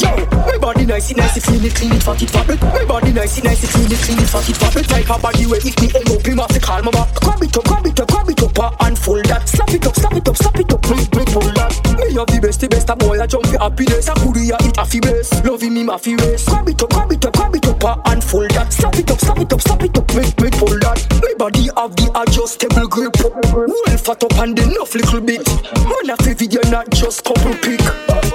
Yo, 0.00 0.16
my 0.46 0.56
body 0.56 0.86
nice, 0.86 1.14
nice, 1.14 1.36
it 1.36 1.42
clean 1.42 1.64
it, 1.64 1.74
clean 1.74 1.92
it, 1.92 2.02
fuck 2.02 2.22
it, 2.22 2.30
fuck 2.30 2.48
it. 2.48 2.60
My 2.62 2.84
body 2.86 3.12
nice, 3.12 3.42
nice, 3.44 3.62
it 3.64 3.70
clean 3.70 3.92
it, 3.92 3.98
clean 4.00 4.18
it, 4.18 4.28
fuck 4.28 4.48
it, 4.48 4.56
fuck 4.56 4.76
it. 4.76 4.88
Type 4.88 5.10
of 5.10 5.20
body 5.20 5.46
where 5.46 5.60
if 5.60 5.76
me 5.76 5.88
up, 5.92 6.26
him 6.26 6.38
have 6.38 6.48
to 6.48 6.60
call 6.60 6.82
my 6.82 6.90
back. 6.90 7.14
Grab 7.20 7.42
it 7.42 7.56
up, 7.56 7.64
grab 7.64 7.86
it 7.86 8.00
up, 8.00 8.08
grab 8.08 8.28
it 8.30 8.42
up, 8.42 8.58
uh, 8.58 8.84
and 8.86 8.98
fold 8.98 9.24
that. 9.26 9.48
Slap 9.48 9.70
it 9.70 9.86
up, 9.86 9.94
slap 9.94 10.14
it 10.14 10.28
up, 10.28 10.36
slap 10.36 10.56
it 10.56 10.72
up, 10.72 10.80
bring, 10.82 11.04
bring, 11.12 11.26
fold 11.26 11.52
that. 11.56 11.72
Me 12.00 12.14
have 12.16 12.26
the 12.32 12.40
best, 12.40 12.60
the 12.60 12.68
best, 12.68 12.88
a 12.88 12.96
boy 12.96 13.20
a 13.20 13.26
jump 13.26 13.46
for 13.46 13.58
happiness. 13.58 14.08
A 14.08 14.14
good 14.24 14.36
ya 14.40 14.56
eat 14.64 14.78
a 14.78 14.84
fi 14.84 15.00
best. 15.00 15.44
Loving 15.44 15.74
me, 15.74 15.82
ma 15.84 15.96
fi 15.98 16.16
race. 16.16 16.48
Grab 16.48 16.68
it 16.68 16.82
up, 16.82 16.90
grab 16.90 17.12
it 17.12 17.24
up, 17.26 17.32
grab 17.34 17.54
it 17.54 17.66
up, 17.68 17.84
uh, 17.84 18.10
and 18.10 18.24
fold 18.24 18.50
that. 18.56 18.72
Slap 18.72 18.96
it 18.96 19.10
up, 19.10 19.20
slap 19.20 19.38
it 19.38 19.52
up, 19.52 19.60
slap 19.60 19.82
it 19.82 19.98
up, 19.98 20.06
bring, 20.08 20.30
bring, 20.40 20.52
fold 20.56 20.80
that. 20.80 20.96
My 21.20 21.34
body 21.36 21.68
have 21.76 21.92
the 21.96 22.08
adjustable 22.16 22.88
grip. 22.88 23.16
Well 23.52 23.98
fat 24.00 24.24
up 24.24 24.38
and 24.40 24.58
enough 24.58 24.94
little 24.94 25.20
bit. 25.20 25.44
Man 25.84 26.08
a 26.08 26.16
fi 26.16 26.32
video, 26.32 26.62
not 26.70 26.88
just 26.90 27.24
couple 27.24 27.52
pick. 27.60 27.84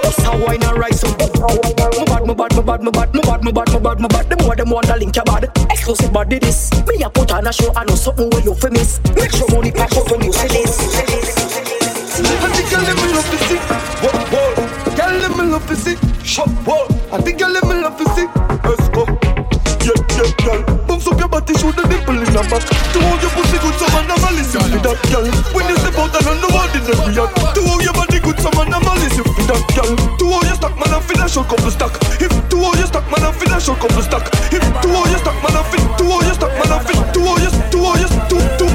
Us 0.06 0.18
a 0.22 0.36
wine 0.44 0.62
and 0.62 0.78
rise 0.78 1.02
up. 1.02 1.18
Bad, 1.56 2.26
my 2.26 2.34
bad, 2.34 2.54
my 2.56 2.62
bad, 2.62 2.82
my 2.82 2.90
bad, 2.90 3.14
my 3.14 3.20
bad, 3.20 3.44
my 3.44 3.52
bad, 3.52 3.70
my 3.72 3.78
bad, 3.78 4.00
my 4.00 4.08
bad. 4.08 4.28
Them 4.28 4.38
more 4.44 4.56
them 4.56 4.70
want 4.70 4.86
to 4.86 4.96
link 4.96 5.16
your 5.16 5.24
bad. 5.24 5.50
Exclusive 5.70 6.12
body 6.12 6.38
this. 6.38 6.70
Me 6.86 7.02
a 7.02 7.08
put 7.10 7.32
on 7.32 7.46
a 7.46 7.52
show, 7.52 7.72
I 7.74 7.84
know 7.84 7.94
something 7.94 8.28
where 8.30 8.42
you 8.42 8.54
famous. 8.54 9.00
Make 9.14 9.32
sure 9.32 9.48
money 9.54 9.72
pack 9.72 9.96
out 9.96 10.10
when 10.10 10.22
you 10.22 10.32
see 10.32 10.48
this. 10.48 10.78
I 12.18 12.20
think 12.52 12.72
I 12.72 12.80
love. 12.82 13.30
Girl, 14.96 15.12
let 15.16 15.36
me 15.36 15.44
love. 15.50 15.70
I 17.12 17.20
think 17.22 17.42
I 17.42 17.48
love. 17.48 17.70
Let's 18.64 18.88
go. 18.90 19.06
Yeah, 19.86 19.94
yeah, 20.18 20.30
girl. 20.42 20.60
Bounce 20.86 21.06
up 21.06 21.18
your 21.18 21.28
body, 21.28 21.54
show 21.54 21.70
the 21.72 21.86
nipple 21.86 22.18
in 22.18 22.32
back. 22.34 22.62
To 22.92 22.98
hold 23.00 23.22
your 23.22 23.30
pussy 23.30 23.58
good, 23.58 23.74
someone 23.78 24.10
I'm 24.10 24.34
listen 24.34 24.60
to 24.60 24.78
that, 24.82 24.98
girl. 25.08 25.24
When 25.54 25.68
you 25.68 25.76
step 25.78 25.94
out 25.94 26.14
on 26.16 26.26
act. 27.16 27.54
To 27.54 27.62
hold 27.62 27.82
your 27.82 27.92
body 27.92 28.18
good, 28.20 28.38
someone 28.40 28.74
I'm 28.74 28.82
listen 28.98 29.24
to 29.24 29.42
that, 29.46 29.62
girl. 29.74 30.15
A 31.26 31.44
couple 31.44 31.70
stack. 31.70 31.90
If 32.22 32.32
to 32.48 32.56
hold 32.56 32.78
your 32.78 32.86
stock, 32.86 33.04
man, 33.10 33.20
I 33.20 33.32
feel 33.34 33.52
a 33.52 33.60
short 33.60 33.80
couple 33.82 34.00
stack. 34.00 34.24
If 34.48 34.62
to 34.62 34.88
hold 34.88 35.10
your 35.10 35.18
stock, 35.18 35.36
man, 35.42 35.58
I 35.58 35.62
feel. 35.68 35.84
To 35.84 36.04
hold 36.06 36.24
your 36.24 36.32
stock, 36.32 36.54
man, 36.54 36.70
I 36.70 36.78
feel. 36.80 37.02
To 37.02 37.20
hold 37.20 37.42
your, 37.42 37.50
to 37.50 37.78
hold 37.82 37.98
your, 38.00 38.08
to, 38.08 38.38
to. 38.56 38.66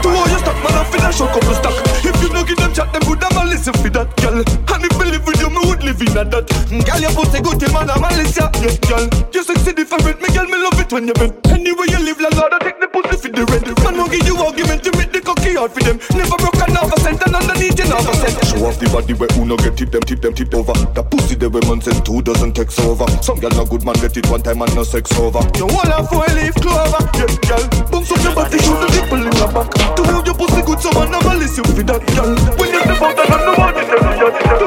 To 0.00 0.08
hold 0.08 0.30
your 0.30 0.40
stock, 0.40 0.56
man, 0.62 0.72
I 0.72 0.82
feel 0.88 1.04
a 1.04 1.10
short 1.12 1.36
couple 1.36 1.52
stack. 1.52 1.76
If 2.00 2.16
you 2.22 2.32
no 2.32 2.48
give 2.48 2.56
them 2.56 2.72
chat, 2.72 2.88
them 2.94 3.02
good, 3.04 3.20
I'm 3.20 3.36
a 3.36 3.50
listen 3.50 3.74
for 3.76 3.90
that, 3.92 4.08
girl. 4.16 4.40
And 4.40 4.82
if 4.88 4.94
believe 4.96 5.26
with 5.26 5.36
you, 5.42 5.50
me 5.52 5.60
would 5.68 5.82
live 5.84 6.00
in 6.00 6.16
a 6.16 6.24
that. 6.24 6.46
Girl, 6.70 7.00
your 7.02 7.12
pussy 7.12 7.44
good, 7.44 7.58
till 7.60 7.72
man, 7.74 7.90
I'm 7.92 8.00
a 8.00 8.08
listen. 8.14 8.48
Yeah, 8.62 8.72
girl. 8.88 9.04
You 9.34 9.42
sexy 9.44 9.72
different, 9.76 10.16
me 10.22 10.28
girl, 10.32 10.48
me 10.48 10.56
love 10.56 10.80
it 10.80 10.88
when 10.88 11.10
you 11.10 11.18
bend. 11.18 11.34
Anyway 11.50 11.92
you 11.92 12.00
live, 12.00 12.22
la 12.24 12.30
Lord, 12.40 12.56
I 12.56 12.58
take 12.62 12.80
the 12.80 12.88
pussy 12.88 13.20
for 13.20 13.28
the 13.28 13.44
rent. 13.52 13.68
Man, 13.84 14.00
won't 14.00 14.14
give 14.14 14.24
you 14.24 14.38
argument, 14.40 14.86
you 14.86 14.96
make 14.96 15.12
the 15.12 15.20
cocky 15.20 15.58
hard 15.58 15.74
for 15.76 15.82
them. 15.82 16.00
Never 16.14 16.40
broke 16.40 16.62
a 16.62 16.70
half 16.72 16.94
a 16.94 16.96
cent, 17.04 17.20
and 17.26 17.34
underneath 17.36 17.74
you 17.74 17.90
half 17.90 18.06
a. 18.06 18.45
Show 18.66 18.72
off 18.72 18.82
the 18.82 18.90
body 18.90 19.14
where 19.14 19.30
uno 19.38 19.54
get 19.62 19.78
tip 19.78 19.94
them, 19.94 20.02
tip 20.02 20.18
them, 20.20 20.34
tip 20.34 20.50
over. 20.50 20.74
The 20.90 20.98
pussy 21.06 21.36
the 21.38 21.46
way 21.46 21.62
man 21.70 21.78
send 21.80 22.02
two 22.02 22.18
dozen 22.18 22.50
text 22.50 22.80
over. 22.82 23.06
Some 23.22 23.38
girl 23.38 23.54
no 23.54 23.62
good 23.64 23.86
man 23.86 23.94
get 24.02 24.16
it 24.16 24.26
one 24.26 24.42
time 24.42 24.58
and 24.60 24.74
no 24.74 24.82
sex 24.82 25.14
over. 25.22 25.38
You 25.54 25.70
want 25.70 25.86
a 25.86 26.02
four 26.02 26.26
leaf 26.34 26.50
clover, 26.58 26.98
yeah, 27.14 27.30
girl. 27.46 27.62
Bounce 27.94 28.10
up 28.10 28.18
your 28.26 28.34
body, 28.34 28.58
show 28.58 28.74
the 28.74 28.90
nipple 28.90 29.22
in 29.22 29.30
the 29.30 29.46
back. 29.54 29.70
To 29.70 30.02
hold 30.02 30.26
your 30.26 30.34
pussy 30.34 30.66
good, 30.66 30.82
so 30.82 30.90
man, 30.98 31.14
I'm 31.14 31.22
a 31.22 31.38
listen 31.38 31.62
for 31.62 31.78
that, 31.78 32.02
girl. 32.10 32.34
When 32.58 32.74
you 32.74 32.82
step 32.82 33.06
out, 33.06 33.14
and 33.14 33.30
I'm 33.30 33.38
the 33.46 33.54
one 33.54 33.70
that 33.70 33.86
tell 33.86 34.02
you, 34.02 34.34
yeah, 34.34 34.58
to 34.58 34.66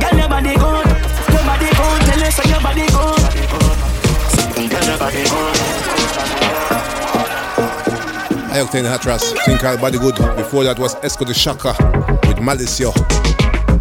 Girl, 0.00 0.16
your 0.16 0.32
body 0.32 0.56
good, 0.56 0.88
your 1.28 1.44
body 1.44 1.68
good. 1.76 2.08
Tell 2.08 2.24
us 2.24 2.40
how 2.40 2.48
your 2.48 2.64
body 2.64 2.88
good. 2.88 3.20
Girl, 4.64 4.80
your 4.80 4.96
body 4.96 5.28
good. 5.28 5.97
Octane 8.64 8.90
Hatras, 8.90 9.34
Think 9.44 9.62
I'll 9.62 9.78
Body 9.78 9.98
Good. 9.98 10.16
Before 10.36 10.64
that 10.64 10.78
was 10.78 10.94
Esco 10.96 11.24
Da 11.24 11.32
Shocker 11.32 11.74
with 12.26 12.40
Malice, 12.40 12.80
yo. 12.80 12.90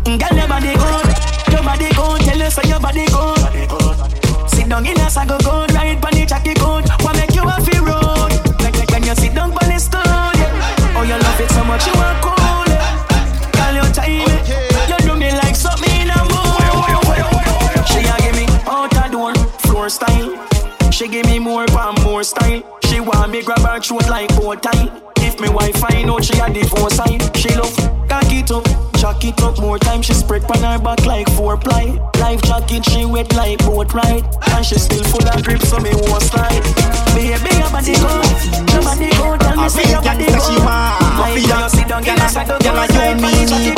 Girl, 0.05 0.37
your 0.37 0.47
body 0.47 0.73
good, 0.77 1.07
your 1.49 1.63
body 1.65 1.89
good, 1.97 2.21
tell 2.21 2.41
us 2.43 2.57
your 2.67 2.79
body 2.79 3.05
good. 3.09 4.49
Sit 4.49 4.69
down 4.69 4.85
in 4.85 4.99
a 5.01 5.09
sago 5.09 5.37
good, 5.39 5.73
ride 5.73 5.99
the 6.01 6.25
chucky 6.29 6.53
good, 6.53 6.85
what 7.01 7.15
make 7.17 7.33
you 7.33 7.41
a 7.41 7.57
feel 7.65 7.85
road? 7.85 8.29
Like, 8.61 8.77
like 8.77 8.91
when 8.91 9.03
you 9.03 9.15
sit 9.15 9.33
down 9.33 9.49
the 9.49 9.77
yeah. 10.37 10.93
oh 10.93 11.03
you 11.03 11.17
love 11.17 11.41
it 11.41 11.49
so 11.49 11.63
much 11.63 11.85
you 11.87 11.93
cool. 12.21 12.69
Girl, 13.57 13.73
your 13.73 13.89
time, 13.93 14.29
okay. 14.45 14.69
you 14.89 14.97
do 15.09 15.15
me 15.17 15.31
like 15.41 15.55
something 15.55 15.89
in 16.01 16.09
a. 16.09 16.27
She 17.87 18.05
a 18.05 18.17
give 18.21 18.35
me 18.35 18.45
out 18.67 18.93
a 18.93 19.09
door, 19.09 19.33
floor 19.65 19.89
style. 19.89 20.37
She 20.91 21.07
give 21.07 21.25
me 21.25 21.39
more, 21.39 21.65
more 22.03 22.23
style. 22.23 22.77
She 22.87 23.01
want 23.01 23.31
me 23.31 23.43
grab 23.43 23.59
her 23.59 23.79
throat 23.79 24.09
like 24.09 24.26
bow 24.47 24.55
tie. 24.55 24.87
If 25.17 25.39
me 25.41 25.49
wife 25.49 25.75
find 25.75 26.09
out 26.09 26.23
she 26.23 26.39
a 26.39 26.47
divorce 26.49 26.95
side, 26.95 27.19
she 27.35 27.49
love 27.55 27.75
cock 28.07 28.31
it 28.31 28.49
up, 28.51 28.63
chuck 28.95 29.23
it 29.25 29.41
up 29.41 29.59
more 29.59 29.77
time. 29.77 30.01
She 30.01 30.13
spread 30.13 30.43
on 30.45 30.63
her 30.63 30.79
back 30.79 31.05
like 31.05 31.29
four 31.31 31.57
ply. 31.57 31.99
Life 32.19 32.41
jacket 32.43 32.85
she 32.85 33.03
wet 33.03 33.35
like 33.35 33.59
boat 33.59 33.93
ride, 33.93 34.23
and 34.53 34.65
she 34.65 34.79
still 34.79 35.03
full 35.03 35.27
of 35.27 35.43
grip 35.43 35.61
so 35.61 35.79
me 35.79 35.91
won't 35.93 36.23
slide. 36.23 36.63
Baby, 37.11 37.51
your 37.59 37.69
body 37.75 37.95
go, 37.99 38.07
your 38.71 38.81
body 38.87 39.09
go, 39.19 39.35
tell 39.37 39.57
me 39.57 39.67
say 39.67 39.89
your 39.91 40.01
body 40.01 40.25
go. 40.25 40.39
She 40.39 40.55
want, 40.63 40.95
Like 41.19 41.43
you 41.43 41.69
sit 41.69 41.87
down, 41.87 42.03
girl, 42.03 42.15
I 42.15 42.27
said 42.27 42.47
don't 42.47 42.63
Girl, 42.63 42.77
I 42.77 42.87
go 42.87 43.03
you 43.03 43.15
me 43.19 43.31
need 43.51 43.75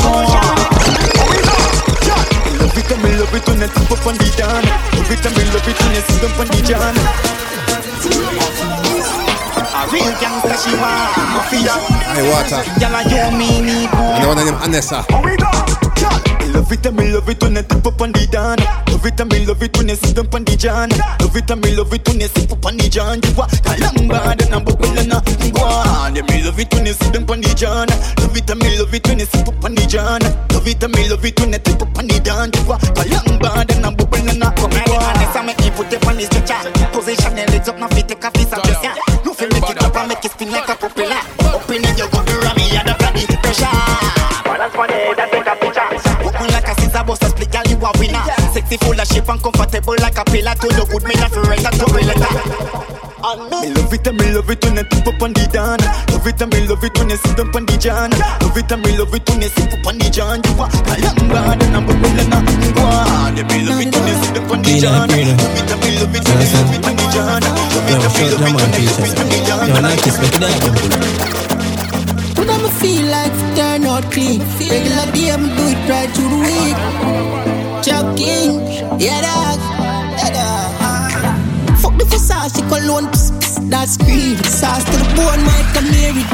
Love 2.59 2.77
it 2.77 2.91
and 2.91 3.01
me 3.01 3.09
love 3.17 3.33
it 3.33 3.47
when 3.47 3.57
you 3.57 3.67
tip 3.73 3.91
up 3.91 4.05
on 4.05 4.15
the 4.21 4.27
down. 4.37 4.63
Love 4.93 5.09
it 5.09 5.25
and 5.25 5.33
me 5.33 5.43
love 5.49 5.65
it 5.65 5.77
when 5.81 5.95
you 5.95 6.03
sit 6.05 6.23
up 6.23 6.37
on 6.37 6.47
the 6.47 6.61
john. 6.61 6.95
A 9.79 9.87
real 9.93 10.11
gangster 10.19 10.57
she 10.59 10.75
want, 10.75 11.15
mafia. 11.31 11.71
Hey, 12.11 12.27
water. 12.27 12.59
Girl, 12.83 12.95
I 12.99 13.07
you 13.07 13.31
me 13.37 13.61
need 13.63 13.87
And 13.87 14.23
the 14.23 14.27
one 14.27 14.37
of 14.37 14.43
them 14.43 14.59
Anessa. 14.59 15.05
Oh, 15.07 15.23
love 16.51 16.71
it 16.71 16.85
and 16.85 16.97
me 16.97 17.11
love 17.13 17.29
it 17.29 17.41
when 17.41 17.55
you 17.55 17.63
tip 17.63 17.87
up 17.87 18.01
on 18.01 18.11
the 18.11 18.27
down. 18.27 18.57
Love 18.91 19.05
it 19.05 19.19
and 19.21 19.31
me 19.31 19.45
love 19.45 19.63
it 19.63 19.77
when 19.77 19.87
you 19.87 19.95
sit 19.95 20.19
up 20.19 20.35
on 20.35 20.43
the 20.43 20.57
john. 20.57 20.89
Love 21.23 21.35
it 21.35 21.49
and 21.49 21.63
me 21.63 21.75
love 21.75 21.93
it 21.93 22.05
when 22.07 22.19
you 22.19 22.27
sit 22.27 22.51
up 22.51 22.65
on 22.65 22.75
the 22.75 22.89
john. 22.89 23.23
You 23.23 23.31
are 23.39 23.47
a 23.47 23.73
long 23.79 24.07
bad 24.11 24.41
and 24.43 24.53
I'm 24.53 24.65
bubble 24.65 24.99
and 24.99 25.13
a 25.15 25.23
go 25.55 25.63
on. 25.63 26.15
Yeah, 26.15 26.27
me 26.27 26.43
love 26.43 26.59
it 26.59 26.73
when 26.73 26.85
you 26.85 26.93
sit 26.93 27.15
up 27.15 27.29
on 27.31 27.39
the 27.39 27.53
john. 27.55 27.87
Love 28.19 28.35
it 28.35 28.49
and 28.51 28.59
me 28.59 28.77
love 28.77 28.93
it 28.93 29.07
when 29.07 29.19
you 29.19 29.25
sit 29.31 29.47
up 29.47 29.63
on 29.63 29.75
the 29.75 29.85
john. 29.87 30.19
Love 30.51 30.67
it 30.67 30.83
and 30.83 30.91
me 30.91 31.07
love 31.07 31.23
it 31.23 31.39
when 31.39 31.53
you 31.55 31.59
tip 31.63 31.81
up 31.81 31.97
on 31.97 32.03
the 32.03 32.19
down. 32.19 32.51
You 32.51 32.67
are 32.67 32.79
a 32.83 33.03
long 33.07 33.39
bad 33.39 33.71
and 33.71 33.85
I'm 33.85 33.95
bubble 33.95 34.27
and 34.27 34.43
a 34.43 34.49
go 34.59 34.67
on. 34.67 35.15
This 35.23 35.35
I 35.35 35.41
make 35.47 35.63
you 35.63 35.71
put 35.71 35.87
it 35.87 36.03
on 36.03 36.19
the 36.19 36.27
stretcher. 36.27 36.67
Position 36.91 37.37
your 37.39 37.47
legs 37.47 37.69
up, 37.71 37.79
now 37.79 37.87
fit 37.87 38.11
take 38.11 38.27
a 38.27 38.38
winner. 48.69 48.77
Sexy, 48.77 48.77
full 48.85 48.99
of 48.99 49.07
shape 49.07 49.29
and 49.29 49.41
comfortable 49.41 49.95
like 49.99 50.17
a 50.17 50.23
pillar. 50.25 50.55
To 50.55 50.67
the 50.67 50.85
good, 50.89 51.03
me 51.03 51.15
not 51.15 51.31
for 51.31 51.41
rent 51.43 51.65
a 51.65 51.71
double 51.77 52.05
letter. 52.05 52.29
Me 53.49 53.73
love 53.75 53.93
it 53.93 54.07
and 54.07 54.17
me 54.17 54.31
love 54.31 54.49
it 54.49 54.63
when 54.63 54.77
you 54.77 54.83
tip 54.83 55.07
up 55.07 55.21
on 55.21 55.33
the 55.33 55.43
down. 55.51 55.79
Love 56.13 56.27
it 56.27 56.41
and 56.41 56.53
me 56.53 56.67
love 56.67 56.83
it 56.83 56.97
when 56.97 57.09
you 57.09 57.17
sit 57.17 57.39
up 57.39 57.55
on 57.55 57.65
the 57.65 57.77
john. 57.77 58.09
Love 58.41 58.57
it 58.57 58.71
and 58.71 58.81
me 58.81 58.97
love 58.97 59.13
it 59.13 59.29
when 59.29 59.41
you 59.41 59.49
sit 59.49 59.73
up 59.73 59.85
on 59.85 59.97
the 59.97 60.09
john. 60.09 60.41
You 60.45 60.53
are 60.55 60.69
a 60.69 60.95
young 61.01 61.27
bad 61.29 61.61
and 61.61 61.75
I'm 61.75 61.83
a 61.83 61.93
bubble 61.93 62.19
and 62.19 62.33
a 62.33 62.39
go 62.73 62.83
on. 62.85 63.35
Yeah, 63.35 63.43
me 63.49 63.57
love 63.65 63.81
it 63.81 63.91
when 63.91 64.07
you 64.07 64.17
sit 64.23 64.37
up 64.37 64.49
on 64.49 64.61
the 64.63 64.73
john. 64.79 65.09
Love 65.09 65.19
it 65.19 65.69
and 65.69 65.81
me 65.83 65.89
love 65.99 66.15
it 66.15 66.23
when 66.25 66.37
you 66.39 66.47
sit 66.47 66.63
up 66.69 66.85
on 66.89 66.95
the 66.95 67.05
john. 67.11 67.41
Love 67.43 67.89
it 67.89 67.99
and 67.99 68.13
me 68.15 68.23
love 68.29 68.45
it 68.45 68.63
when 68.63 68.81
you 68.81 68.89
sit 68.89 69.11
up 69.11 69.19
on 69.19 69.27
the 69.29 69.37
john. 69.45 69.67
Yo, 69.67 69.75
like 69.83 70.01
this, 70.05 70.17
make 70.21 70.35
it 70.35 70.43
happen. 70.45 70.73
When 72.39 72.47
I'ma 72.49 72.69
feel 72.79 73.03
like 73.11 73.35
turn 73.57 73.83
out 73.83 74.05
clean 74.13 74.39
Regular 74.39 75.05
day, 75.11 75.27
I'ma 75.27 75.49
do 75.57 75.63
it 75.69 75.81
right 75.91 76.09
through 76.15 76.29
the 76.29 76.39
week 76.39 77.28
Joking, 78.19 78.59
yeah 78.99 79.21
dog, 79.21 79.59
yeah 80.19 80.31
dog 80.35 81.79
Fuck 81.79 81.97
the 81.97 82.03
Versace 82.03 82.59
cologne, 82.67 83.07
pss, 83.07 83.31
pss, 83.39 83.69
that 83.69 83.87
scream 83.87 84.35
Sauce 84.43 84.83
to 84.83 84.91
the 84.91 85.07
bone, 85.15 85.39
might 85.47 85.63
come 85.71 85.87
near 85.87 86.11
it 86.11 86.27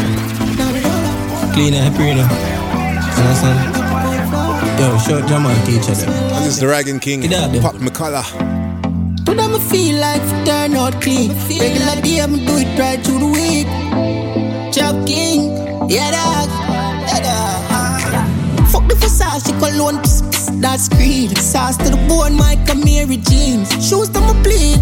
Clean 1.53 1.73
and 1.75 1.85
happy, 1.85 2.05
you 2.09 2.15
know. 2.15 2.27
Understand? 3.21 3.59
Yo, 4.79 4.97
short 4.97 5.27
Jamal 5.29 5.55
teacher 5.65 5.93
them. 5.93 6.09
This 6.41 6.57
is 6.57 6.59
the 6.59 6.65
Rygin 6.65 6.99
King, 6.99 7.21
Pop 7.61 7.75
Mi 7.75 7.91
Collar. 7.91 8.23
When 9.27 9.39
I'ma 9.39 9.59
feel 9.59 9.99
like 10.01 10.23
it 10.23 10.45
turn 10.47 10.73
out 10.73 10.99
clean 11.03 11.29
Regular 11.47 12.01
day, 12.01 12.19
I'ma 12.19 12.37
do 12.37 12.57
it 12.57 12.79
right 12.79 12.99
through 13.05 13.19
the 13.19 13.27
week 13.27 13.67
Joking, 14.73 15.53
yeah 15.87 16.09
dog, 16.09 16.49
yeah 17.13 17.21
dog 17.29 18.69
Fuck 18.69 18.87
the 18.87 18.95
Versace 18.95 19.53
cologne, 19.59 19.97
pss, 19.99 20.34
pss, 20.45 20.61
that 20.61 20.79
scream 20.79 21.29
Sauce 21.35 21.77
to 21.77 21.89
the 21.89 21.97
bone, 22.07 22.37
come 22.65 22.83
Mary 22.83 23.17
jeans 23.17 23.69
Shoes 23.81 24.09
to 24.09 24.19
my 24.21 24.33
bleed 24.43 24.79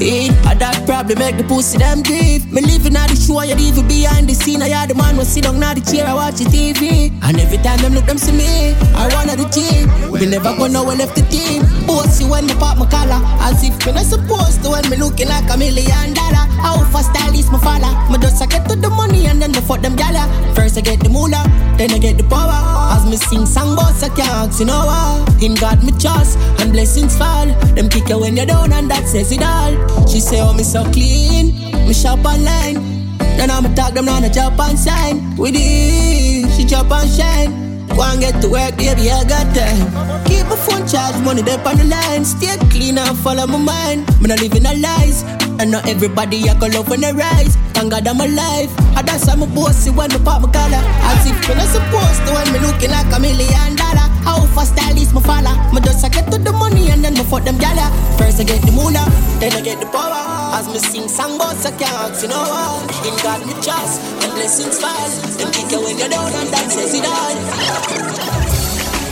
Hey, 0.00 0.30
I 0.48 0.54
that 0.54 0.84
problem 0.86 1.18
make 1.18 1.36
the 1.36 1.44
pussy 1.44 1.78
them 1.78 2.02
grieve 2.02 2.50
Me 2.50 2.60
living 2.62 2.96
at 2.96 3.08
the 3.10 3.16
show, 3.16 3.42
you 3.42 3.54
even 3.56 3.86
behind 3.86 4.28
the 4.28 4.34
scene. 4.34 4.62
I 4.62 4.68
had 4.68 4.90
the 4.90 4.94
man 4.94 5.16
was 5.16 5.28
sit 5.28 5.44
now 5.44 5.74
the 5.74 5.80
chair, 5.80 6.06
I 6.06 6.14
watch 6.14 6.36
the 6.36 6.44
TV 6.44 7.12
And 7.22 7.38
every 7.38 7.58
time 7.58 7.78
them 7.80 7.94
look 7.94 8.06
them 8.06 8.18
see 8.18 8.32
me 8.32 8.74
I 8.94 9.08
run 9.14 9.30
at 9.30 9.38
the 9.38 9.46
team 9.48 9.88
Me 10.12 10.26
never 10.26 10.56
go 10.56 10.66
nowhere 10.66 10.96
left 10.96 11.14
the 11.14 11.22
team. 11.28 11.62
Bossy 11.86 12.24
when 12.24 12.46
me 12.46 12.54
pop 12.54 12.78
my 12.78 12.86
collar 12.88 13.20
As 13.42 13.62
if 13.62 13.74
me 13.86 13.92
not 13.92 14.06
supposed 14.06 14.62
to. 14.64 14.70
When 14.72 14.88
me 14.88 14.96
looking 14.96 15.28
like 15.28 15.48
a 15.52 15.56
million 15.56 16.14
dollar 16.14 16.48
How 16.64 16.80
fast 16.90 17.12
stylist 17.12 17.52
my 17.52 17.60
father 17.60 17.92
Me 18.10 18.18
just 18.18 18.40
I 18.42 18.46
get 18.46 18.68
to 18.68 18.74
the 18.74 18.88
money 18.88 19.26
and 19.26 19.40
then 19.40 19.52
the 19.52 19.60
fuck 19.60 19.82
them 19.82 19.94
gala. 19.94 20.26
First 20.54 20.78
I 20.78 20.80
get 20.80 21.00
the 21.00 21.08
moolah, 21.08 21.44
then 21.76 21.92
I 21.92 21.98
get 21.98 22.16
the 22.16 22.24
power. 22.24 22.56
As 22.96 23.04
me 23.06 23.16
sing 23.16 23.46
song 23.46 23.76
boss 23.76 24.02
I 24.02 24.08
can't 24.10 24.52
see 24.52 24.64
no 24.64 24.72
know 24.72 25.01
In 25.42 25.54
God 25.54 25.82
me 25.82 25.92
trust 25.98 26.38
and 26.60 26.72
blessings 26.72 27.16
fall 27.16 27.46
Them 27.74 27.88
kick 27.88 28.08
you 28.08 28.20
when 28.20 28.36
you're 28.36 28.46
down 28.46 28.72
and 28.72 28.90
that 28.90 29.08
says 29.08 29.32
it 29.32 29.42
all 29.42 30.06
She 30.06 30.20
say 30.20 30.40
oh 30.40 30.52
me 30.52 30.62
so 30.62 30.84
clean, 30.92 31.54
me 31.86 31.92
shop 31.92 32.24
online 32.24 33.08
Then 33.18 33.50
I'ma 33.50 33.74
talk 33.74 33.94
them 33.94 34.08
on 34.08 34.24
a 34.24 34.30
job 34.30 34.60
and 34.60 34.78
sign 34.78 35.36
With 35.36 35.54
it, 35.56 36.50
she 36.56 36.64
chop 36.64 36.90
and 36.90 37.10
shine 37.10 37.72
Go 37.96 38.02
and 38.08 38.20
get 38.20 38.40
to 38.40 38.48
work, 38.48 38.76
baby, 38.76 39.10
I 39.10 39.24
got 39.24 39.52
time. 39.52 40.24
Keep 40.24 40.48
my 40.48 40.56
phone 40.56 40.88
charged, 40.88 41.20
money 41.24 41.42
there 41.42 41.60
on 41.60 41.76
the 41.76 41.84
line. 41.84 42.24
Stay 42.24 42.56
clean 42.70 42.96
and 42.96 43.18
follow 43.18 43.46
my 43.46 43.58
mind. 43.58 44.08
Me 44.20 44.28
not 44.28 44.40
living 44.40 44.64
a 44.64 44.72
lies. 44.80 45.22
And 45.60 45.70
not 45.70 45.86
everybody 45.86 46.48
I 46.48 46.58
go 46.58 46.68
love 46.68 46.88
when 46.88 47.02
they 47.02 47.12
rise. 47.12 47.56
Thank 47.76 47.90
God 47.92 48.08
I'm 48.08 48.20
alive. 48.20 48.72
And 48.96 49.06
that's 49.06 49.28
how 49.28 49.36
my 49.36 49.46
bossy 49.54 49.90
when 49.90 50.08
me 50.08 50.18
pop 50.24 50.40
my 50.40 50.50
collar. 50.50 50.80
As 51.04 51.26
if 51.28 51.36
me 51.48 51.54
not 51.54 51.68
supposed 51.68 52.20
to 52.24 52.32
when 52.32 52.48
me 52.52 52.58
looking 52.64 52.90
like 52.90 53.12
a 53.12 53.20
million 53.20 53.76
dollar. 53.76 54.08
How 54.24 54.46
fast 54.54 54.72
stylist 54.74 55.12
my 55.14 55.20
follow. 55.20 55.54
Me 55.72 55.80
just 55.80 56.04
I 56.04 56.08
get 56.08 56.30
to 56.30 56.38
the 56.38 56.52
money 56.52 56.90
and 56.90 57.04
then 57.04 57.14
me 57.14 57.24
fuck 57.24 57.44
them 57.44 57.58
gala. 57.58 57.90
First 58.18 58.40
I 58.40 58.44
get 58.44 58.62
the 58.62 58.72
moolah, 58.72 59.06
then 59.40 59.52
I 59.52 59.60
get 59.60 59.80
the 59.80 59.86
power. 59.86 60.22
As 60.56 60.66
me 60.68 60.78
sing 60.78 61.08
song 61.08 61.38
boss 61.38 61.66
I 61.66 61.72
can't 61.76 62.14
you 62.22 62.28
know 62.28 62.42
what? 62.42 62.86
In 63.06 63.16
God 63.22 63.40
me 63.46 63.54
trust, 63.62 64.00
and 64.22 64.32
blessings 64.32 64.78
fall. 64.80 65.10
Them 65.38 65.50
kick 65.52 65.70
you 65.72 65.80
when 65.82 65.98
you're 65.98 66.08
down 66.08 66.32
and 66.32 66.48
that 66.54 66.70
says 66.70 66.94
it 66.94 67.04
all. 67.04 68.42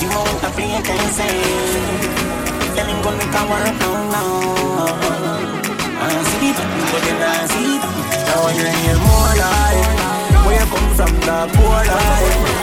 You 0.00 0.08
want 0.08 0.40
to 0.40 0.48
be 0.56 0.64
a 0.64 0.80
crazy 0.80 1.28
Feeling 2.72 3.02
good 3.02 3.16
make 3.18 3.36
a 3.36 3.42
work 3.50 3.74
now 3.80 3.94
now 4.08 4.30
I 6.00 6.24
see 6.24 6.48
it, 6.48 6.56
but 6.56 7.02
you 7.04 7.14
not 7.20 7.44
see 7.52 7.76
it 7.76 7.82
Now 8.24 8.48
you 8.48 8.64
hear 8.64 8.96
more 8.96 9.34
life 9.36 10.46
Where 10.46 10.56
you 10.56 10.66
come 10.72 10.88
from, 10.96 11.12
the 11.20 11.36
poor 11.54 11.84
life 11.84 12.61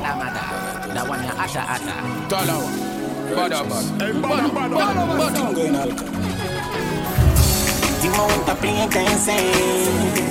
mada 0.00 0.16
mada. 0.16 0.94
That 0.94 1.08
one 1.08 1.22
ya 1.24 1.32
ata 1.34 1.62
ata. 1.74 1.94
Dollar. 2.28 2.62
Bada 3.34 3.60
bada. 3.66 3.90
Bada 4.22 4.48
bada. 4.54 6.18
You 8.00 8.10
want 8.12 8.46
to 8.46 8.54
be 8.62 8.68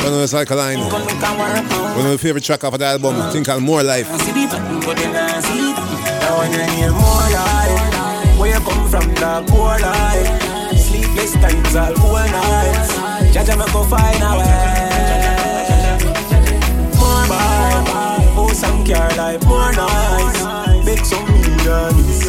One 0.04 0.14
of 0.14 0.30
the 0.32 0.38
Alkaline. 0.38 0.90
Good 0.90 1.06
make 1.06 1.22
a 1.22 1.32
work 1.38 1.64
now 1.70 1.96
One 1.96 2.06
of 2.06 2.12
my 2.12 2.18
favorite 2.18 2.44
track 2.44 2.64
off 2.64 2.74
of 2.74 2.80
the 2.80 2.86
album, 2.86 3.16
thing 3.32 3.44
called 3.44 3.62
More 3.62 3.84
Life. 3.84 4.10
I 4.10 4.18
see 4.20 4.32
the 4.32 4.48
button, 4.48 4.80
but 4.80 4.98
you 5.00 5.12
not 5.12 5.44
see 5.44 5.72
it 5.72 5.78
Now 6.22 6.44
you 6.44 6.64
hear 6.76 6.92
more 6.92 7.28
life 7.36 8.40
Where 8.40 8.54
you 8.54 8.62
come 8.62 8.90
from, 8.90 9.14
the 9.16 9.44
poor 9.48 9.78
life 9.80 10.80
Sleepless 10.80 11.34
times 11.34 11.76
all 11.76 11.94
whole 11.98 12.16
nights 12.16 12.94
Jaja 13.36 13.58
me 13.60 13.66
go 13.74 13.84
find 13.84 14.24
a 14.24 14.38
way 14.40 14.97
some 18.58 18.84
care 18.84 19.10
life 19.18 19.46
more 19.46 19.72
nice 19.72 20.84
Make 20.84 21.06
some 21.06 21.24
millions 21.30 22.26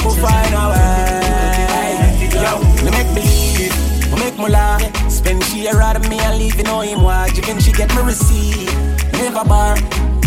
Go 0.00 0.10
find 0.22 0.54
a 0.54 0.64
way 0.70 2.30
Yo, 2.30 2.62
me 2.84 2.90
make 2.94 3.10
believe 3.10 3.74
Me 4.12 4.16
make 4.22 4.38
me 4.38 5.10
Spend 5.10 5.42
she 5.44 5.68
out 5.68 5.96
of 5.96 6.08
me 6.08 6.20
and 6.20 6.38
leave 6.38 6.56
you 6.56 6.62
know 6.62 6.80
him 6.82 7.02
watch 7.02 7.36
Even 7.38 7.58
she 7.58 7.72
get 7.72 7.92
me 7.96 8.02
receipt 8.02 8.72
Never 9.14 9.44
bar 9.44 9.76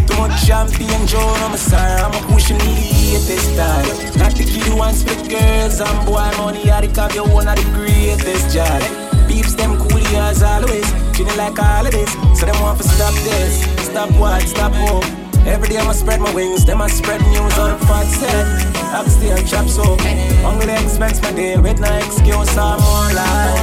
too 0.07 0.17
much 0.17 0.39
champagne, 0.45 1.05
Joe, 1.05 1.19
I'm 1.43 1.53
a 1.53 1.57
sir. 1.57 1.75
I'm 1.75 2.13
a 2.13 2.27
pushing 2.31 2.57
the 2.57 2.63
latest 2.63 3.53
style. 3.53 4.17
Not 4.17 4.31
the 4.35 4.45
kid 4.45 4.63
who 4.63 4.77
wants 4.77 4.99
split 4.99 5.29
girls 5.29 5.81
and 5.81 6.05
boy 6.05 6.31
money. 6.37 6.71
I 6.71 6.79
the 6.79 7.13
you 7.13 7.25
one 7.25 7.49
of 7.49 7.57
the 7.57 7.69
greatest 7.75 8.55
job. 8.55 8.81
Peeps 9.27 9.55
them 9.55 9.77
cool 9.77 10.07
as 10.23 10.41
always. 10.43 10.89
Chilling 11.13 11.35
like 11.35 11.59
this. 11.91 12.11
So 12.39 12.45
them 12.45 12.55
want 12.61 12.77
to 12.77 12.87
stop 12.87 13.13
this. 13.25 13.86
Stop 13.97 14.13
what? 14.21 14.41
Stop 14.43 14.73
hope. 14.73 15.05
Every 15.47 15.69
day 15.69 15.77
I'ma 15.77 15.93
spread 15.93 16.21
my 16.21 16.31
wings, 16.35 16.63
them 16.63 16.83
I 16.83 16.87
spread 16.87 17.19
news 17.33 17.57
on 17.57 17.71
the 17.71 17.85
fat 17.87 18.05
set. 18.05 18.45
I'm 18.93 19.09
still 19.09 19.41
chop 19.49 19.67
so 19.67 19.97
Hungry 20.45 20.71
expense 20.71 21.19
my 21.19 21.31
deal 21.31 21.63
with 21.63 21.79
no 21.79 21.89
excuse 21.97 22.55
or 22.61 22.77
more 22.77 23.09
lie. 23.17 23.57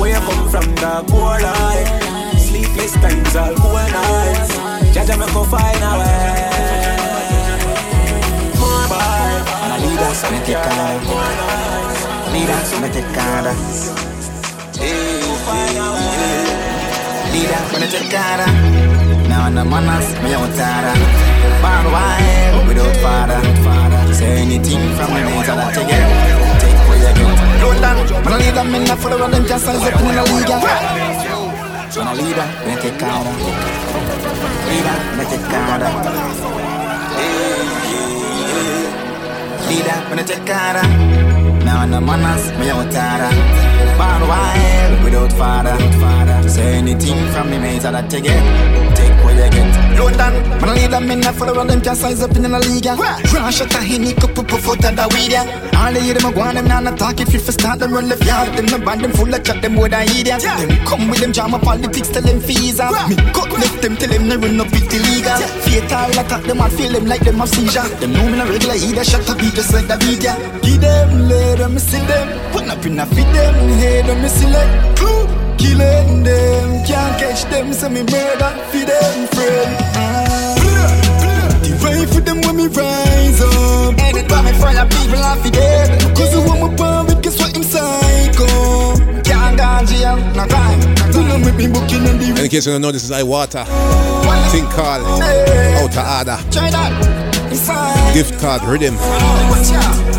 Where 0.00 0.10
you 0.10 0.20
come 0.26 0.50
from, 0.50 0.66
the 0.74 1.04
poor 1.06 1.38
life. 1.38 1.86
Sleepless 2.42 2.94
times 2.94 3.36
all 3.36 3.54
cool 3.54 3.78
nights. 3.78 4.58
Jaja 4.90 5.14
me 5.14 5.26
go 5.30 5.44
find 5.46 5.78
a 5.78 5.94
way. 6.02 6.42
More 8.58 8.82
vibe, 8.90 9.46
lead 9.78 10.02
us 10.10 10.24
on 10.26 10.34
the 10.34 10.58
car. 10.58 10.98
More 11.06 11.30
nights. 11.38 12.02
Leader, 12.34 12.60
me 12.82 12.88
take 12.90 13.14
order. 13.14 13.54
Leader, 14.74 15.38
me 16.58 16.67
Uh, 19.48 19.54
the 19.54 19.64
manners, 19.64 20.08
me 20.22 20.32
out 20.34 20.50
order. 20.60 20.94
Born 21.62 21.86
wild 21.92 22.68
without 22.68 22.96
father. 23.02 23.40
Say 24.14 24.42
anything 24.42 24.82
from 24.96 25.08
me, 25.14 25.20
means 25.24 25.46
that 25.46 25.58
I 25.58 25.72
it. 25.88 26.08
Take 26.60 26.80
what 26.88 26.98
you 27.00 27.12
get. 27.16 27.38
London, 27.62 27.96
man 28.24 28.32
a 28.32 28.38
leader, 28.38 28.64
me 28.64 28.78
not 28.84 28.98
follow 28.98 29.28
them 29.28 29.44
just 29.46 29.64
size 29.64 29.76
up 29.76 30.00
in 30.00 30.06
the. 30.06 30.58
Man 31.96 32.06
a 32.06 32.14
leader, 32.18 32.48
me 32.66 32.74
take 32.82 33.02
order. 33.02 33.34
Leader, 34.68 34.96
me 35.16 35.24
take 35.30 35.54
order. 35.58 35.90
Leader, 39.68 39.98
me 40.08 40.16
the 41.90 42.70
out 42.70 42.92
order. 42.94 43.32
Born 43.98 44.22
wild 44.28 44.92
without 45.04 45.32
father. 45.32 46.37
Say 46.48 46.78
anything 46.78 47.28
from 47.32 47.50
me, 47.50 47.58
mate, 47.58 47.82
that 47.82 47.94
I 47.94 48.02
take 48.08 48.24
it. 48.24 48.96
Take 48.96 49.12
what 49.22 49.36
you 49.36 49.50
get. 49.52 49.68
London, 50.18 50.60
man 50.60 50.68
a 50.68 50.74
leader, 50.74 51.00
me 51.00 51.14
not 51.16 51.34
follow 51.34 51.64
them 51.64 51.82
just 51.82 52.00
size 52.00 52.22
up 52.22 52.34
in 52.34 52.42
the 52.42 52.48
league. 52.48 52.86
Run 52.86 53.52
shot 53.52 53.74
a 53.74 53.78
henny, 53.78 54.14
cup 54.14 54.38
up 54.38 54.50
and 54.50 54.98
the 54.98 55.06
weed. 55.14 55.34
All 55.76 55.92
the 55.92 56.00
them 56.00 56.24
a 56.24 56.34
go 56.34 56.40
on 56.40 56.54
them 56.54 56.66
now 56.66 56.82
talk 56.96 57.20
if 57.20 57.32
you 57.32 57.38
for 57.38 57.52
start 57.52 57.78
them 57.78 57.92
run 57.92 58.08
left 58.08 58.24
yard. 58.24 58.56
Them 58.56 58.66
no 58.66 58.78
band 58.84 59.02
them 59.04 59.12
full 59.12 59.32
of 59.32 59.44
chat 59.44 59.62
them 59.62 59.74
more 59.74 59.88
than 59.88 60.08
idiot. 60.08 60.42
Them 60.42 60.70
come 60.84 61.08
with 61.08 61.20
them 61.20 61.32
drama 61.32 61.58
politics, 61.58 62.08
tell 62.08 62.22
them 62.22 62.40
fees. 62.40 62.80
Me 63.08 63.16
cut 63.36 63.50
left 63.52 63.82
them, 63.82 63.96
tell 63.96 64.08
them 64.08 64.28
no 64.28 64.36
run 64.36 64.60
up 64.60 64.72
with 64.72 64.92
illegal. 64.92 65.38
Fatal 65.62 66.18
attack 66.18 66.42
them, 66.44 66.60
I 66.60 66.68
feel 66.70 66.92
them 66.92 67.06
like 67.06 67.22
them 67.22 67.36
have 67.38 67.48
seizure. 67.48 67.88
Them 68.00 68.12
know 68.12 68.26
me 68.26 68.40
regular 68.50 68.74
either, 68.74 69.04
shut 69.04 69.28
up, 69.28 69.38
just 69.38 69.72
like 69.72 69.86
the 69.86 69.96
video. 70.00 70.34
Give 70.62 70.80
them, 70.80 71.28
let 71.28 71.58
them 71.58 71.78
see 71.78 72.00
them. 72.06 72.26
Put 72.52 72.68
up 72.68 72.84
in 72.86 72.98
a 72.98 73.06
feed 73.06 73.28
them, 73.36 73.54
head 73.78 74.06
them, 74.06 74.22
me 74.22 74.28
select. 74.28 74.96
Clue. 74.96 75.47
Killing 75.58 76.22
them, 76.22 76.84
can't 76.86 77.18
catch 77.18 77.44
them, 77.50 77.72
so 77.72 77.88
me 77.88 78.02
murder 78.02 78.52
for 78.70 78.84
them 78.86 79.26
friend. 79.34 79.70
The 81.62 81.70
way 81.82 82.06
for 82.06 82.20
them 82.20 82.40
when 82.42 82.56
me 82.56 82.66
rise 82.68 83.40
up. 83.42 83.98
Anytime 83.98 84.44
me 84.46 84.52
front 84.52 84.78
of 84.78 84.88
people, 84.90 85.18
I 85.18 85.36
feel 85.42 85.52
dead. 85.52 86.16
Cause 86.16 86.32
the 86.32 86.40
one 86.40 86.60
my 86.60 86.76
palm, 86.76 87.06
guess 87.20 87.38
what? 87.38 87.56
I'm 87.56 87.62
psycho. 87.62 88.46
Can't 89.22 89.58
go 89.58 89.78
in 89.78 89.86
jail, 89.86 90.16
no 90.34 90.46
time. 90.46 90.80
Do 91.12 91.22
not 91.26 91.40
make 91.40 91.56
me 91.56 91.66
booking 91.66 92.06
In 92.06 92.48
case 92.48 92.66
you 92.66 92.72
don't 92.72 92.82
know, 92.82 92.92
this 92.92 93.04
is 93.04 93.10
Iwaata. 93.10 93.66
Thing 94.50 94.64
called 94.66 95.02
Outaada. 95.82 96.38
Try 96.50 96.70
that. 96.70 96.92
Inside. 97.50 98.14
Gift 98.14 98.40
Card 98.40 98.62
Riddim. 98.62 98.96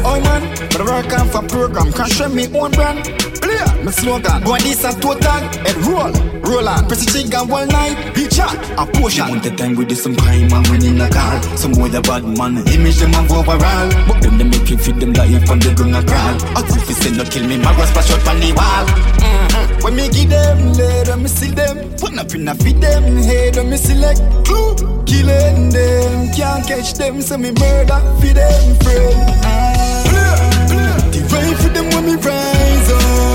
Oh 0.02 0.20
man, 0.24 0.42
but 0.72 0.82
I 0.82 0.84
work 0.84 1.20
on 1.20 1.28
for 1.30 1.48
program, 1.48 1.92
crash 1.92 2.12
show 2.12 2.30
me 2.30 2.48
own 2.58 2.72
brand. 2.72 3.29
Clear, 3.60 3.84
my 3.84 3.92
slogan. 3.92 4.44
Boy, 4.44 4.60
this 4.60 4.84
a 4.84 4.92
total. 5.00 5.44
and 5.68 5.78
roll, 5.86 6.12
roll 6.42 6.68
on. 6.68 6.88
Press 6.88 7.06
the 7.06 7.12
trigger 7.12 7.44
one 7.44 7.68
night, 7.70 8.14
be 8.14 8.28
chat, 8.28 8.56
a 8.78 8.86
potion. 8.86 9.28
Want 9.30 9.44
the 9.44 9.52
time 9.52 9.76
with 9.76 9.90
this 9.90 10.04
some 10.04 10.16
crime 10.16 10.52
and 10.52 10.68
when 10.68 10.84
in 10.86 11.02
a 11.02 11.10
car. 11.10 11.42
Some 11.58 11.74
boy 11.74 11.90
the 11.90 12.02
bad 12.02 12.24
man, 12.24 12.58
image 12.70 12.98
them 12.98 13.14
have 13.14 13.32
overall. 13.32 13.90
But 14.08 14.22
them 14.22 14.38
they 14.38 14.46
make 14.46 14.70
you 14.70 14.78
feed 14.78 15.00
them 15.00 15.14
like 15.14 15.46
from 15.46 15.60
the 15.60 15.74
ground 15.76 15.96
a 15.96 16.04
crawl. 16.04 16.36
If 16.72 16.88
you 16.90 16.96
say 16.96 17.12
no 17.12 17.24
kill 17.26 17.48
me, 17.48 17.58
my 17.58 17.74
grass 17.76 17.90
splash 17.90 18.12
out 18.12 18.28
on 18.28 18.40
the 18.40 18.54
wall. 18.54 18.86
Mm-hmm. 19.20 19.84
When 19.84 19.96
me 19.96 20.10
give 20.10 20.30
them, 20.30 20.74
let 20.74 21.08
them 21.08 21.28
see 21.28 21.52
them. 21.52 21.90
Put 21.98 22.14
in 22.36 22.48
a 22.48 22.56
feed 22.56 22.80
them, 22.80 23.04
head 23.24 23.56
them 23.56 23.70
me 23.70 23.78
select. 23.78 24.22
Clue, 24.46 24.76
killing 25.06 25.70
them, 25.70 26.32
can't 26.32 26.66
catch 26.66 26.94
them, 26.94 27.22
so 27.22 27.38
me 27.38 27.52
murder 27.52 28.00
feed 28.22 28.36
them 28.36 28.76
friend. 28.84 29.80
The 31.12 31.20
way 31.28 31.54
for 31.56 31.70
them 31.70 31.90
when 31.92 32.06
me 32.06 32.16
rise 32.24 32.39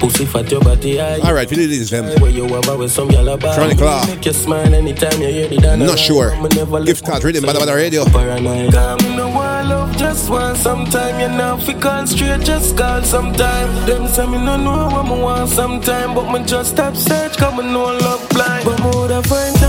pussy 0.00 0.24
fat 0.24 0.50
your 0.50 0.60
body 0.60 0.96
high. 0.96 1.20
Alright, 1.20 1.48
we 1.50 1.56
did 1.56 1.70
this 1.70 1.90
them. 1.90 2.06
Where 2.20 2.30
you 2.30 2.46
ever 2.46 2.76
with 2.76 2.90
some 2.90 3.10
yellow 3.10 3.36
bar. 3.36 3.54
Chronic 3.54 3.80
Law. 3.80 4.04
Make 4.06 4.24
you 4.24 4.32
smile 4.32 4.74
anytime 4.74 5.20
you 5.20 5.28
hear 5.28 5.48
the 5.48 5.56
dance. 5.58 5.82
Not 5.82 5.98
sure. 5.98 6.30
Gift 6.84 7.04
Card 7.04 7.22
Riddim, 7.22 7.44
Badda 7.46 7.60
Badda 7.60 7.74
Radio. 7.74 8.04
Paranoid. 8.06 8.72
Come 8.72 9.16
no 9.16 9.28
one 9.28 9.68
love 9.68 9.96
just 9.96 10.30
one 10.30 10.56
sometime. 10.56 11.20
You 11.20 11.28
know 11.36 11.58
fi 11.58 11.74
call 11.74 12.06
straight, 12.06 12.40
just 12.40 12.76
call 12.76 13.02
sometime. 13.02 13.86
Them 13.86 14.08
say 14.08 14.26
me 14.26 14.38
no 14.38 14.56
know 14.56 14.88
what 14.94 15.04
me 15.04 15.22
want 15.22 15.50
sometime, 15.50 16.14
but 16.14 16.32
me 16.32 16.44
just 16.46 16.72
stop 16.72 16.96
search, 16.96 17.36
come 17.36 17.58
me 17.58 17.72
know 17.72 17.84
love 17.84 18.28
blind. 18.30 18.64
But 18.64 18.80
me 18.80 18.90
woulda 18.90 19.22
find 19.22 19.59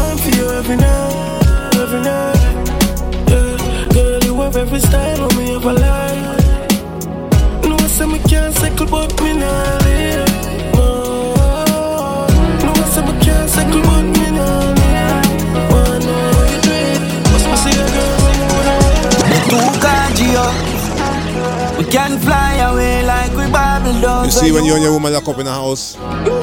You 23.91 24.31
see 24.31 24.51
when 24.51 24.63
you 24.65 24.73
and 24.75 24.83
your 24.83 24.93
woman 24.93 25.13
lock 25.13 25.27
up 25.27 25.37
in 25.39 25.45
the 25.45 25.51
house, 25.51 25.97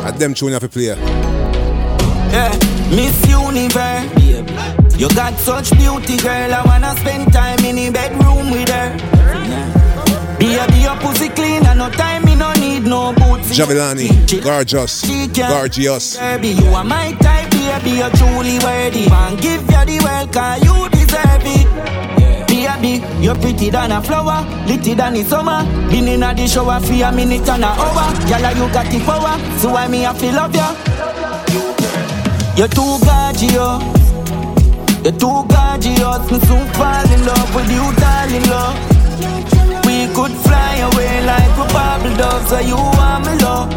at 0.05 0.19
them 0.19 0.35
tune 0.35 0.49
you 0.49 0.55
have 0.55 0.63
to 0.63 0.69
play. 0.69 0.85
Yeah, 0.87 2.53
Miss 2.91 3.27
Universe. 3.27 4.99
You 4.99 5.09
got 5.11 5.39
such 5.39 5.71
beauty, 5.73 6.17
girl. 6.19 6.53
I 6.53 6.63
wanna 6.65 6.95
spend 6.97 7.33
time 7.33 7.65
in 7.65 7.77
the 7.77 7.91
bedroom 7.91 8.51
with 8.51 8.69
her. 8.69 8.97
Baby, 10.39 10.79
your 10.83 10.97
pussy 10.97 11.29
clean 11.31 11.65
and 11.67 11.79
no 11.79 11.89
time, 11.91 12.25
me 12.25 12.35
no 12.37 12.53
need 12.53 12.85
no 12.85 13.13
boots. 13.13 13.57
Jahvillani, 13.57 14.43
gorgeous, 14.43 15.03
gorgeous. 15.35 16.17
Baby, 16.17 16.49
you 16.49 16.67
are 16.75 16.85
my 16.85 17.13
type, 17.21 17.51
baby, 17.51 17.91
you're 17.99 18.11
truly 18.11 18.59
worthy. 18.59 19.09
Man, 19.09 19.37
give 19.37 19.63
you 19.63 19.85
the 19.87 20.01
world, 20.05 20.33
cause 20.33 20.63
you 20.63 20.89
deserve 20.91 21.43
it. 21.45 22.18
You're 22.59 23.37
pretty 23.37 23.71
than 23.71 23.93
a 23.93 24.03
flower, 24.03 24.45
litty 24.67 24.95
than 24.95 25.15
the 25.15 25.23
summer. 25.23 25.63
Been 25.91 26.09
in 26.09 26.23
a 26.23 26.35
the 26.35 26.47
shower 26.49 26.81
for 26.81 26.93
a 26.93 27.13
minute 27.13 27.49
and 27.49 27.63
a 27.63 27.69
hour. 27.69 28.11
Yalla, 28.27 28.51
you 28.53 28.73
got 28.73 28.91
the 28.91 28.99
power, 29.07 29.39
so 29.59 29.71
why 29.71 29.87
me 29.87 30.01
have 30.01 30.19
to 30.19 30.33
love 30.33 30.55
ya? 30.55 30.75
You're 32.57 32.67
too 32.67 32.99
gorgeous. 33.07 33.79
You're 35.05 35.15
too 35.15 35.47
gorgeous. 35.47 36.31
Me 36.31 36.39
soon 36.47 36.67
fall 36.75 37.11
in 37.15 37.27
love 37.27 37.55
with 37.55 37.71
you, 37.71 37.87
darling, 38.03 38.47
love. 38.51 38.77
We 39.87 40.07
could 40.15 40.35
fly 40.43 40.83
away 40.83 41.25
like 41.27 41.55
we 41.59 41.65
bubble 41.73 42.17
doves, 42.17 42.49
so 42.51 42.59
you 42.59 42.75
want 42.75 43.27
me 43.27 43.35
love. 43.39 43.71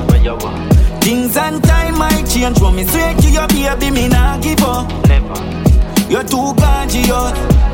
Things 1.02 1.38
and 1.38 1.64
time 1.64 1.98
might 1.98 2.26
change, 2.28 2.60
when 2.60 2.76
me 2.76 2.86
swear 2.86 3.14
to 3.14 3.30
your 3.30 3.48
baby, 3.48 3.92
me 3.92 4.08
not 4.08 4.42
give 4.42 4.62
up. 4.64 4.88
Never 5.08 5.34
You're 6.10 6.24
too 6.24 6.54
gorgeous. 6.58 7.71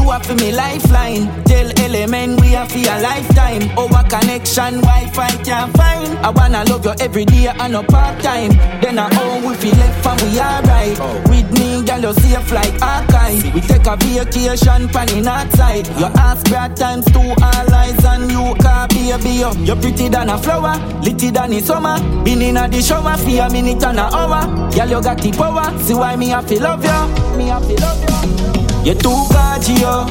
You 0.00 0.08
are 0.08 0.24
for 0.24 0.34
me 0.34 0.50
lifeline. 0.50 1.28
Tell 1.44 1.70
element 1.78 2.40
we 2.40 2.56
are 2.56 2.66
for 2.66 2.78
oh, 2.78 2.96
a 2.96 3.02
lifetime. 3.02 3.68
Our 3.76 4.02
connection, 4.08 4.80
Wi-Fi 4.80 5.28
can't 5.44 5.76
find. 5.76 6.18
I 6.24 6.30
wanna 6.30 6.64
love 6.64 6.86
you 6.86 6.94
every 7.00 7.26
day 7.26 7.48
and 7.48 7.72
no 7.74 7.82
part 7.82 8.18
time. 8.22 8.52
Then 8.80 8.98
I 8.98 9.10
owe 9.12 9.46
we 9.46 9.54
feel 9.56 9.76
left 9.76 10.06
and 10.06 10.20
we 10.22 10.40
alright. 10.40 10.98
Oh. 11.00 11.20
With 11.28 11.52
me, 11.52 11.84
girl, 11.84 12.00
you 12.00 12.14
safe 12.14 12.50
like 12.50 12.80
archive. 12.80 13.54
We 13.54 13.60
take 13.60 13.86
a 13.86 13.96
vacation, 13.96 14.88
panning 14.88 15.26
outside. 15.26 15.86
You 15.98 16.06
ask 16.16 16.50
bad 16.50 16.78
times 16.78 17.04
to 17.12 17.20
all 17.20 17.74
eyes 17.74 18.02
and 18.02 18.30
you 18.32 18.54
car 18.62 18.88
baby. 18.88 19.36
You. 19.36 19.52
You're 19.66 19.76
pretty 19.76 20.08
than 20.08 20.30
a 20.30 20.38
flower, 20.38 20.80
litty 21.02 21.30
than 21.30 21.50
the 21.50 21.60
summer. 21.60 21.98
Been 22.24 22.40
in 22.40 22.56
a 22.56 22.68
the 22.68 22.80
shower 22.80 23.18
for 23.18 23.28
a 23.28 23.50
minute 23.52 23.84
and 23.84 24.00
an 24.00 24.14
hour. 24.14 24.48
Girl, 24.72 24.88
you 24.88 25.02
got 25.02 25.20
the 25.20 25.30
power. 25.32 25.78
See 25.80 25.92
why 25.92 26.16
me 26.16 26.28
have 26.28 26.46
to 26.46 26.58
love 26.58 26.82
you. 26.82 27.36
Me 27.36 27.48
have 27.48 27.68
to 27.68 27.74
love 27.82 28.54
you. 28.54 28.59
You're 28.82 28.94
too 28.94 29.26
catchy, 29.30 29.74
yo. 29.74 30.06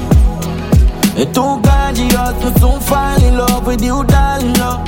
You're 1.18 1.34
too 1.34 1.60
catchy, 1.64 2.04
yo. 2.04 2.24
So 2.40 2.50
soon 2.60 2.80
fall 2.82 3.24
in 3.24 3.38
love 3.38 3.66
with 3.66 3.82
you, 3.82 4.04
darling, 4.06 4.54
love. 4.54 4.86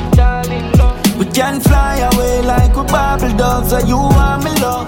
We 1.17 1.25
can 1.25 1.59
fly 1.59 1.97
away 2.13 2.41
like 2.43 2.75
a 2.75 2.84
bubble 2.84 3.36
dog, 3.38 3.65
so 3.65 3.79
you 3.79 3.97
are 3.97 4.38
my 4.38 4.53
love. 4.61 4.88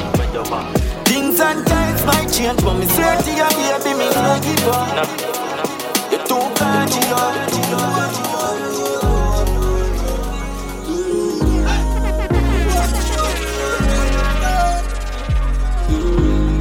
Things 1.05 1.39
and 1.39 1.65
times 1.65 2.05
might 2.05 2.31
change, 2.31 2.63
but 2.63 2.75
me 2.75 2.85
swear 2.87 3.17
to 3.17 3.31
you, 3.31 3.49
baby, 3.57 3.97
me 3.97 4.09
not 4.13 4.41
give 4.43 4.67
up. 4.67 5.09
You're 6.11 6.25
too 6.27 6.53
catchy. 6.55 6.99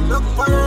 Look 0.09 0.23
for 0.35 0.62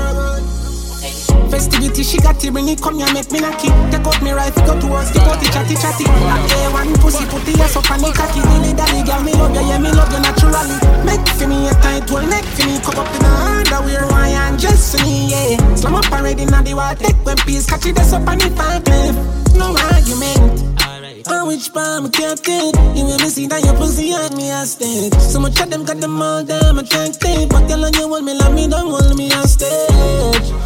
gorgeous. 1.65 2.11
she 2.11 2.19
got 2.19 2.43
it, 2.43 2.53
bring 2.53 2.69
it, 2.69 2.81
come 2.81 2.99
here, 2.99 3.13
make 3.13 3.31
me 3.31 3.41
knock 3.41 3.63
it. 3.65 3.73
Take 3.91 4.07
out 4.07 4.23
me 4.23 4.33
rifle, 4.33 4.65
go 4.67 4.81
towards 4.81 5.13
the 5.13 5.21
body, 5.21 5.47
chatty 5.47 5.75
chatty. 5.77 6.05
Like 6.05 6.49
day 6.49 6.69
one 6.73 6.93
pussy, 7.01 7.25
put 7.27 7.45
the 7.45 7.53
ass 7.63 7.77
up 7.77 7.91
on 7.91 8.01
the 8.01 8.13
cocky. 8.13 8.41
Dilly 8.41 8.73
dally, 8.75 9.03
girl, 9.03 9.23
me 9.23 9.33
love 9.33 9.55
you, 9.55 9.65
yeah, 9.65 9.79
me 9.79 9.91
love 9.93 10.13
you 10.13 10.21
naturally. 10.21 10.77
Make 11.05 11.27
for 11.37 11.47
me 11.49 11.69
a 11.69 11.73
tight 11.81 12.11
one, 12.11 12.29
neck 12.29 12.45
for 12.45 12.67
me, 12.67 12.79
come 12.81 12.99
up 12.99 13.09
in 13.15 13.23
the 13.23 13.33
underwear, 13.57 14.07
why 14.09 14.29
and 14.29 14.59
just 14.59 14.97
for 14.97 15.05
me, 15.05 15.31
yeah. 15.31 15.75
Slam 15.75 15.95
up 15.95 16.11
already, 16.13 16.45
now 16.45 16.63
the 16.63 16.75
water, 16.75 17.05
take 17.05 17.25
one 17.25 17.37
piece, 17.39 17.67
catch 17.67 17.87
it, 17.87 17.97
that's 17.97 18.13
up 18.13 18.27
on 18.29 18.39
the 18.39 18.51
cliff. 18.51 19.17
No 19.57 19.75
argument. 19.93 20.77
On 21.29 21.49
which 21.49 21.73
palm 21.73 22.07
I 22.07 22.09
kept 22.11 22.47
it 22.47 22.77
You 22.95 23.03
make 23.05 23.21
me 23.21 23.29
see 23.29 23.49
that 23.49 23.65
your 23.65 23.75
pussy 23.75 24.13
on 24.13 24.37
me 24.37 24.51
hostage 24.51 25.13
So 25.19 25.41
much 25.41 25.59
of 25.61 25.69
them 25.71 25.85
got 25.85 25.97
them 25.97 26.23
all 26.23 26.45
damn 26.45 26.79
attractive 26.79 27.49
But 27.49 27.67
girl 27.67 27.85
on 27.85 27.95
you 27.95 28.07
hold 28.07 28.23
me 28.23 28.33
love 28.39 28.55
me, 28.55 28.69
don't 28.69 28.91
hold 28.91 29.17
me 29.19 29.29
hostage 29.31 29.67
I 29.67 30.66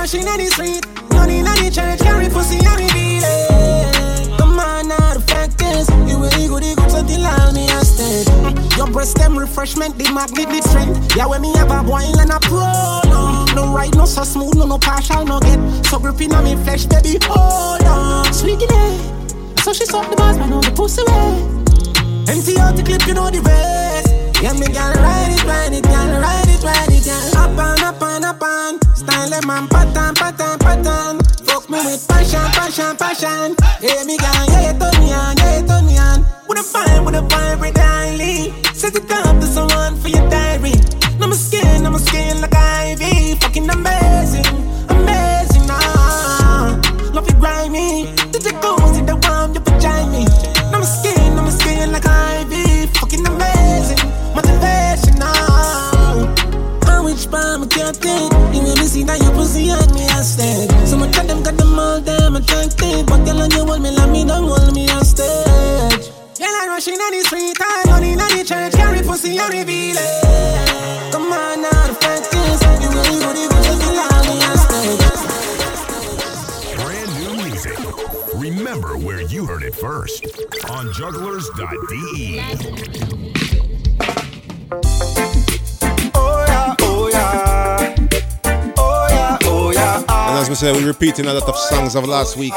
rushing 0.00 0.26
on 0.26 0.38
the 0.38 0.46
street 0.46 0.80
Running 1.12 1.46
on 1.46 1.56
the 1.60 1.70
church, 1.70 2.00
carry 2.00 2.28
pussy 2.32 2.56
and 2.56 2.80
reveal 2.80 3.20
it 3.20 4.38
Come 4.40 4.58
on 4.58 4.88
now, 4.88 5.12
the 5.12 5.20
fact 5.20 5.60
is 5.60 5.86
You 6.08 6.16
really 6.16 6.48
good, 6.48 6.64
you 6.64 6.74
good, 6.74 6.90
so 6.90 7.04
allow 7.04 7.52
me 7.52 7.68
hostage 7.68 8.26
Your 8.78 8.88
breast 8.88 9.16
them 9.16 9.36
refreshment, 9.36 9.98
the 9.98 10.08
magnetic 10.10 10.64
strength 10.64 11.14
Yeah, 11.14 11.26
when 11.26 11.42
me 11.42 11.52
have 11.54 11.70
a 11.70 11.84
boil 11.84 12.18
and 12.18 12.32
a 12.32 12.40
pro 12.40 12.64
no, 13.12 13.44
no 13.54 13.74
right, 13.76 13.94
no 13.94 14.06
so 14.06 14.24
smooth, 14.24 14.56
no 14.56 14.64
no 14.64 14.78
partial, 14.78 15.24
no 15.24 15.38
get 15.38 15.60
So 15.84 15.98
gripping 15.98 16.32
on 16.32 16.44
me 16.44 16.56
flesh, 16.64 16.86
baby, 16.86 17.18
hold 17.22 17.84
on 17.84 18.32
Sweet 18.32 18.60
so 19.60 19.74
she 19.74 19.84
suck 19.84 20.08
the 20.08 20.16
bars, 20.16 20.38
man, 20.38 20.54
on 20.54 20.62
the 20.62 20.70
pussy 20.70 21.02
way. 21.04 22.32
Empty 22.32 22.58
out 22.58 22.76
the 22.76 22.82
clip, 22.82 23.06
you 23.06 23.12
know 23.12 23.28
the 23.28 23.40
rest. 23.42 24.42
Yeah, 24.42 24.54
me 24.54 24.66
gal 24.72 24.94
ride 24.94 25.32
it, 25.36 25.44
ride 25.44 25.72
it, 25.74 25.84
gal 25.84 26.18
ride 26.18 26.48
it, 26.48 26.62
ride 26.64 26.88
it, 26.88 27.04
gal. 27.04 27.38
Up 27.38 27.58
on, 27.58 27.80
up 27.82 28.02
on, 28.02 28.24
up 28.24 28.42
on. 28.42 28.89
Style 29.00 29.40
man, 29.46 29.66
pattern, 29.68 30.14
pattern, 30.14 30.58
pattern. 30.58 31.20
Fuck 31.46 31.70
me 31.70 31.78
with 31.86 32.06
passion, 32.06 32.44
passion, 32.52 32.94
passion. 32.98 33.56
Yeah, 33.80 34.04
me 34.04 34.18
gal, 34.18 34.46
yeah, 34.52 34.72
you 34.72 34.78
turn 34.78 35.00
me 35.00 35.12
on, 35.14 35.36
yeah, 35.38 35.58
you 35.58 35.66
turn 35.66 35.86
me 35.86 35.96
on. 35.96 36.26
With 36.46 36.58
a 36.58 36.62
fire, 36.62 37.02
with 37.02 37.14
a 37.14 37.22
vibrate 37.22 37.74
daily. 37.74 38.52
Set 38.74 38.94
it 38.94 39.10
up 39.10 39.40
to 39.40 39.46
someone 39.46 39.96
for 39.96 40.08
your 40.08 40.28
diary. 40.28 40.74
Now 41.18 41.28
my 41.28 41.36
skin, 41.36 41.82
now 41.82 41.90
my 41.92 41.98
skin 41.98 42.42
like 42.42 42.54
ivy. 42.54 43.09
On. 60.40 60.86
So 60.86 60.96
much 60.96 61.16
of 61.18 61.26
them 61.28 61.42
got 61.42 61.56
them 61.56 61.78
all 61.78 62.00
damn 62.00 62.36
attractive. 62.36 63.06
But 63.06 63.24
girl, 63.24 63.42
on 63.42 63.50
you 63.50 63.64
hold 63.64 63.80
me, 63.82 63.90
love 63.90 64.10
me, 64.10 64.24
don't 64.24 64.48
hold 64.48 64.72
me 64.74 64.86
hostage. 64.88 66.10
Girl, 66.38 66.48
I 66.48 66.66
rushing 66.68 66.98
on 67.00 67.12
the 67.12 67.22
street, 67.24 67.56
I 67.60 67.82
running 67.86 68.20
on 68.20 68.30
the 68.30 68.44
church, 68.44 68.72
carry 68.72 69.02
pussy 69.02 69.36
and 69.38 69.52
reveal 69.52 69.96
it. 69.98 71.12
Come 71.12 71.30
on 71.32 71.60
now, 71.62 71.86
the 71.86 71.94
fact 71.94 72.32
is, 72.32 72.62
you 72.82 72.88
really 72.88 73.18
you 73.20 73.48
good, 73.48 73.64
just 73.64 73.82
allow 73.84 74.22
me 74.24 74.40
hostage. 74.48 75.00
Brand 76.80 77.10
new 77.20 77.32
music. 77.44 77.78
Remember 78.34 78.96
where 78.96 79.20
you 79.22 79.44
heard 79.44 79.62
it 79.62 79.74
first 79.74 80.24
on 80.70 80.90
jugglers.de. 80.92 83.19
we 90.50 90.56
said, 90.56 90.74
we're 90.74 90.88
repeating 90.88 91.26
a 91.26 91.32
lot 91.32 91.48
of 91.48 91.56
songs 91.56 91.94
of 91.94 92.08
last 92.08 92.36
week. 92.36 92.52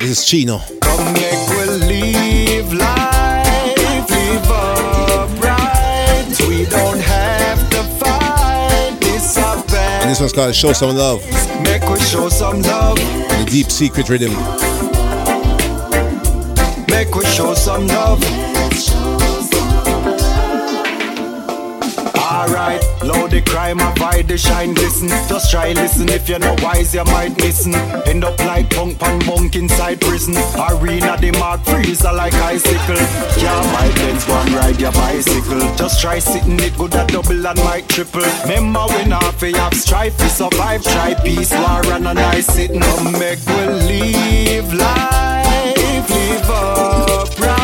This 0.00 0.18
is 0.18 0.24
Chino. 0.24 0.58
Come 0.80 1.12
make 1.12 1.48
we 1.50 1.64
live 1.86 2.72
life, 2.72 3.76
live 4.10 4.50
upright. 4.50 6.40
We 6.48 6.64
don't 6.64 6.98
have 6.98 7.70
to 7.70 7.84
fight 8.00 8.98
this 9.00 9.36
And 9.38 10.10
this 10.10 10.18
one's 10.18 10.32
called 10.32 10.56
Show 10.56 10.72
Some 10.72 10.96
Love. 10.96 11.24
Make 11.62 11.88
we 11.88 12.00
show 12.00 12.28
some 12.28 12.62
love. 12.62 12.98
And 12.98 13.46
The 13.46 13.50
Deep 13.50 13.70
Secret 13.70 14.06
Riddim. 14.06 14.34
Make 16.90 17.14
we 17.14 17.24
show 17.26 17.54
some 17.54 17.86
love. 17.86 18.20
Alright, 22.48 22.82
loud 23.04 23.30
the 23.30 23.42
crime, 23.42 23.78
avoid 23.78 24.26
the 24.26 24.38
shine, 24.38 24.72
glisten. 24.72 25.08
Just 25.28 25.50
try 25.50 25.72
listen 25.72 26.08
if 26.08 26.30
you're 26.30 26.38
not 26.38 26.62
wise, 26.62 26.94
you 26.94 27.04
might 27.04 27.36
listen. 27.42 27.74
End 28.06 28.24
up 28.24 28.38
like 28.38 28.70
punk 28.70 28.98
pan 28.98 29.18
bunk 29.26 29.54
inside 29.54 30.00
prison. 30.00 30.34
Arena 30.56 31.18
the 31.20 31.30
mark 31.38 31.60
freezer 31.64 32.10
like 32.10 32.32
icicle. 32.34 32.96
Yeah, 33.36 33.60
my 33.72 33.92
Benz 33.96 34.26
one 34.26 34.50
ride 34.54 34.80
your 34.80 34.92
bicycle. 34.92 35.60
Just 35.76 36.00
try 36.00 36.18
sitting 36.18 36.58
it 36.60 36.74
good 36.78 36.94
at 36.94 37.08
double 37.08 37.46
and 37.46 37.58
might 37.64 37.86
triple. 37.86 38.22
Remember 38.44 38.86
when 38.94 39.10
half 39.10 39.42
a 39.42 39.52
have 39.58 39.74
strife, 39.74 40.18
we 40.18 40.28
survive. 40.28 40.82
Try 40.82 41.14
peace, 41.22 41.52
war 41.52 41.84
and 41.92 42.08
a 42.08 42.14
nice 42.14 42.46
sitting. 42.46 42.80
Come 42.80 43.12
make 43.12 43.44
we 43.46 43.66
live 43.92 44.72
life, 44.72 46.08
live 46.10 46.50
upright. 46.50 47.57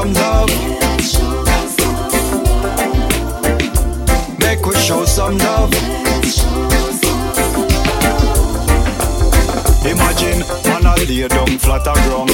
Some 0.00 0.14
love. 0.14 0.48
Make 4.38 4.64
we 4.64 4.74
show 4.76 5.04
some 5.04 5.36
love. 5.36 5.72
Imagine 9.84 10.40
man 10.64 10.86
a 10.86 10.94
lay 10.96 11.28
down 11.28 11.58
flat 11.58 11.86
a 11.86 11.94
ground. 12.04 12.30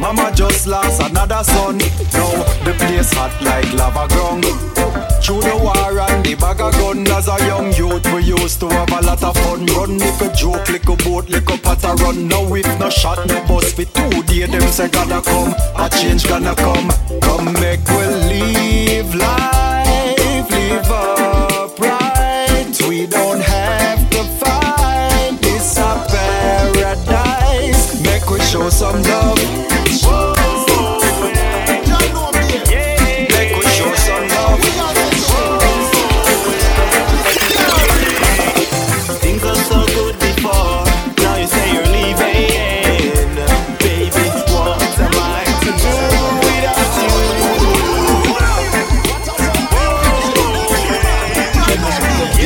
Mama 0.00 0.32
just 0.34 0.66
lost 0.66 1.00
another 1.02 1.44
son. 1.44 1.78
Now 1.78 2.32
the 2.64 2.74
place 2.78 3.12
hot 3.12 3.40
like 3.42 3.72
lava 3.74 4.08
ground. 4.12 4.89
Through 5.22 5.42
the 5.42 5.56
war 5.56 6.00
and 6.08 6.24
the 6.24 6.34
bag 6.34 6.60
of 6.60 6.72
gun 6.72 7.06
As 7.08 7.28
a 7.28 7.36
young 7.46 7.72
youth 7.74 8.04
we 8.12 8.22
used 8.22 8.58
to 8.60 8.68
have 8.68 8.90
a 8.90 9.00
lot 9.02 9.22
of 9.22 9.36
fun. 9.36 9.66
Run 9.66 9.98
little 9.98 10.32
joke, 10.32 10.68
little 10.68 10.96
boat, 10.96 11.28
little 11.28 11.58
pot 11.58 11.84
a 11.84 11.94
run. 12.02 12.26
Now 12.26 12.54
if 12.54 12.66
no 12.78 12.88
shot, 12.90 13.26
no 13.28 13.40
bus. 13.46 13.72
For 13.72 13.84
two 13.84 14.22
days 14.24 14.50
Them 14.50 14.62
say 14.62 14.88
gotta 14.88 15.20
come, 15.22 15.54
a 15.76 15.88
change 15.90 16.26
gonna 16.26 16.54
come. 16.56 16.90
Come 17.20 17.52
make 17.60 17.86
we 17.88 18.06
live 18.32 19.14
life, 19.14 20.50
live 20.50 20.90
upright. 20.90 22.80
We 22.88 23.06
don't 23.06 23.40
have 23.40 24.10
to 24.10 24.24
fight, 24.40 25.38
this 25.42 25.76
a 25.76 26.04
paradise. 26.08 28.00
Make 28.02 28.28
we 28.30 28.40
show 28.40 28.70
some 28.70 29.02
love. 29.02 29.36
Make 29.36 29.90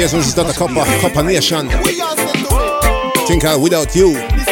Yes, 0.04 0.12
this 0.12 0.26
is 0.28 0.34
Dotta 0.34 0.52
Coppa, 0.52 0.84
copper 1.00 1.22
nation. 1.22 1.66
Think 3.26 3.46
I 3.46 3.56
without 3.56 3.96
you. 3.96 4.43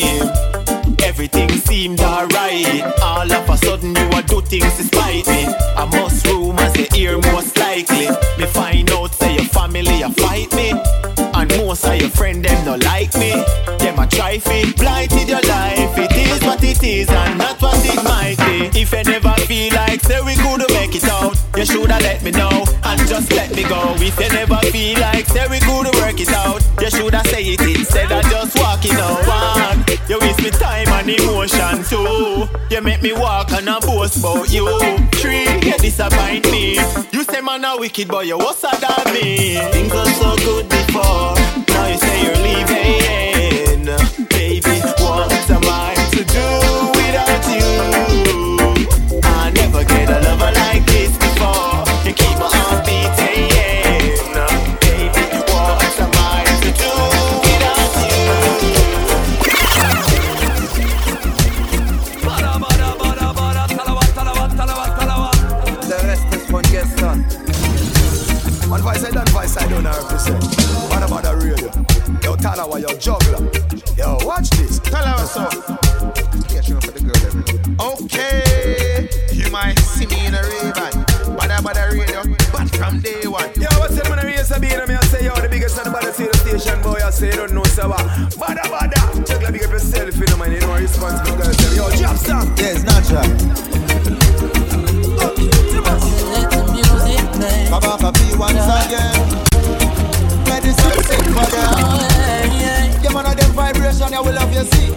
Time. 0.00 0.94
Everything 1.02 1.50
seemed 1.50 2.00
alright. 2.00 2.82
All 3.02 3.30
of 3.30 3.48
a 3.48 3.56
sudden 3.56 3.94
you 3.94 4.08
are 4.16 4.22
do 4.22 4.40
things 4.40 4.76
to 4.76 4.84
spite 4.84 5.26
me. 5.26 5.46
I 5.76 5.84
must 5.86 6.26
rumors 6.26 6.76
you 6.76 6.86
hear 6.92 7.18
most 7.32 7.58
likely. 7.58 8.08
Me 8.38 8.46
find 8.46 8.90
out 8.90 9.14
say 9.14 9.34
your 9.34 9.44
family 9.44 10.02
a 10.02 10.10
fight 10.10 10.54
me. 10.54 10.70
And 11.34 11.50
most 11.58 11.84
of 11.84 11.96
your 12.00 12.10
friend 12.10 12.44
them 12.44 12.64
no 12.64 12.76
like 12.76 13.14
me. 13.14 13.32
Them 13.78 13.98
a 13.98 14.06
try 14.06 14.38
fi 14.38 14.72
blighted 14.72 15.28
your 15.28 15.42
life. 15.42 15.98
It 15.98 16.12
is 16.12 16.40
what 16.42 16.62
it 16.62 16.82
is 16.82 17.08
and 17.08 17.38
not 17.38 17.60
what 17.60 17.84
it 17.84 18.02
might 18.04 18.36
be. 18.38 18.80
If 18.80 18.92
you 18.92 19.02
never 19.04 19.34
feel 19.46 19.74
like 19.74 20.00
say 20.00 20.20
we 20.22 20.34
could 20.36 20.62
make 20.70 20.94
it 20.94 21.04
out, 21.04 21.31
you 21.56 21.66
shoulda 21.66 21.98
let 22.00 22.22
me 22.22 22.30
know 22.30 22.64
and 22.84 23.00
just 23.08 23.30
let 23.32 23.54
me 23.54 23.62
go. 23.64 23.94
If 23.98 24.18
you 24.18 24.28
never 24.30 24.56
feel 24.70 24.98
like 25.00 25.26
say 25.26 25.46
we 25.48 25.60
could 25.60 25.86
work 26.00 26.18
it 26.20 26.28
out, 26.30 26.62
you 26.80 26.90
shoulda 26.90 27.22
say 27.26 27.42
it 27.42 27.60
instead 27.60 28.10
of 28.10 28.22
just 28.30 28.58
walking 28.58 28.92
out. 28.92 29.26
One, 29.26 29.84
you 30.08 30.18
waste 30.20 30.42
me 30.42 30.50
time 30.50 30.88
and 30.88 31.10
emotion. 31.10 31.84
Two, 31.84 32.48
you 32.70 32.80
make 32.80 33.02
me 33.02 33.12
walk 33.12 33.52
and 33.52 33.68
I 33.68 33.80
boast 33.80 34.18
about 34.18 34.50
you. 34.50 34.66
Three, 35.12 35.44
you 35.60 35.76
disappoint 35.78 36.50
me. 36.50 36.78
You 37.12 37.22
say 37.24 37.40
man 37.40 37.64
a 37.64 37.76
wicked 37.78 38.08
boy, 38.08 38.22
you 38.22 38.38
was 38.38 38.60
than 38.60 39.14
me. 39.14 39.56
Things 39.72 39.92
were 39.92 40.04
so 40.06 40.36
good 40.36 40.68
before, 40.68 41.34
now 41.68 41.86
you 41.88 41.98
say 41.98 42.22
you're 42.24 42.42
leaving. 42.42 43.84
Baby, 44.28 44.80
what 45.02 45.50
am 45.50 45.62
I 45.64 45.94
to 46.12 46.24
do 46.24 46.91
Yo, 72.62 72.68
Talawa, 72.68 72.80
yo, 72.80 72.96
juggler. 72.96 73.42
Yo, 73.96 74.18
watch 74.24 74.48
this. 74.50 74.78
Talawa, 74.78 75.26
so. 75.26 75.42
Okay, 77.80 79.08
you 79.32 79.50
might 79.50 79.76
see 79.80 80.06
me 80.06 80.26
in 80.26 80.34
a 80.34 80.42
Ray-Ban, 80.42 80.92
badda 81.36 81.60
badda 81.60 81.90
radio, 81.90 82.22
but 82.52 82.70
from 82.76 83.00
day 83.00 83.26
one. 83.26 83.50
Yo, 83.56 83.66
what's 83.80 83.96
it 83.96 84.08
when 84.08 84.20
I 84.20 84.22
raise 84.22 84.52
a 84.52 84.60
beat? 84.60 84.74
I 84.74 84.86
mean, 84.86 84.96
I 84.96 85.00
say, 85.06 85.24
yo, 85.24 85.34
the 85.34 85.48
biggest 85.48 85.76
and 85.78 85.86
the 85.86 85.90
baddest 85.90 86.20
radio 86.20 86.32
station, 86.34 86.80
boy, 86.82 87.00
I 87.04 87.10
say, 87.10 87.26
you 87.30 87.32
don't 87.32 87.52
know, 87.52 87.64
so 87.64 87.88
what? 87.88 88.06
Badda, 88.38 88.70
badda. 88.70 89.24
Check 89.26 89.42
like 89.42 89.54
big 89.54 89.64
up 89.64 89.70
yourself, 89.70 90.14
you 90.16 90.26
know, 90.26 90.36
man, 90.36 90.52
you 90.52 90.60
know, 90.60 90.74
responsible 90.74 91.36
girls. 91.36 91.56
Say, 91.58 91.74
Yo, 91.74 91.90
drop 91.98 92.16
some. 92.16 92.54
Yes, 92.56 92.84
natural. 92.84 93.26
Come 97.70 97.84
off 97.90 98.04
a 98.04 98.12
beat 98.12 98.38
once 98.38 98.86
again. 98.86 99.11
Will 104.24 104.34
love 104.34 104.52
you 104.54 104.64
see. 104.64 104.90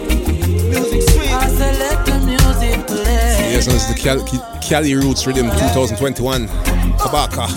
Music 0.70 1.02
sweet. 1.10 1.32
I 1.32 1.48
select 1.48 2.06
the 2.06 2.18
music 2.26 2.86
play. 2.86 3.52
Yes, 3.52 3.66
and 3.66 3.76
it's 3.76 3.86
the 3.86 3.94
Cal- 3.98 4.24
Ki- 4.24 4.40
Cali 4.68 4.94
Roots 4.94 5.24
Riddim 5.24 5.50
2021. 5.50 6.48
Kabaka. 6.98 7.48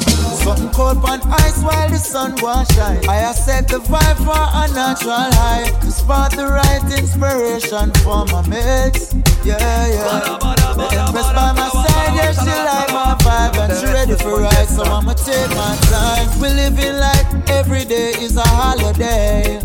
Something 0.43 0.69
cold 0.71 0.97
on 1.05 1.21
ice 1.31 1.61
while 1.63 1.89
the 1.89 1.97
sun 1.97 2.35
was 2.41 2.67
shine. 2.75 3.07
I 3.07 3.15
have 3.15 3.35
set 3.35 3.67
the 3.67 3.77
vibe 3.79 4.17
for 4.17 4.35
a 4.35 4.67
natural 4.73 5.29
high. 5.37 5.69
To 5.81 5.91
spot 5.91 6.31
the 6.35 6.45
right 6.47 6.83
inspiration 6.97 7.91
for 8.03 8.25
my 8.25 8.41
mates. 8.47 9.13
Yeah, 9.45 9.57
yeah. 9.87 10.37
The 10.75 10.87
Empress 10.91 11.27
by 11.33 11.53
my 11.53 11.69
side, 11.69 12.15
yeah, 12.15 12.31
she 12.33 12.49
like 12.49 12.91
my 12.93 13.15
vibe 13.21 13.57
and 13.63 13.73
she 13.79 13.85
ready 13.85 14.15
for 14.15 14.41
ride. 14.41 14.67
So 14.67 14.83
I'ma 14.83 15.13
take 15.13 15.49
my 15.51 15.75
time. 15.89 16.27
We 16.41 16.49
living 16.49 16.97
like 16.97 17.49
every 17.49 17.85
day 17.85 18.11
is 18.19 18.35
a 18.37 18.41
holiday. 18.47 19.59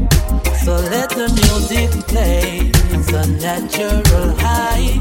Music 1.75 2.07
play. 2.07 2.71
It's 2.95 3.11
a 3.13 3.27
natural 3.27 4.31
high. 4.39 5.01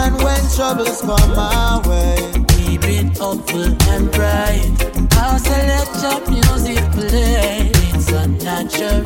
And 0.00 0.16
when 0.24 0.40
troubles 0.56 1.02
come 1.02 1.36
my 1.36 1.82
way, 1.86 2.16
keep 2.48 2.82
it 2.84 3.18
hopeful 3.18 3.76
and 3.92 4.10
bright. 4.10 4.72
I'll 5.18 5.38
select 5.38 5.92
your 6.02 6.20
music 6.30 6.82
play. 6.92 7.70
It's 7.92 8.10
a 8.10 8.26
natural 8.26 9.02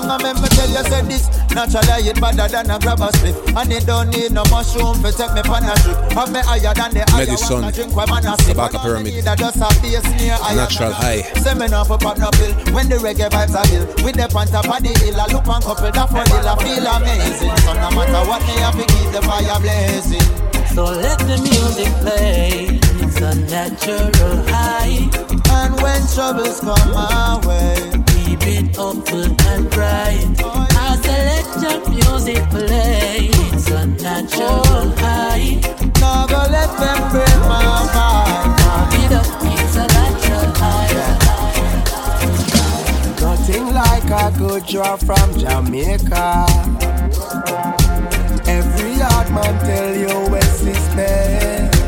bang 0.00 0.24
and 0.24 0.40
me 0.40 0.48
tell 0.48 0.70
you 0.70 0.84
say 0.88 1.02
this 1.04 1.28
Naturally 1.52 2.08
it 2.08 2.20
better 2.20 2.48
than 2.48 2.70
a 2.70 2.78
grab 2.78 3.00
a 3.00 3.12
slip 3.18 3.36
And 3.56 3.72
it 3.72 3.84
don't 3.84 4.08
need 4.08 4.32
no 4.32 4.42
mushroom 4.48 4.96
to 5.04 5.12
take 5.12 5.32
me 5.36 5.42
pan 5.44 5.68
a 5.68 5.74
trip 5.84 5.98
Have 6.16 6.32
me 6.32 6.40
higher 6.40 6.72
than 6.72 6.90
the 6.96 7.04
higher 7.12 7.26
Medicine. 7.28 7.62
one 7.62 7.72
drink 7.72 7.92
when 7.96 8.08
man 8.08 8.24
a 8.24 8.32
sip 8.40 8.56
Kabaka 8.56 8.80
Pyramid. 8.80 9.12
Need 9.12 9.28
a 9.28 9.36
just 9.36 9.60
a 9.60 9.68
bass 9.84 10.06
near 10.16 10.36
higher 10.40 10.56
Natural 10.56 10.92
high. 10.92 11.22
Say 11.44 11.54
me 11.54 11.68
not 11.68 11.86
for 11.86 11.98
pop 11.98 12.16
no 12.18 12.30
pill 12.32 12.52
When 12.72 12.88
the 12.88 12.96
reggae 12.96 13.28
vibes 13.28 13.52
are 13.52 13.68
ill 13.76 13.84
With 14.04 14.16
the 14.16 14.26
on 14.32 14.46
top 14.48 14.64
of 14.64 14.80
the 14.80 14.92
hill 15.04 15.20
I 15.20 15.26
look 15.28 15.46
and 15.46 15.62
couple 15.62 15.90
that 15.92 16.08
for 16.08 16.24
I 16.24 16.54
feel 16.64 16.86
amazing 16.88 17.56
So 17.60 17.72
no 17.76 17.88
matter 17.92 18.22
what 18.24 18.40
me 18.48 18.54
have 18.64 18.76
to 18.76 18.84
keep 18.88 19.08
the 19.12 19.20
fire 19.20 19.60
blazing 19.60 20.28
So 20.72 20.84
let 20.84 21.18
the 21.20 21.36
music 21.36 21.92
play. 22.00 22.80
It's 23.04 23.20
a 23.20 23.34
natural 23.52 24.40
high. 24.48 25.04
And 25.52 25.74
when 25.82 26.00
troubles 26.08 26.60
come 26.60 26.92
my 26.94 27.40
way 27.44 28.01
Keep 28.42 28.74
it 28.74 29.46
and 29.46 29.70
bright. 29.70 30.26
I 30.42 30.96
select 31.00 31.52
your 31.62 31.78
music 31.88 32.42
play. 32.50 33.30
It's 33.52 33.68
a 33.70 33.86
natural 33.86 34.90
high. 34.98 35.60
Go 36.00 36.40
let 36.50 36.70
them 36.80 37.00
break 37.12 37.38
my 37.46 37.62
vibe 37.94 38.56
Pump 38.58 38.94
it 38.94 39.12
up, 39.12 39.26
it's 39.44 39.76
a 39.76 39.86
natural 39.86 40.50
high. 40.58 40.90
Nothing 43.20 43.66
like 43.72 44.10
a 44.10 44.36
good 44.36 44.66
drop 44.66 44.98
from 45.00 45.28
Jamaica. 45.38 46.46
Every 48.48 48.94
hard 48.94 49.28
man 49.30 49.54
tell 49.64 49.94
you 49.94 50.30
West 50.32 50.62
is 50.66 50.88
best. 50.96 51.82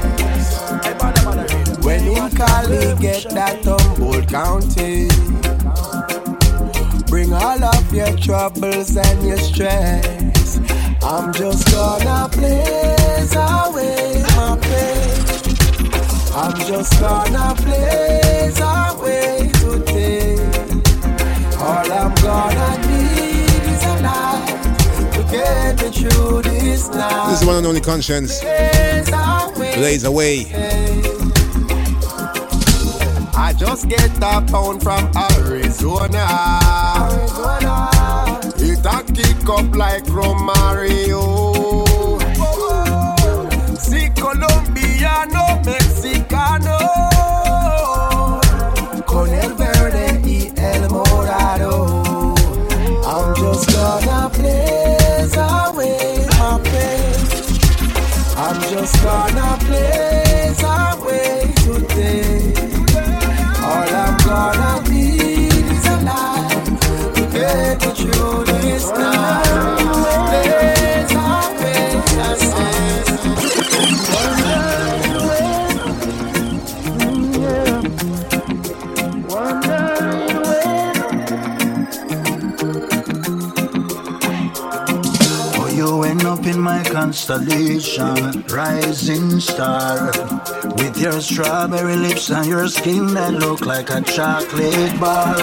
When 1.85 2.07
in 2.07 2.31
Cali 2.31 2.95
get 3.01 3.29
that 3.31 3.65
Humboldt 3.65 4.29
County, 4.29 5.09
all 7.45 7.63
of 7.63 7.93
your 7.93 8.17
troubles 8.17 8.97
and 8.97 9.27
your 9.27 9.37
stress. 9.37 10.59
I'm 11.03 11.31
just 11.35 11.71
gonna 11.71 12.29
blaze 12.33 13.35
away 13.37 14.23
my 14.37 14.57
pain. 14.63 15.25
I'm 16.35 16.57
just 16.71 16.99
gonna 16.99 17.55
blaze 17.63 18.61
away 18.61 19.51
today. 19.61 20.39
All 21.59 21.93
I'm 22.01 22.15
gonna 22.27 22.71
need 22.89 23.65
is 23.75 23.85
a 23.93 23.97
light 24.07 24.47
to 25.13 25.23
get 25.31 25.83
me 25.83 25.91
through 25.91 26.43
this 26.43 26.89
night. 26.89 27.31
This 27.31 27.43
is 27.43 27.47
one 27.47 27.57
and 27.57 27.67
only 27.67 27.83
Konshens. 27.83 28.41
Blaze 28.41 29.11
away. 29.13 29.77
Blaze 29.77 30.05
away. 30.05 31.14
Just 33.67 33.89
get 33.89 34.11
a 34.19 34.43
pound 34.43 34.83
from 34.83 35.11
Arizona. 35.17 36.27
Arizona. 37.01 37.89
It 38.59 38.85
a 38.85 39.03
kick 39.15 39.49
up 39.49 39.75
like 39.75 40.05
Romario. 40.05 41.25
Si 43.79 44.11
Colombiano, 44.21 45.63
Mexicano. 45.65 46.79
Con 49.07 49.33
el 49.33 49.55
verde 49.55 50.21
y 50.27 50.53
el 50.61 50.91
morado. 50.91 52.35
I'm 53.07 53.35
just 53.35 53.73
gonna 53.73 54.29
blaze 54.29 55.37
away 55.39 56.27
my 56.39 56.61
pain. 56.65 57.15
I'm 58.37 58.61
just 58.61 59.03
gonna 59.03 59.57
blaze 59.65 60.24
constellation, 87.45 88.43
rising 88.49 89.41
star. 89.41 90.07
With 90.77 90.99
your 90.99 91.21
strawberry 91.21 91.97
lips 91.97 92.31
and 92.31 92.47
your 92.47 92.69
skin 92.69 93.15
that 93.15 93.33
look 93.35 93.67
like 93.67 93.91
a 93.91 94.01
chocolate 94.03 95.01
bar. 95.01 95.37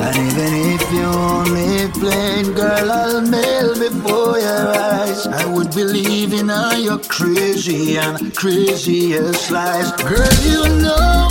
And 0.00 0.16
even 0.16 0.52
if 0.74 0.92
you 0.92 1.04
only 1.04 1.90
plain, 1.92 2.54
girl, 2.54 2.90
I'll 2.90 3.22
mail 3.22 3.74
before 3.74 4.38
your 4.38 4.68
eyes. 4.74 5.26
I 5.26 5.46
would 5.46 5.74
believe 5.74 6.32
in 6.32 6.50
all 6.50 6.78
your 6.78 6.98
crazy 6.98 7.98
and 7.98 8.34
craziest 8.34 9.50
lies. 9.50 9.92
Girl, 9.92 10.34
you 10.42 10.82
know 10.82 11.28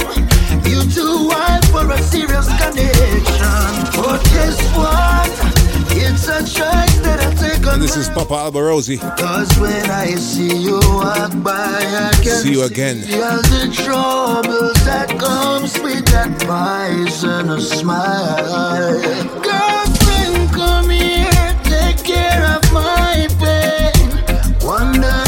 you 0.65 0.83
too 0.91 1.27
wild 1.27 1.65
for 1.67 1.89
a 1.91 2.01
serious 2.01 2.47
connection. 2.61 3.73
But 3.95 4.23
guess 4.31 4.59
what? 4.75 5.63
It's 5.95 6.27
a 6.27 6.39
choice 6.43 6.92
that 7.17 7.33
I 7.33 7.33
take 7.35 7.67
on 7.67 7.73
And 7.75 7.81
this 7.81 7.95
is 7.95 8.09
Papa 8.09 8.33
Alborosie. 8.33 8.99
Cause 9.17 9.51
when 9.59 9.89
I 9.89 10.07
see 10.15 10.55
you 10.57 10.79
walk 10.83 11.31
by, 11.43 11.53
I 11.53 12.11
can 12.23 12.41
See 12.43 12.51
you 12.51 12.63
again. 12.63 12.97
all 13.13 13.41
the 13.41 13.71
troubles 13.73 14.73
that 14.85 15.09
comes 15.19 15.73
with 15.79 16.05
that 16.07 16.31
poisonous 16.47 17.69
smile. 17.69 19.01
Girlfriend, 19.41 20.51
come 20.53 20.89
here, 20.89 21.55
take 21.63 22.03
care 22.03 22.43
of 22.55 22.63
my 22.73 23.27
pain. 23.39 23.93
Wondering 24.65 25.22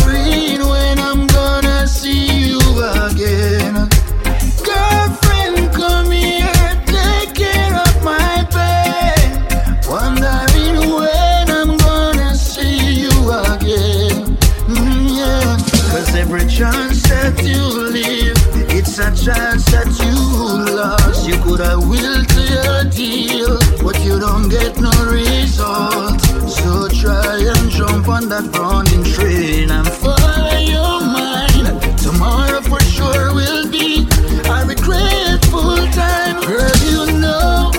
result. 25.55 26.19
So 26.49 26.87
try 26.89 27.39
and 27.39 27.69
jump 27.69 28.07
on 28.07 28.29
that 28.29 28.45
running 28.57 29.03
train 29.03 29.71
and 29.71 29.87
follow 29.87 30.57
your 30.59 30.99
mind. 31.01 31.97
Tomorrow 31.97 32.61
for 32.61 32.79
sure 32.81 33.33
will 33.33 33.69
be 33.69 34.07
a 34.49 34.65
regretful 34.65 35.77
time. 35.95 36.41
Girl, 36.43 36.77
you 36.91 37.19
know 37.19 37.71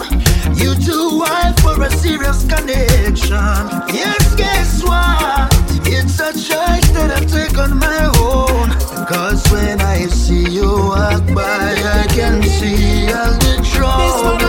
you 0.55 0.75
too 0.75 1.19
wild 1.21 1.61
for 1.61 1.83
a 1.83 1.91
serious 1.91 2.45
connection. 2.47 3.61
Yes, 3.93 4.35
guess 4.37 4.83
what? 4.83 5.53
It's 5.87 6.19
a 6.21 6.33
choice 6.33 6.89
that 6.97 7.11
I 7.13 7.25
take 7.25 7.59
on 7.59 7.79
my 7.79 8.11
own. 8.19 8.71
Cause 9.07 9.45
when 9.53 9.81
I 9.81 10.07
see 10.07 10.49
you 10.49 10.71
walk 10.71 11.25
by, 11.35 11.75
I 12.01 12.07
can 12.09 12.43
see 12.43 13.13
all 13.13 13.33
the 13.45 13.55
troubles 13.73 14.46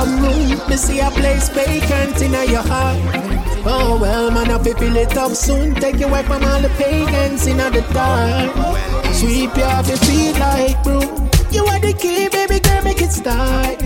some 0.00 0.22
room. 0.22 0.68
Me 0.68 0.76
see 0.76 1.00
a 1.00 1.10
place 1.10 1.48
vacant 1.50 2.20
in 2.22 2.32
your 2.32 2.62
heart. 2.62 2.98
Oh 3.66 3.98
well, 4.00 4.30
man, 4.30 4.50
I 4.50 4.58
fill 4.62 4.96
it 4.96 5.16
up 5.16 5.32
soon. 5.32 5.74
Take 5.74 5.98
you 6.00 6.06
away 6.06 6.22
from 6.22 6.42
all 6.44 6.60
the 6.60 6.70
pagans 6.80 7.46
in 7.46 7.58
the 7.58 7.84
dark. 7.92 8.50
Sweep 9.14 9.56
you 9.56 9.62
off 9.62 9.88
your 9.88 9.98
feet 10.06 10.38
like 10.38 10.82
broom. 10.82 11.28
You 11.50 11.64
are 11.66 11.80
the 11.80 11.92
key, 11.92 12.28
baby 12.28 12.60
girl, 12.60 12.82
make 12.82 13.02
it 13.02 13.12
start. 13.12 13.78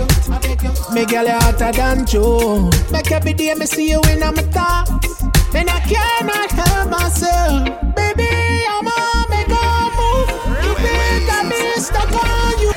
Make 0.92 1.08
girl 1.08 1.24
you 1.24 1.38
hotter 1.44 1.72
than 1.72 2.06
Joe. 2.06 2.70
Make 2.92 3.10
every 3.10 3.34
day 3.34 3.54
me 3.54 3.66
see 3.66 3.90
you 3.90 4.00
in 4.12 4.20
my 4.20 4.32
thoughts. 4.56 5.22
and 5.54 5.68
I 5.68 5.80
cannot 5.92 6.50
help 6.60 6.90
myself. 6.90 7.64
Baby, 7.96 8.30
I'm 8.74 8.86
on 8.86 9.24
make 9.32 9.54
a 9.64 9.66
move. 9.98 10.28
You 10.64 10.72
think 10.84 11.26
I 11.36 11.40
be 11.50 11.60
stuck 11.80 12.12
on 12.12 12.58
you. 12.62 12.70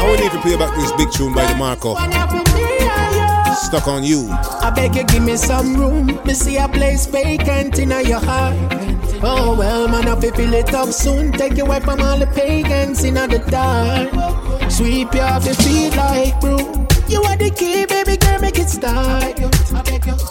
I 0.00 0.08
would 0.08 0.20
need 0.20 0.32
to 0.32 0.40
play 0.40 0.56
back 0.56 0.74
this 0.76 0.92
big 0.92 1.10
tune 1.10 1.34
by 1.34 1.46
me, 1.54 2.76
yeah. 2.78 3.54
Stuck 3.54 3.88
on 3.88 4.04
you. 4.04 4.28
I 4.30 4.70
beg 4.74 4.94
you, 4.94 5.04
give 5.04 5.22
me 5.22 5.36
some 5.36 5.76
room. 5.76 6.06
Me 6.24 6.34
see 6.34 6.56
a 6.56 6.68
place 6.68 7.06
vacant 7.06 7.78
in 7.78 7.90
your 7.90 8.20
heart. 8.20 8.56
Oh 9.20 9.56
well, 9.58 9.88
man, 9.88 10.06
I 10.06 10.20
fill 10.20 10.54
it 10.54 10.72
up 10.72 10.90
soon. 10.90 11.32
Take 11.32 11.56
you 11.56 11.64
away 11.64 11.80
from 11.80 12.00
all 12.00 12.18
the 12.18 12.26
pagans 12.26 13.02
in 13.02 13.14
the 13.14 13.42
dark. 13.50 14.70
Sweep 14.70 15.12
you 15.12 15.20
off 15.20 15.44
your 15.44 15.54
feet 15.54 15.96
like 15.96 16.40
broom. 16.40 16.86
You 17.08 17.22
are 17.22 17.36
the 17.36 17.50
key, 17.50 17.84
baby 17.86 18.16
girl, 18.16 18.38
make 18.40 18.58
it 18.58 18.68
start. 18.68 19.38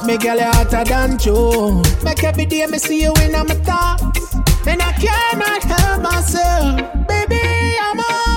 Make 0.05 0.21
girl 0.21 0.37
you 0.37 0.43
hotter 0.43 0.83
than 0.85 1.17
Joe. 1.17 1.81
Make 2.03 2.23
every 2.23 2.45
day 2.45 2.65
me 2.67 2.77
see 2.77 3.01
you 3.01 3.13
in 3.23 3.33
my 3.33 3.43
thoughts. 3.43 4.35
And 4.65 4.81
I 4.81 4.93
cannot 4.93 5.63
help 5.63 6.01
myself. 6.03 7.07
Baby, 7.07 7.75
I'm 7.81 8.36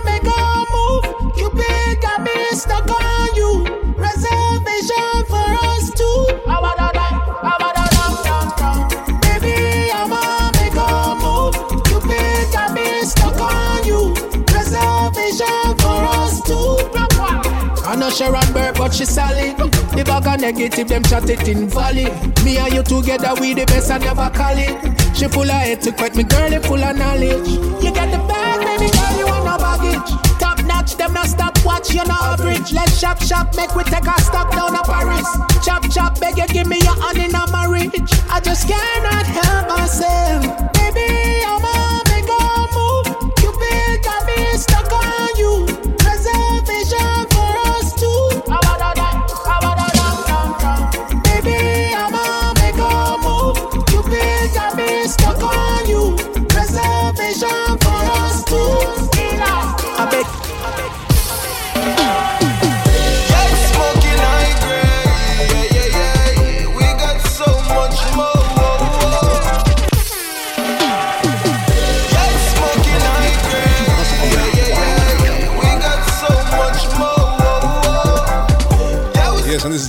Know 18.11 18.16
Sharon 18.16 18.52
Burke, 18.52 18.76
but 18.76 18.92
she 18.92 19.04
solid. 19.04 19.56
The 19.56 20.02
bag 20.04 20.26
of 20.26 20.40
negative, 20.40 20.88
them 20.88 21.02
chat 21.04 21.30
it 21.30 21.46
in 21.46 21.68
valley. 21.68 22.11
Me 22.44 22.58
and 22.58 22.74
you 22.74 22.82
together, 22.82 23.34
we 23.40 23.54
the 23.54 23.64
best, 23.66 23.90
I 23.90 23.98
never 23.98 24.28
call 24.30 24.58
it. 24.58 24.74
She 25.16 25.28
full 25.28 25.46
of 25.46 25.62
etiquette, 25.62 26.16
me 26.16 26.24
girl, 26.24 26.50
you 26.50 26.61
full 26.61 26.82
of 26.82 26.96
knowledge. 26.96 27.46
You 27.78 27.92
get 27.94 28.11
the 28.11 28.18
bag, 28.26 28.66
baby 28.66 28.90
girl, 28.90 29.14
you 29.14 29.26
want 29.26 29.44
no 29.46 29.58
baggage. 29.58 30.11
Top 30.40 30.58
notch, 30.66 30.96
them 30.96 31.12
not 31.12 31.28
stop 31.28 31.54
watch, 31.64 31.94
you 31.94 32.04
no 32.04 32.18
average. 32.18 32.72
Let's 32.72 32.98
shop, 32.98 33.22
shop, 33.22 33.54
make 33.56 33.74
we 33.76 33.84
take 33.84 34.06
a 34.06 34.20
stop 34.22 34.50
down 34.50 34.74
to 34.74 34.82
Paris. 34.82 35.28
Chop, 35.64 35.88
chop, 35.90 36.18
beg 36.18 36.36
you, 36.36 36.48
give 36.48 36.66
me 36.66 36.80
your 36.82 36.98
hand 36.98 37.18
in 37.18 37.34
a 37.34 37.46
marriage. 37.52 37.94
I 38.26 38.40
just 38.42 38.66
cannot 38.66 39.26
help 39.26 39.68
myself. 39.68 40.42
Baby, 40.74 41.46
I'm 41.46 41.62
on 41.62 41.70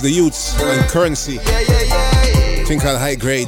the 0.02 0.10
Yutes 0.10 0.58
and 0.58 0.82
Curren$y. 0.90 1.38
Think 2.66 2.84
on 2.84 2.96
high 2.96 3.14
grade. 3.14 3.46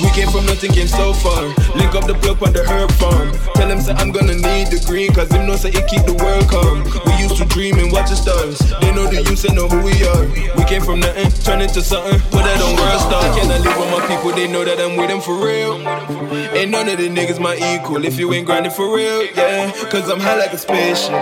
We 0.00 0.08
came 0.16 0.30
from 0.32 0.46
nothing, 0.46 0.72
came 0.72 0.88
so 0.88 1.12
far. 1.12 1.44
Link 1.76 1.94
up 1.94 2.06
the 2.06 2.16
plug 2.22 2.42
on 2.42 2.54
the 2.54 2.64
herb 2.64 2.90
farm. 2.92 3.32
Tell 3.54 3.68
him 3.68 3.80
say 3.82 3.92
I'm 4.00 4.12
gonna 4.12 4.32
need 4.32 4.72
the 4.72 4.82
green, 4.86 5.12
cause 5.12 5.30
him 5.30 5.46
know 5.46 5.56
say 5.56 5.68
it 5.68 5.86
keep 5.88 6.06
the 6.08 6.14
world 6.24 6.48
calm. 6.48 6.84
We 7.04 7.20
used 7.20 7.36
to 7.36 7.44
dream 7.52 7.76
and 7.78 7.92
watch 7.92 8.08
the 8.08 8.16
stars. 8.16 8.56
They 8.80 8.94
know 8.96 9.08
the 9.12 9.20
youth, 9.20 9.42
they 9.42 9.52
know 9.52 9.68
who 9.68 9.84
we 9.84 9.92
are. 10.08 10.24
We 10.56 10.64
came 10.64 10.80
from 10.80 11.00
nothing, 11.00 11.28
turn 11.44 11.60
into 11.60 11.82
something. 11.82 12.16
Put 12.32 12.48
that 12.48 12.56
on 12.64 12.80
world 12.80 13.00
star. 13.04 13.28
Can 13.36 13.52
I 13.52 13.60
live 13.60 13.76
with 13.76 13.92
my 13.92 14.00
people? 14.08 14.32
They 14.32 14.48
know 14.48 14.64
that 14.64 14.80
I'm 14.80 14.96
with 14.96 15.12
them 15.12 15.20
for 15.20 15.36
real. 15.36 15.84
Ain't 16.32 16.70
none 16.70 16.88
of 16.88 16.98
the 16.98 17.08
niggas 17.08 17.40
my 17.40 17.54
equal 17.54 18.04
if 18.04 18.18
you 18.18 18.32
ain't 18.32 18.46
grinding 18.46 18.72
for 18.72 18.94
real, 18.94 19.24
yeah. 19.34 19.70
Cause 19.90 20.08
I'm 20.08 20.20
high 20.20 20.36
like 20.36 20.52
a 20.52 20.58
spaceship. 20.58 21.12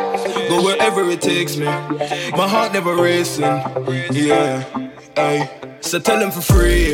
Go 0.48 0.62
wherever 0.62 1.08
it 1.10 1.20
takes 1.20 1.56
me. 1.56 1.66
My 1.66 2.48
heart 2.48 2.72
never 2.72 2.94
racing, 2.96 3.44
yeah. 4.12 4.64
Ay. 5.16 5.50
So 5.80 5.98
tell 5.98 6.18
them 6.18 6.30
for 6.30 6.40
free. 6.40 6.92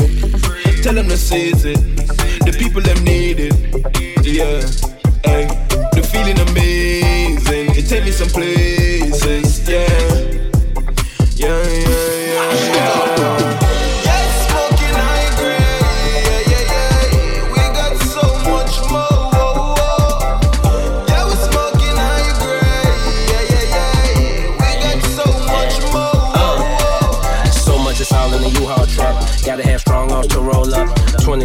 Tell 0.82 0.94
them 0.94 1.08
to 1.08 1.16
seize 1.16 1.64
it. 1.64 1.78
The 2.44 2.56
people 2.58 2.80
them 2.82 3.02
need 3.04 3.36
it. 3.38 3.54
Yeah. 4.24 4.60
Ay. 5.24 5.46
The 5.92 6.02
feeling 6.02 6.38
amazing. 6.48 7.76
It 7.76 7.88
take 7.88 8.04
me 8.04 8.10
some 8.10 8.28
places. 8.28 9.68
Yeah. 9.68 10.40
Yeah, 11.36 11.48
yeah, 11.62 11.88
yeah, 11.88 11.99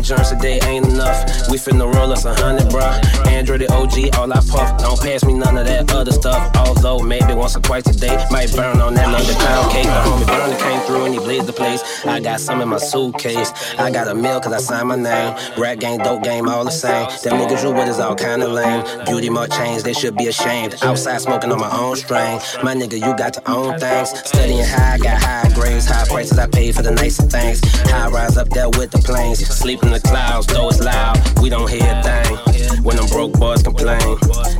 joints 0.05 0.31
a 0.31 0.35
day 0.35 0.59
ain't 0.67 0.85
enough. 0.85 1.44
We 1.55 1.61
finna 1.61 1.87
roll 1.95 2.11
us 2.11 2.25
a 2.25 2.33
hundred, 2.35 2.67
bruh. 2.67 2.99
Andretti 3.31 3.59
the 3.59 3.73
OG, 3.73 4.17
all 4.19 4.29
I 4.29 4.41
puff. 4.41 4.77
Don't 4.77 4.99
pass 4.99 5.23
me 5.23 5.35
none 5.35 5.57
of 5.57 5.65
that 5.65 5.89
other 5.93 6.11
stuff. 6.11 6.51
Although 6.57 6.99
maybe 6.99 7.33
once 7.33 7.55
or 7.55 7.61
twice 7.61 7.87
a 7.87 7.97
day, 7.97 8.17
might 8.29 8.53
burn 8.53 8.81
on 8.81 8.93
that 8.95 9.07
underground 9.07 9.71
cake. 9.71 9.85
The 9.85 10.03
homie 10.03 10.27
Burner 10.27 10.57
came 10.57 10.81
through 10.81 11.05
and 11.05 11.13
he 11.13 11.19
blazed 11.21 11.45
the 11.45 11.53
place. 11.53 11.81
I 12.05 12.19
got 12.19 12.41
some 12.41 12.59
in 12.59 12.67
my 12.67 12.77
suitcase. 12.77 13.53
I 13.79 13.89
got 13.89 14.09
a 14.09 14.13
meal 14.13 14.41
cause 14.41 14.51
I 14.51 14.57
signed 14.57 14.89
my 14.89 14.97
name. 14.97 15.33
Rap 15.57 15.79
game, 15.79 15.99
dope 15.99 16.23
game, 16.23 16.49
all 16.49 16.65
the 16.65 16.71
same. 16.71 17.07
Them 17.23 17.39
niggas 17.39 17.63
you 17.63 17.71
with 17.71 17.87
is 17.87 17.99
all 17.99 18.15
kind 18.15 18.43
of 18.43 18.51
lame. 18.51 18.83
Beauty 19.05 19.29
more 19.29 19.47
change, 19.47 19.83
they 19.83 19.93
should 19.93 20.17
be 20.17 20.27
ashamed. 20.27 20.75
Outside 20.83 21.21
smoking 21.21 21.53
on 21.53 21.59
my 21.61 21.71
own 21.71 21.95
strain. 21.95 22.37
My 22.63 22.75
nigga, 22.75 22.95
you 22.95 23.15
got 23.15 23.33
to 23.35 23.49
own 23.49 23.79
things. 23.79 24.09
Studying 24.27 24.65
high, 24.65 24.97
got 24.97 25.21
high 25.21 25.49
grades, 25.55 25.85
high 25.85 26.05
prices 26.05 26.37
I 26.37 26.47
paid 26.47 26.75
for 26.75 26.81
the 26.81 26.91
nicer 26.91 27.23
things. 27.23 27.61
High 27.89 28.09
rise 28.09 28.37
up 28.37 28.49
there 28.49 28.69
with 28.71 28.91
the 28.91 28.99
planes. 28.99 29.39
Sleep 29.47 29.81
in 29.83 29.91
the 29.91 30.01
clouds, 30.01 30.47
though 30.47 30.67
it's 30.67 30.81
loud. 30.81 31.15
We 31.45 31.51
don't 31.51 31.69
hear 31.69 31.83
a 31.83 32.01
thing. 32.01 32.83
When 32.83 32.95
them 32.97 33.05
broke 33.05 33.33
boys 33.33 33.61
complain. 33.61 33.99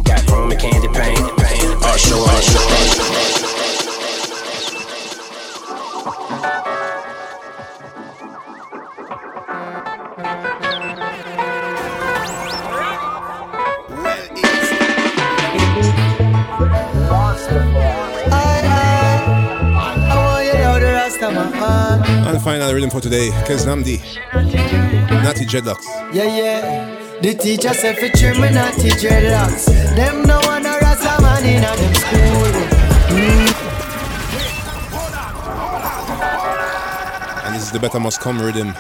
Got 0.04 0.28
chrome 0.28 0.52
and 0.52 0.62
candy 0.62 0.88
paint. 0.90 1.20
All 1.84 1.98
show, 1.98 2.20
all 2.20 2.42
show. 2.42 2.60
Uh, 2.62 3.05
And 22.28 22.42
final 22.42 22.74
rhythm 22.74 22.90
for 22.90 23.02
today, 23.02 23.30
Keznamdi, 23.46 24.00
Natty 25.24 25.46
Dreadlocks. 25.46 25.86
Yeah, 26.14 26.24
yeah. 26.24 27.20
The 27.22 27.34
teacher 27.34 27.74
said 27.74 27.98
for 27.98 28.10
trim 28.18 28.42
me 28.42 28.50
natty 28.52 28.90
dreadlocks. 28.90 29.66
Them 29.96 30.24
no 30.24 30.40
one 30.42 30.66
a 30.66 30.78
rasta 30.82 31.22
man 31.22 31.46
in 31.46 31.64
a 31.64 31.76
them 31.76 31.94
school. 31.94 32.52
Mm. 33.16 33.56
And 37.46 37.56
this 37.56 37.64
is 37.64 37.72
the 37.72 37.80
Better 37.80 38.00
Must 38.00 38.20
Come 38.20 38.40
Riddim. 38.40 38.76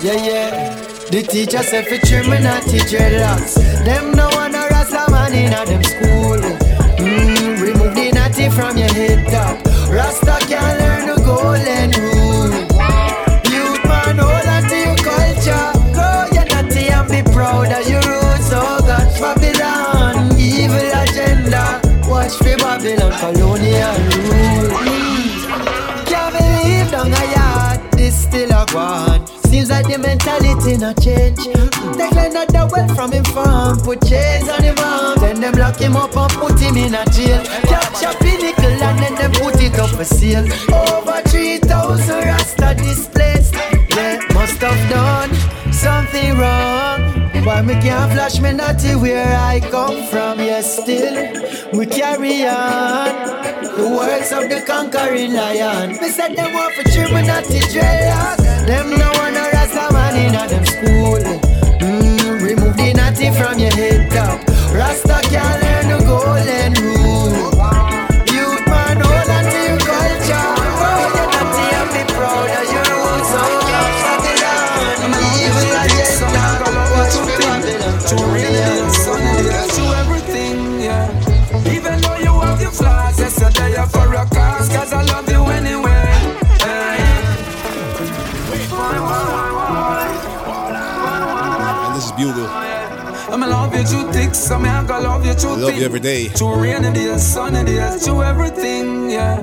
Yeah, 0.00 0.14
yeah. 0.24 0.74
The 1.10 1.22
teacher 1.22 1.62
said 1.62 1.86
for 1.86 1.98
trim 2.06 2.30
me 2.30 2.38
natty 2.40 2.78
dreadlocks. 2.78 3.56
Them 3.84 4.12
no 4.12 4.26
one 4.30 4.54
a 4.54 4.66
rasta 4.70 5.04
man 5.10 5.34
in 5.34 5.52
a 5.52 5.66
them 5.66 5.82
school. 5.84 6.40
Mm, 6.96 7.60
remove 7.60 7.94
the 7.94 8.10
natty 8.14 8.48
from 8.48 8.78
your 8.78 8.88
head 8.88 9.20
top. 9.28 9.62
Rasta 9.92 10.38
can't 10.48 10.80
learn 10.80 11.06
the 11.12 11.16
golden 11.22 11.90
rule. 12.00 12.56
Youth 13.52 13.84
man, 13.84 14.16
hold 14.16 14.48
on 14.48 14.62
to 14.64 14.76
your 14.80 14.96
culture. 14.96 15.72
Grow 15.92 16.24
your 16.32 16.48
natty 16.48 16.88
and 16.88 17.06
be 17.10 17.20
proud 17.32 17.70
of 17.70 17.86
your 17.86 18.00
roots. 18.00 18.48
Oh 18.50 18.80
God, 18.80 19.12
Babylon, 19.20 20.32
evil 20.40 20.88
agenda. 21.04 21.82
Watch 22.08 22.32
for 22.38 22.56
Babylon 22.56 23.12
colonial 23.20 23.92
rule. 24.24 24.55
Seems 29.46 29.70
like 29.70 29.86
the 29.86 29.98
mentality 29.98 30.76
not 30.76 31.00
change. 31.00 31.38
Out 32.36 32.48
the 32.48 32.68
well 32.70 32.88
from 32.94 33.12
him 33.12 33.24
farm, 33.24 33.78
put 33.80 34.04
chains 34.04 34.48
on 34.48 34.62
him 34.62 34.76
arm. 34.78 35.18
Then 35.20 35.40
them 35.40 35.54
lock 35.54 35.78
him 35.78 35.96
up 35.96 36.14
and 36.16 36.32
put 36.32 36.60
him 36.60 36.76
in 36.76 36.94
a 36.94 37.04
jail. 37.06 37.40
A 37.40 38.14
pinnacle 38.18 38.82
and 38.82 38.98
then 38.98 39.14
them 39.14 39.32
put 39.32 39.62
it 39.62 39.78
up 39.78 39.90
for 39.90 40.04
sale. 40.04 40.44
Over 40.70 41.22
3,000 41.28 42.24
rasta 42.24 42.74
displaced. 42.76 43.54
Yeah, 43.96 44.20
must 44.34 44.60
have 44.60 44.90
done 44.90 45.32
something 45.72 46.36
wrong. 46.36 47.00
Why 47.46 47.62
me 47.62 47.74
can't 47.74 48.12
flash 48.12 48.40
me 48.40 48.52
natty 48.52 48.96
where 48.96 49.34
I 49.34 49.60
come 49.60 50.02
from? 50.08 50.40
Yes, 50.40 50.82
still 50.82 51.14
we 51.72 51.86
carry 51.86 52.44
on. 52.44 53.14
The 53.76 53.88
words 53.96 54.32
of 54.32 54.50
the 54.50 54.62
conquering 54.66 55.32
lion. 55.32 55.90
Me 55.90 56.10
said 56.10 56.36
them 56.36 56.52
want 56.52 56.74
for 56.74 56.82
trim 56.90 57.14
me 57.14 57.22
natty 57.22 57.60
dreadlock. 57.60 58.45
Them 58.66 58.90
no 58.90 59.08
one 59.12 59.36
a 59.36 59.48
rasta 59.52 59.92
man 59.92 60.16
in 60.16 60.34
a 60.34 60.48
them 60.48 60.64
school. 60.66 61.22
Mm, 61.78 62.42
remove 62.42 62.76
the 62.76 62.92
natty 62.94 63.30
from 63.30 63.60
your 63.60 63.70
head 63.70 64.10
top. 64.10 64.44
Rasta 64.74 65.20
can't 65.30 65.62
learn 65.62 66.00
the 66.00 66.04
golden 66.04 66.72
rule. 66.82 66.95
Gonna 95.42 95.62
love 95.66 95.76
you 95.76 95.84
every 95.84 96.00
day. 96.00 96.28
To 96.28 96.46
rainy 96.54 96.92
days, 96.92 97.22
sunny 97.22 97.64
days, 97.64 98.04
to 98.04 98.22
everything, 98.22 99.10
yeah. 99.10 99.40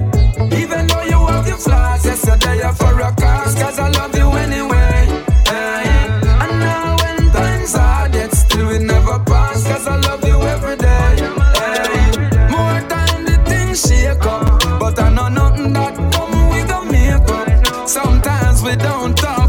Even 0.61 0.87
though 0.87 1.03
you 1.03 1.19
have 1.27 1.47
your 1.47 1.57
flaws, 1.57 2.05
yes, 2.05 2.25
you're 2.25 2.37
there 2.37 2.73
for 2.73 2.99
a 2.99 3.11
cause, 3.15 3.55
cause 3.55 3.79
I 3.79 3.89
love 3.89 4.15
you 4.15 4.29
anyway. 4.31 5.07
yeah. 5.45 6.43
And 6.43 6.59
now 6.59 6.95
when 7.01 7.31
times 7.31 7.73
hard, 7.75 8.13
yet 8.15 8.31
still 8.33 8.67
we 8.67 8.79
never 8.79 9.19
pass, 9.19 9.63
cause 9.63 9.87
I 9.87 9.97
love 9.97 10.23
you 10.25 10.41
every 10.41 10.77
day. 10.77 11.15
yeah. 11.17 12.49
More 12.51 12.79
time 12.89 13.25
the 13.25 13.37
things 13.49 13.81
shake 13.81 14.25
up, 14.25 14.79
but 14.79 14.99
I 14.99 15.09
know 15.13 15.29
nothing 15.29 15.73
that 15.73 15.95
come 16.13 16.49
with 16.49 16.69
a 16.71 16.85
makeup. 16.91 17.87
Sometimes 17.87 18.63
we 18.63 18.75
don't 18.75 19.15
talk 19.17 19.42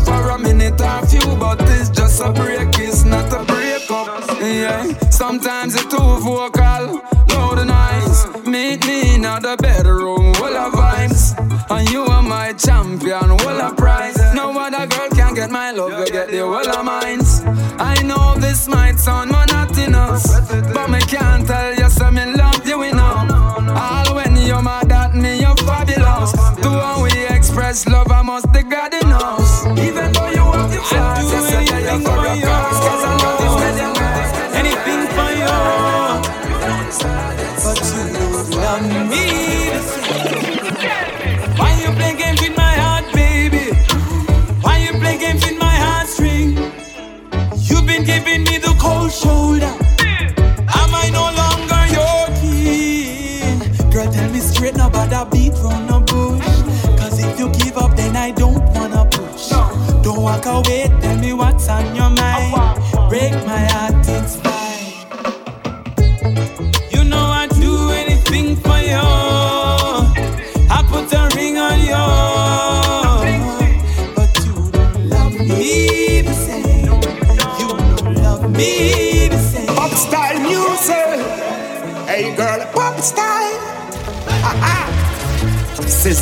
Sometimes 5.14 5.76
it's 5.76 5.84
too 5.84 5.96
vocal, 5.96 7.00
loud 7.28 7.58
and 7.58 7.68
nice. 7.68 8.26
Meet 8.44 8.84
me 8.84 9.14
in 9.14 9.22
the 9.22 9.56
bedroom, 9.62 10.34
full 10.34 10.56
of 10.56 10.72
vibes. 10.72 11.38
And 11.70 11.88
you 11.88 12.02
are 12.02 12.20
my 12.20 12.52
champion, 12.54 13.38
full 13.38 13.60
of 13.60 13.76
prize. 13.76 14.18
No 14.34 14.50
other 14.58 14.88
girl 14.88 15.08
can 15.10 15.34
get 15.34 15.50
my 15.52 15.70
love, 15.70 15.92
you 16.00 16.12
get 16.12 16.30
the 16.30 16.40
whole 16.40 16.68
of 16.68 16.84
mines. 16.84 17.42
I 17.78 18.02
know 18.02 18.34
this 18.40 18.66
might 18.66 18.98
sound 18.98 19.30
monotonous, 19.30 20.24
but 20.74 20.90
me 20.90 20.98
can't 21.02 21.46
tell 21.46 21.72
you 21.72 21.88
so 21.90 22.10
me 22.10 22.34
love 22.34 22.66
you 22.66 22.82
enough. 22.82 23.30
All 23.70 24.16
when 24.16 24.36
you're 24.36 24.62
mad 24.62 24.90
at 24.90 25.14
me, 25.14 25.40
you're 25.40 25.56
fabulous. 25.56 26.32
The 26.60 26.70
one 26.70 27.02
we 27.02 27.26
express 27.28 27.86
love, 27.86 28.10
I 28.10 28.22
must 28.22 28.43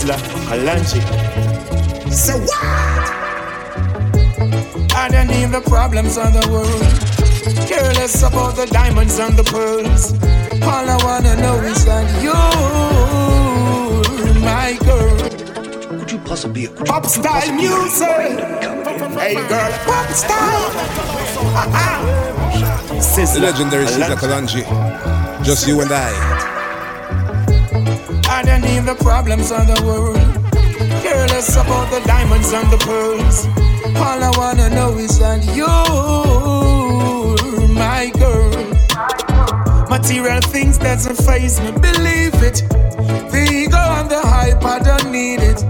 Sizzla, 0.02 0.16
Kalonji. 0.48 1.00
So 2.12 2.36
what? 2.38 2.50
I 4.94 5.08
don't 5.10 5.28
need 5.28 5.50
the 5.52 5.60
problems 5.68 6.18
of 6.18 6.32
the 6.32 6.48
world. 6.50 7.68
Careless 7.68 8.22
about 8.22 8.56
the 8.56 8.66
diamonds 8.66 9.20
and 9.20 9.36
the 9.36 9.44
pearls. 9.44 10.12
All 10.62 10.90
I 10.90 10.98
wanna 11.04 11.36
know 11.36 11.60
is 11.60 11.84
that 11.84 12.06
you, 12.20 12.34
my 14.40 14.76
girl. 14.84 15.98
Could 16.00 16.10
you 16.10 16.18
possibly 16.18 16.66
could 16.66 16.86
pop 16.86 17.06
style 17.06 17.52
music? 17.54 18.40
Hey 19.20 19.34
girl, 19.34 19.72
pop 19.86 20.10
style. 20.10 20.72
The 23.14 23.40
legendary 23.40 23.84
Sizzla 23.84 24.16
Kalonji. 24.16 24.64
Just 25.44 25.68
you 25.68 25.80
and 25.80 25.92
I. 25.92 26.51
Need 28.62 28.84
the 28.86 28.94
problems 29.00 29.50
of 29.50 29.66
the 29.66 29.82
world. 29.84 30.16
Careless 31.02 31.54
about 31.56 31.90
the 31.90 32.00
diamonds 32.06 32.52
and 32.52 32.70
the 32.70 32.78
pearls. 32.78 33.46
All 33.96 34.22
I 34.22 34.30
wanna 34.36 34.70
know 34.70 34.96
is 34.98 35.18
that 35.18 35.44
you, 35.56 35.66
my 37.74 38.10
girl. 38.18 38.50
Material 39.88 40.40
things 40.40 40.78
doesn't 40.78 41.16
phase 41.26 41.60
me, 41.60 41.72
believe 41.72 42.34
it. 42.42 42.62
The 43.32 43.42
ego 43.52 43.82
and 43.98 44.08
the 44.08 44.20
hype, 44.20 44.64
I 44.64 44.78
don't 44.78 45.10
need 45.12 45.40
it. 45.40 45.62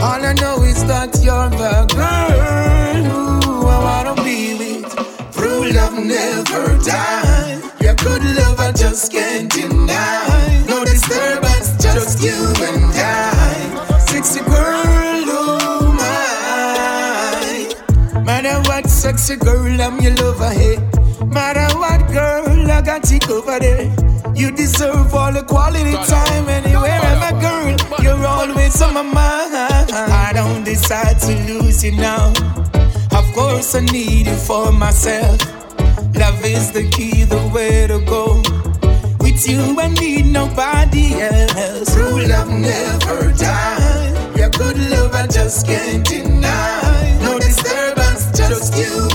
All 0.00 0.24
I 0.24 0.32
know 0.34 0.62
is 0.62 0.84
that 0.86 1.10
you're 1.22 1.50
the 1.50 1.86
girl 1.94 2.27
sexy 19.28 19.44
girl, 19.44 19.80
I'm 19.80 20.00
your 20.00 20.14
lover, 20.14 20.50
hey. 20.50 20.76
Matter 21.26 21.68
what, 21.78 22.00
girl, 22.12 22.70
I 22.70 22.80
got 22.80 23.10
you 23.10 23.18
over 23.30 23.58
there. 23.58 23.92
You 24.34 24.50
deserve 24.50 25.14
all 25.14 25.32
the 25.32 25.42
quality 25.42 25.92
time 25.92 26.48
anywhere 26.48 26.98
I'm 27.02 27.36
a 27.36 27.40
girl. 27.40 28.02
You're 28.02 28.26
always 28.26 28.80
on 28.80 28.94
my 28.94 29.02
mind. 29.02 29.54
I 29.92 30.32
don't 30.32 30.64
decide 30.64 31.18
to 31.20 31.32
lose 31.52 31.84
you 31.84 31.92
now. 31.92 32.32
Of 33.12 33.26
course, 33.34 33.74
I 33.74 33.80
need 33.80 34.28
you 34.28 34.36
for 34.36 34.72
myself. 34.72 35.40
Love 36.14 36.44
is 36.44 36.72
the 36.72 36.88
key, 36.90 37.24
the 37.24 37.50
way 37.54 37.86
to 37.86 37.98
go. 38.06 38.40
With 39.20 39.46
you, 39.46 39.78
I 39.78 39.88
need 39.88 40.26
nobody 40.26 41.20
else. 41.20 41.94
True 41.94 42.22
love 42.26 42.48
never 42.48 43.32
die. 43.32 44.34
Your 44.36 44.50
good 44.50 44.78
love, 44.90 45.14
I 45.14 45.26
just 45.26 45.66
can't 45.66 46.06
deny. 46.06 47.18
No 47.20 47.38
disturbance, 47.38 48.30
just 48.38 48.76
you 48.76 49.07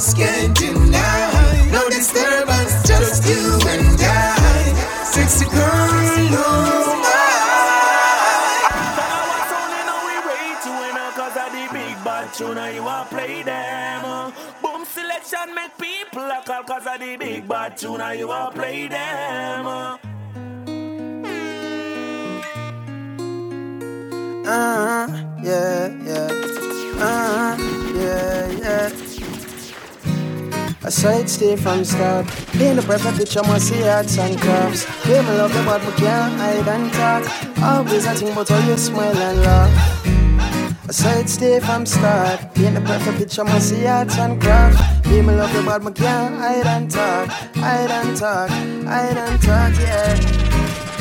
just 0.00 0.16
can't 0.16 0.56
deny. 0.56 1.68
No 1.70 1.86
disturbance, 1.90 2.88
just 2.88 3.28
you 3.28 3.60
and 3.68 4.00
I. 4.00 5.04
Sexy 5.04 5.44
girl, 5.44 6.30
my. 7.02 7.26
Tuna, 12.34 12.70
you 12.70 12.84
want 12.84 13.10
play 13.10 13.42
them. 13.42 14.32
Boom 14.62 14.84
selection 14.84 15.54
make 15.54 15.76
people 15.76 16.22
a 16.22 16.42
call 16.46 16.62
cause 16.62 16.86
of 16.86 17.00
the 17.00 17.16
big 17.16 17.48
bad 17.48 17.76
tuna, 17.76 18.14
you 18.14 18.28
want 18.28 18.54
play 18.54 18.86
them. 18.86 19.66
uh. 19.66 19.98
Uh, 24.46 25.08
yeah, 25.42 25.88
yeah. 26.04 26.30
Uh, 27.02 27.56
yeah, 27.94 28.50
yeah. 28.60 29.19
I 30.82 30.88
saw 30.88 31.10
it 31.10 31.28
stay 31.28 31.56
from 31.56 31.84
start. 31.84 32.26
Being 32.56 32.76
the 32.76 32.82
perfect 32.82 33.18
picture, 33.18 33.42
must 33.42 33.68
see 33.68 33.86
arts 33.86 34.16
and 34.16 34.40
crafts. 34.40 34.84
Feel 35.04 35.22
me 35.22 35.36
love 35.36 35.54
you, 35.54 35.62
but 35.64 35.84
we 35.84 35.92
can't 35.92 36.34
hide 36.40 36.66
and 36.66 36.90
talk. 36.92 37.62
Always 37.62 38.06
I 38.06 38.14
think 38.14 38.32
about 38.32 38.48
how 38.48 38.66
you 38.66 38.78
smile 38.78 39.16
and 39.16 39.40
laugh. 39.42 40.06
I 40.88 40.92
saw 40.92 41.10
it 41.18 41.28
stay 41.28 41.60
from 41.60 41.84
start. 41.84 42.54
Paint 42.54 42.76
the 42.76 42.80
perfect 42.80 43.18
picture, 43.18 43.44
must 43.44 43.68
see 43.68 43.86
arts 43.86 44.16
and 44.16 44.40
craft. 44.40 45.06
Me 45.06 45.20
love 45.20 45.54
you, 45.54 45.62
but 45.64 45.84
me 45.84 45.92
can't 45.92 46.36
hide 46.36 46.66
and 46.66 46.90
talk. 46.90 47.28
Hide 47.56 47.90
and 47.90 48.16
talk, 48.16 48.48
hide 48.48 49.18
and 49.18 49.42
talk, 49.42 49.74
yeah. 49.80 50.16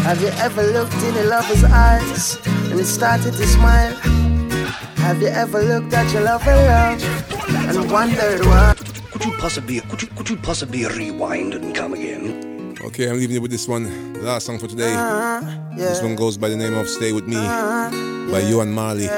Have 0.03 0.21
you 0.21 0.29
ever 0.43 0.63
looked 0.63 1.01
in 1.03 1.15
a 1.15 1.23
lover's 1.23 1.63
eyes 1.63 2.37
and 2.45 2.79
it 2.79 2.85
started 2.85 3.33
to 3.33 3.47
smile? 3.47 3.95
Have 4.97 5.21
you 5.21 5.29
ever 5.29 5.63
looked 5.63 5.93
at 5.93 6.11
your 6.11 6.23
lover 6.23 6.53
love 6.53 7.01
and 7.47 7.89
wondered 7.89 8.45
why? 8.45 8.88
Could 9.19 9.25
you 9.33 9.37
possibly 9.37 9.79
could 9.81 10.01
you 10.01 10.07
could 10.15 10.29
you 10.29 10.37
possibly 10.37 10.85
rewind 10.85 11.53
and 11.53 11.75
come 11.75 11.93
again? 11.93 12.75
Okay, 12.85 13.09
I'm 13.09 13.17
leaving 13.17 13.35
you 13.35 13.41
with 13.41 13.51
this 13.51 13.67
one. 13.67 13.83
The 14.13 14.21
last 14.21 14.45
song 14.45 14.57
for 14.59 14.67
today. 14.67 14.93
Uh, 14.95 15.41
This 15.75 16.01
one 16.01 16.15
goes 16.15 16.37
by 16.37 16.47
the 16.47 16.55
name 16.55 16.73
of 16.75 16.87
Stay 16.87 17.11
With 17.11 17.27
Me 17.27 17.35
Uh, 17.35 17.89
by 18.31 18.41
Yohan 18.41 18.71
Marley. 18.71 19.09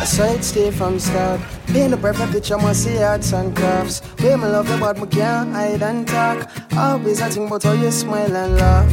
I 0.00 0.04
saw 0.04 0.24
it 0.32 0.42
stay 0.42 0.70
from 0.70 0.98
start. 0.98 1.40
Being 1.74 1.90
the 1.90 1.98
perfect 1.98 2.32
picture, 2.32 2.56
must 2.56 2.84
see 2.84 3.02
arts 3.02 3.34
and 3.34 3.54
crafts. 3.54 4.00
Way 4.22 4.34
me 4.36 4.46
love 4.46 4.68
you, 4.70 4.78
but 4.80 4.98
me 4.98 5.06
can't 5.06 5.52
hide 5.52 5.82
and 5.82 6.08
talk. 6.08 6.48
Always 6.76 7.20
I 7.20 7.28
think 7.28 7.48
about 7.48 7.62
how 7.62 7.72
you 7.72 7.90
smile 7.90 8.34
and 8.34 8.56
laugh. 8.56 8.88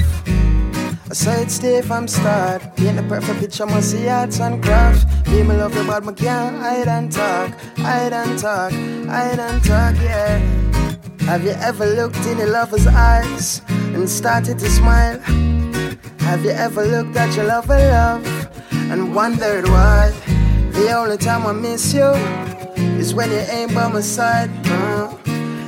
I 1.09 1.13
saw 1.13 1.31
it 1.31 1.49
stay 1.49 1.81
from 1.81 2.09
start. 2.09 2.75
Being 2.75 2.97
the 2.97 3.03
perfect 3.03 3.39
picture, 3.39 3.65
must 3.65 3.91
see 3.91 4.09
arts 4.09 4.41
and 4.41 4.61
crafts. 4.61 5.05
Way 5.31 5.43
me 5.43 5.55
love 5.55 5.73
you, 5.75 5.85
but 5.87 6.03
me 6.05 6.11
can't 6.13 6.57
hide 6.57 6.89
and 6.89 7.09
talk. 7.09 7.51
Hide 7.77 8.11
and 8.11 8.37
talk, 8.37 8.73
hide 9.07 9.39
and 9.39 9.63
talk, 9.63 9.95
yeah. 9.95 10.37
Have 11.21 11.43
you 11.43 11.51
ever 11.51 11.85
looked 11.85 12.25
in 12.25 12.39
a 12.39 12.45
lover's 12.45 12.87
eyes 12.87 13.61
and 13.69 14.09
started 14.09 14.59
to 14.59 14.69
smile? 14.69 15.19
Have 16.19 16.43
you 16.43 16.51
ever 16.51 16.85
looked 16.85 17.15
at 17.15 17.35
your 17.35 17.45
lover 17.45 17.77
love 17.77 18.25
and 18.91 19.15
wondered 19.15 19.67
why? 19.69 20.11
The 20.71 20.91
only 20.91 21.17
time 21.17 21.45
I 21.45 21.53
miss 21.53 21.93
you 21.93 22.11
is 22.99 23.13
when 23.13 23.31
you 23.31 23.43
ain't 23.49 23.73
by 23.73 23.87
my 23.87 24.01
side. 24.01 24.49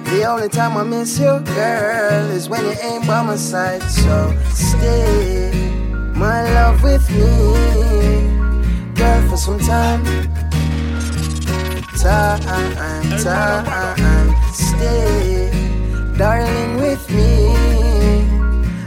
The 0.06 0.26
only 0.26 0.50
time 0.50 0.76
I 0.76 0.84
miss 0.84 1.20
you, 1.20 1.40
girl, 1.56 2.32
is 2.32 2.50
when 2.50 2.66
you 2.66 2.76
ain't 2.82 3.08
by 3.08 3.24
my 3.24 3.36
side. 3.36 3.84
So 3.84 4.36
stay, 4.54 5.52
my 6.16 6.44
love, 6.54 6.84
with 6.84 7.10
me, 7.12 8.94
girl, 8.96 9.30
for 9.30 9.38
some 9.38 9.60
time. 9.60 10.49
Time, 12.00 12.40
time, 13.20 14.34
stay, 14.54 15.52
darling, 16.18 16.78
with 16.78 17.10
me, 17.10 17.54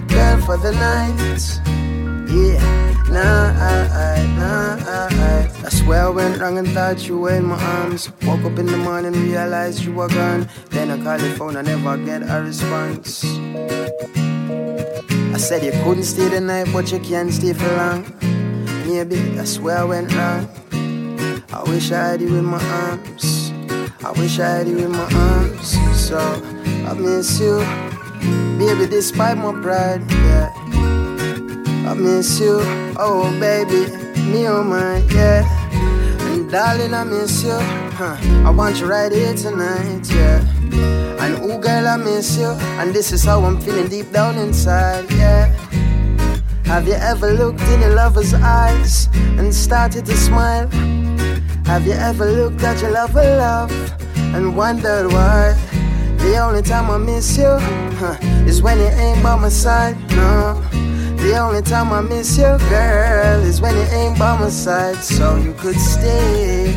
girl, 0.08 0.40
for 0.40 0.56
the 0.56 0.72
night. 0.72 1.60
Yeah, 2.32 2.58
I, 3.10 4.24
nah, 4.38 4.76
I, 4.88 5.50
I 5.62 5.68
swear 5.68 6.06
I 6.06 6.08
went 6.08 6.40
wrong 6.40 6.56
and 6.56 6.66
thought 6.68 7.06
you 7.06 7.18
were 7.18 7.34
in 7.34 7.44
my 7.44 7.62
arms. 7.62 8.10
Woke 8.22 8.44
up 8.44 8.58
in 8.58 8.64
the 8.64 8.78
morning, 8.78 9.12
realized 9.12 9.84
you 9.84 9.92
were 9.92 10.08
gone. 10.08 10.48
Then 10.70 10.90
I 10.90 10.96
called 11.04 11.20
your 11.20 11.36
phone, 11.36 11.58
I 11.58 11.60
never 11.60 11.98
get 11.98 12.22
a 12.22 12.40
response. 12.40 13.26
I 15.34 15.36
said 15.36 15.62
you 15.62 15.72
couldn't 15.84 16.04
stay 16.04 16.28
the 16.28 16.40
night, 16.40 16.68
but 16.72 16.90
you 16.90 16.98
can 16.98 17.30
stay 17.30 17.52
for 17.52 17.76
long. 17.76 18.06
Maybe 18.86 19.16
that's 19.36 19.58
where 19.58 19.76
I 19.76 19.84
went 19.84 20.14
wrong. 20.14 20.48
I 21.52 21.62
wish 21.66 21.92
I 21.92 22.12
had 22.12 22.20
you 22.20 22.36
in 22.36 22.44
my 22.44 22.62
arms. 22.62 23.52
I 24.02 24.10
wish 24.12 24.38
I 24.38 24.48
had 24.48 24.68
you 24.68 24.78
in 24.78 24.90
my 24.90 25.08
arms. 25.12 25.76
So 25.98 26.18
I 26.18 26.94
miss 26.94 27.38
you, 27.38 27.58
baby, 28.58 28.86
despite 28.90 29.36
my 29.36 29.52
pride. 29.60 30.02
Yeah. 30.10 30.50
I 31.84 31.94
miss 31.94 32.40
you, 32.40 32.58
oh 32.96 33.36
baby, 33.38 33.90
me 34.22 34.48
oh 34.48 34.62
my, 34.62 34.98
yeah. 35.12 35.44
And 36.32 36.50
darling, 36.50 36.94
I 36.94 37.04
miss 37.04 37.44
you, 37.44 37.50
huh? 37.52 38.16
I 38.46 38.50
want 38.50 38.80
you 38.80 38.86
right 38.86 39.12
here 39.12 39.34
tonight, 39.34 40.08
yeah. 40.10 40.40
And 41.20 41.36
oh 41.42 41.58
girl, 41.58 41.86
I 41.86 41.96
miss 41.98 42.38
you, 42.38 42.46
and 42.80 42.94
this 42.94 43.12
is 43.12 43.24
how 43.24 43.44
I'm 43.44 43.60
feeling 43.60 43.88
deep 43.88 44.10
down 44.10 44.38
inside, 44.38 45.10
yeah. 45.10 45.48
Have 46.64 46.86
you 46.86 46.94
ever 46.94 47.32
looked 47.32 47.60
in 47.62 47.82
a 47.82 47.90
lover's 47.90 48.32
eyes 48.32 49.08
and 49.36 49.54
started 49.54 50.06
to 50.06 50.16
smile? 50.16 50.70
Have 51.64 51.86
you 51.86 51.92
ever 51.92 52.26
looked 52.26 52.62
at 52.62 52.80
your 52.82 52.90
lover 52.90 53.22
love 53.22 53.70
and 54.16 54.56
wondered 54.56 55.12
why? 55.12 55.54
The 56.18 56.38
only 56.38 56.62
time 56.62 56.90
I 56.90 56.98
miss 56.98 57.36
you 57.36 57.58
huh, 57.98 58.16
is 58.46 58.62
when 58.62 58.78
you 58.78 58.86
ain't 58.86 59.22
by 59.22 59.36
my 59.36 59.48
side, 59.48 59.96
no. 60.10 60.60
The 61.16 61.38
only 61.38 61.62
time 61.62 61.92
I 61.92 62.00
miss 62.00 62.36
you, 62.36 62.58
girl, 62.68 63.40
is 63.42 63.60
when 63.60 63.74
you 63.76 63.82
ain't 63.82 64.18
by 64.18 64.36
my 64.38 64.48
side. 64.48 64.96
So 64.96 65.36
you 65.36 65.52
could 65.54 65.78
stay 65.78 66.74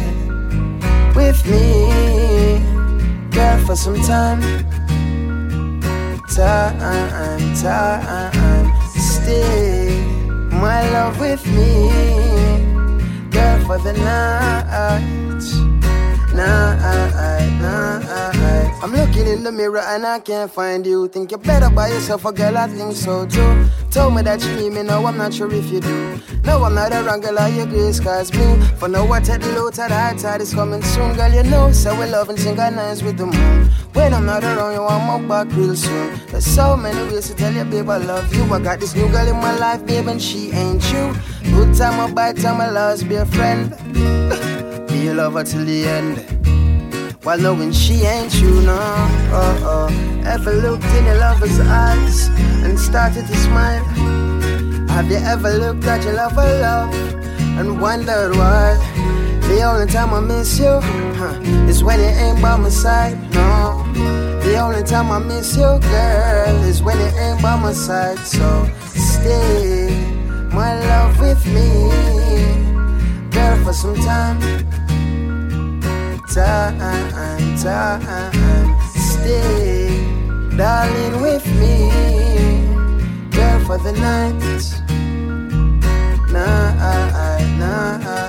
with 1.16 1.44
me, 1.46 2.60
girl, 3.32 3.66
for 3.66 3.76
some 3.76 4.02
time. 4.04 4.42
Time, 6.36 6.78
time, 7.56 8.74
stay, 8.90 10.04
my 10.52 10.90
love 10.92 11.20
with 11.20 11.46
me, 11.48 11.90
girl, 13.36 13.66
for 13.66 13.78
the 13.80 13.94
night 13.94 15.16
night, 16.36 18.34
night. 18.36 18.80
I'm 18.84 18.92
looking 18.92 19.28
in 19.28 19.44
the 19.44 19.52
mirror 19.52 19.80
and 19.80 20.06
I 20.06 20.20
can't 20.20 20.52
find 20.52 20.86
you. 20.86 21.08
Think 21.08 21.32
you're 21.32 21.40
better 21.40 21.70
by 21.70 21.90
yourself, 21.90 22.26
a 22.26 22.32
girl, 22.32 22.58
I 22.58 22.68
think 22.68 22.96
so 22.96 23.26
too. 23.26 23.68
Told 23.92 24.16
me 24.16 24.22
that 24.24 24.44
you 24.44 24.56
need 24.56 24.74
me, 24.74 24.84
now 24.84 25.06
I'm 25.06 25.18
not 25.18 25.34
sure 25.34 25.52
if 25.54 25.72
you 25.72 25.80
do. 25.80 26.20
No, 26.44 26.64
I'm 26.64 26.76
not 26.76 26.94
a 26.94 27.04
wrong 27.04 27.22
girl, 27.22 27.40
all 27.40 27.50
your 27.50 27.66
gray 27.66 27.92
skies 27.92 28.30
blue. 28.30 28.62
For 28.78 28.88
now, 28.88 29.12
I 29.12 29.20
take 29.20 29.42
the 29.42 29.52
low 29.54 29.72
tide, 29.72 29.92
high 29.92 30.16
tide 30.16 30.42
is 30.42 30.54
coming 30.54 30.84
soon, 30.84 31.16
girl, 31.16 31.32
you 31.32 31.44
know. 31.44 31.72
So 31.72 31.98
we 32.00 32.06
love 32.06 32.30
and 32.30 32.40
synchronize 32.40 33.04
with 33.04 33.18
the 33.18 33.26
moon. 33.26 33.70
When 33.94 34.14
I'm 34.14 34.26
not 34.26 34.44
around, 34.44 34.74
you 34.74 34.82
my 34.82 35.22
back 35.28 35.56
real 35.56 35.76
soon. 35.76 36.20
There's 36.28 36.46
so 36.46 36.78
many 36.78 37.02
ways 37.12 37.28
to 37.28 37.36
tell 37.36 37.54
you, 37.54 37.64
babe, 37.66 37.90
I 37.90 37.98
love 37.98 38.34
you. 38.34 38.44
I 38.54 38.60
got 38.60 38.80
this 38.80 38.96
new 38.96 39.10
girl 39.10 39.28
in 39.28 39.38
my 39.38 39.58
life, 39.58 39.86
babe, 39.86 40.08
and 40.08 40.22
she 40.22 40.52
ain't 40.52 40.84
you. 40.92 41.16
Time, 41.78 42.00
I 42.00 42.10
bad 42.10 42.38
time, 42.38 42.62
I 42.62 42.70
lost, 42.70 43.10
be 43.10 43.16
a 43.16 43.26
friend. 43.26 43.70
Be 44.88 44.98
your 44.98 45.16
lover 45.16 45.44
till 45.44 45.66
the 45.66 45.84
end. 45.86 46.18
While 47.26 47.38
knowing 47.38 47.74
she 47.74 48.04
ain't 48.04 48.34
you, 48.36 48.62
no. 48.62 48.78
Oh, 48.80 49.90
oh. 49.92 50.22
Ever 50.26 50.54
looked 50.54 50.86
in 50.86 51.06
your 51.06 51.18
lover's 51.18 51.60
eyes 51.60 52.30
and 52.64 52.80
started 52.80 53.28
to 53.28 53.36
smile? 53.36 53.84
Have 54.88 55.12
you 55.12 55.18
ever 55.18 55.52
looked 55.52 55.84
at 55.84 56.02
your 56.06 56.14
lover 56.14 56.48
love 56.62 56.94
and 57.60 57.82
wondered 57.82 58.38
why? 58.38 58.78
The 59.50 59.62
only 59.64 59.92
time 59.92 60.14
I 60.14 60.22
miss 60.22 60.58
you 60.58 60.80
huh, 60.80 61.42
is 61.68 61.84
when 61.84 62.00
you 62.00 62.06
ain't 62.06 62.42
by 62.42 62.56
my 62.56 62.70
side, 62.70 63.18
no. 63.34 63.84
The 64.46 64.58
only 64.60 64.84
time 64.84 65.12
I 65.12 65.20
miss 65.20 65.58
you, 65.58 65.78
girl, 65.82 66.64
is 66.64 66.82
when 66.82 66.98
you 67.00 67.20
ain't 67.20 67.42
by 67.42 67.60
my 67.60 67.74
side. 67.74 68.20
So 68.20 68.66
stay, 68.94 70.15
my 70.56 70.80
love, 70.88 71.20
with 71.20 71.46
me, 71.56 71.68
girl, 73.30 73.64
for 73.64 73.74
some 73.74 73.96
time 73.96 74.40
time, 76.36 77.58
time. 77.58 78.76
Stay, 78.94 79.88
darling, 80.58 81.22
with 81.22 81.46
me, 81.60 81.90
girl, 83.32 83.60
for 83.66 83.78
the 83.78 83.94
night. 83.94 84.36
Night, 86.32 86.76
night. 87.58 88.26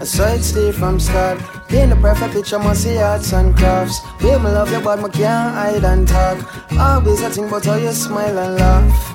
I 0.00 0.04
saw 0.04 0.28
it 0.28 0.42
stay 0.42 0.72
from 0.72 1.00
start. 1.00 1.38
Paint 1.68 1.90
the 1.90 1.96
perfect 1.96 2.34
picture, 2.34 2.58
must 2.58 2.82
see 2.82 2.98
arts 2.98 3.32
and 3.32 3.56
crafts. 3.56 4.00
Baby, 4.18 4.44
me 4.44 4.50
love 4.50 4.70
you, 4.72 4.80
but 4.80 5.02
me 5.02 5.08
can't 5.10 5.54
hide 5.54 5.84
and 5.84 6.06
talk. 6.06 6.38
Always 6.78 7.22
I 7.22 7.30
think 7.30 7.48
about 7.48 7.64
how 7.64 7.76
you 7.76 7.92
smile 7.92 8.38
and 8.38 8.56
laugh. 8.56 9.09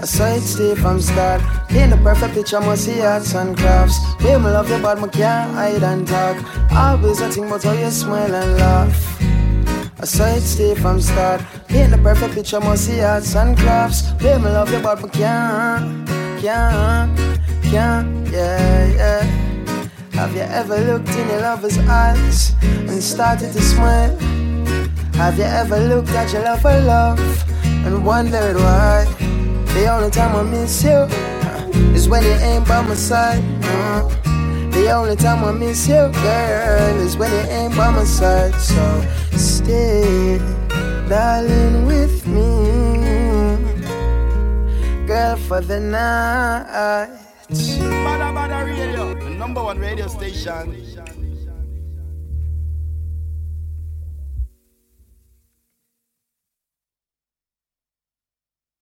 I 0.00 0.06
saw 0.06 0.28
it 0.28 0.40
stay 0.40 0.74
from 0.74 0.98
start. 0.98 1.42
In 1.72 1.90
the 1.90 1.98
perfect 1.98 2.32
picture, 2.32 2.58
must 2.58 2.86
see 2.86 3.02
arts 3.02 3.34
and 3.34 3.54
crafts. 3.54 3.98
Baby, 4.14 4.44
me 4.44 4.50
love 4.50 4.70
you, 4.70 4.78
but 4.78 4.98
me 4.98 5.08
can't 5.10 5.52
hide 5.52 5.82
and 5.82 6.08
talk. 6.08 6.38
Always 6.72 7.20
I 7.20 7.28
think 7.28 7.48
about 7.48 7.62
how 7.62 7.72
you 7.72 7.90
smile 7.90 8.34
and 8.34 8.56
laugh. 8.56 9.22
I 10.00 10.06
saw 10.06 10.24
it 10.24 10.40
stay 10.40 10.74
from 10.74 11.02
start. 11.02 11.42
In 11.68 11.90
the 11.90 11.98
perfect 11.98 12.32
picture, 12.32 12.60
must 12.60 12.86
see 12.86 13.02
arts 13.02 13.36
and 13.36 13.58
crafts. 13.58 14.12
Baby, 14.12 14.44
me 14.44 14.50
love 14.50 14.72
you, 14.72 14.80
but 14.80 15.02
me 15.02 15.10
can't, 15.10 16.08
can't, 16.40 17.14
can't, 17.64 18.28
yeah, 18.28 18.86
yeah. 18.86 19.22
Have 20.12 20.34
you 20.34 20.40
ever 20.40 20.78
looked 20.78 21.10
in 21.10 21.28
your 21.28 21.42
lover's 21.42 21.76
eyes 21.76 22.54
and 22.62 23.02
started 23.02 23.52
to 23.52 23.60
smile? 23.60 24.16
Have 25.16 25.36
you 25.36 25.44
ever 25.44 25.78
looked 25.78 26.08
at 26.10 26.32
your 26.32 26.44
lover 26.44 26.80
love 26.80 27.20
and 27.84 28.02
wondered 28.02 28.56
why? 28.56 29.04
The 29.74 29.86
only 29.86 30.10
time 30.10 30.34
I 30.34 30.42
miss 30.42 30.82
you 30.82 30.90
uh, 30.90 31.70
is 31.94 32.08
when 32.08 32.24
you 32.24 32.32
ain't 32.32 32.66
by 32.66 32.82
my 32.82 32.94
side. 32.94 33.42
Uh, 33.62 34.08
the 34.70 34.90
only 34.90 35.16
time 35.16 35.44
I 35.44 35.52
miss 35.52 35.86
you, 35.88 36.10
girl, 36.12 37.00
is 37.00 37.16
when 37.16 37.30
you 37.30 37.50
ain't 37.50 37.76
by 37.76 37.90
my 37.90 38.04
side. 38.04 38.54
So 38.54 39.04
stay, 39.36 40.38
darling, 41.08 41.86
with 41.86 42.26
me, 42.26 43.56
girl, 45.06 45.36
for 45.36 45.60
the 45.60 45.78
night. 45.80 47.08
Badda 47.48 48.32
Badda 48.34 48.64
Radio, 48.64 49.14
the 49.14 49.30
number 49.30 49.62
one 49.62 49.78
radio 49.78 50.08
station 50.08 50.72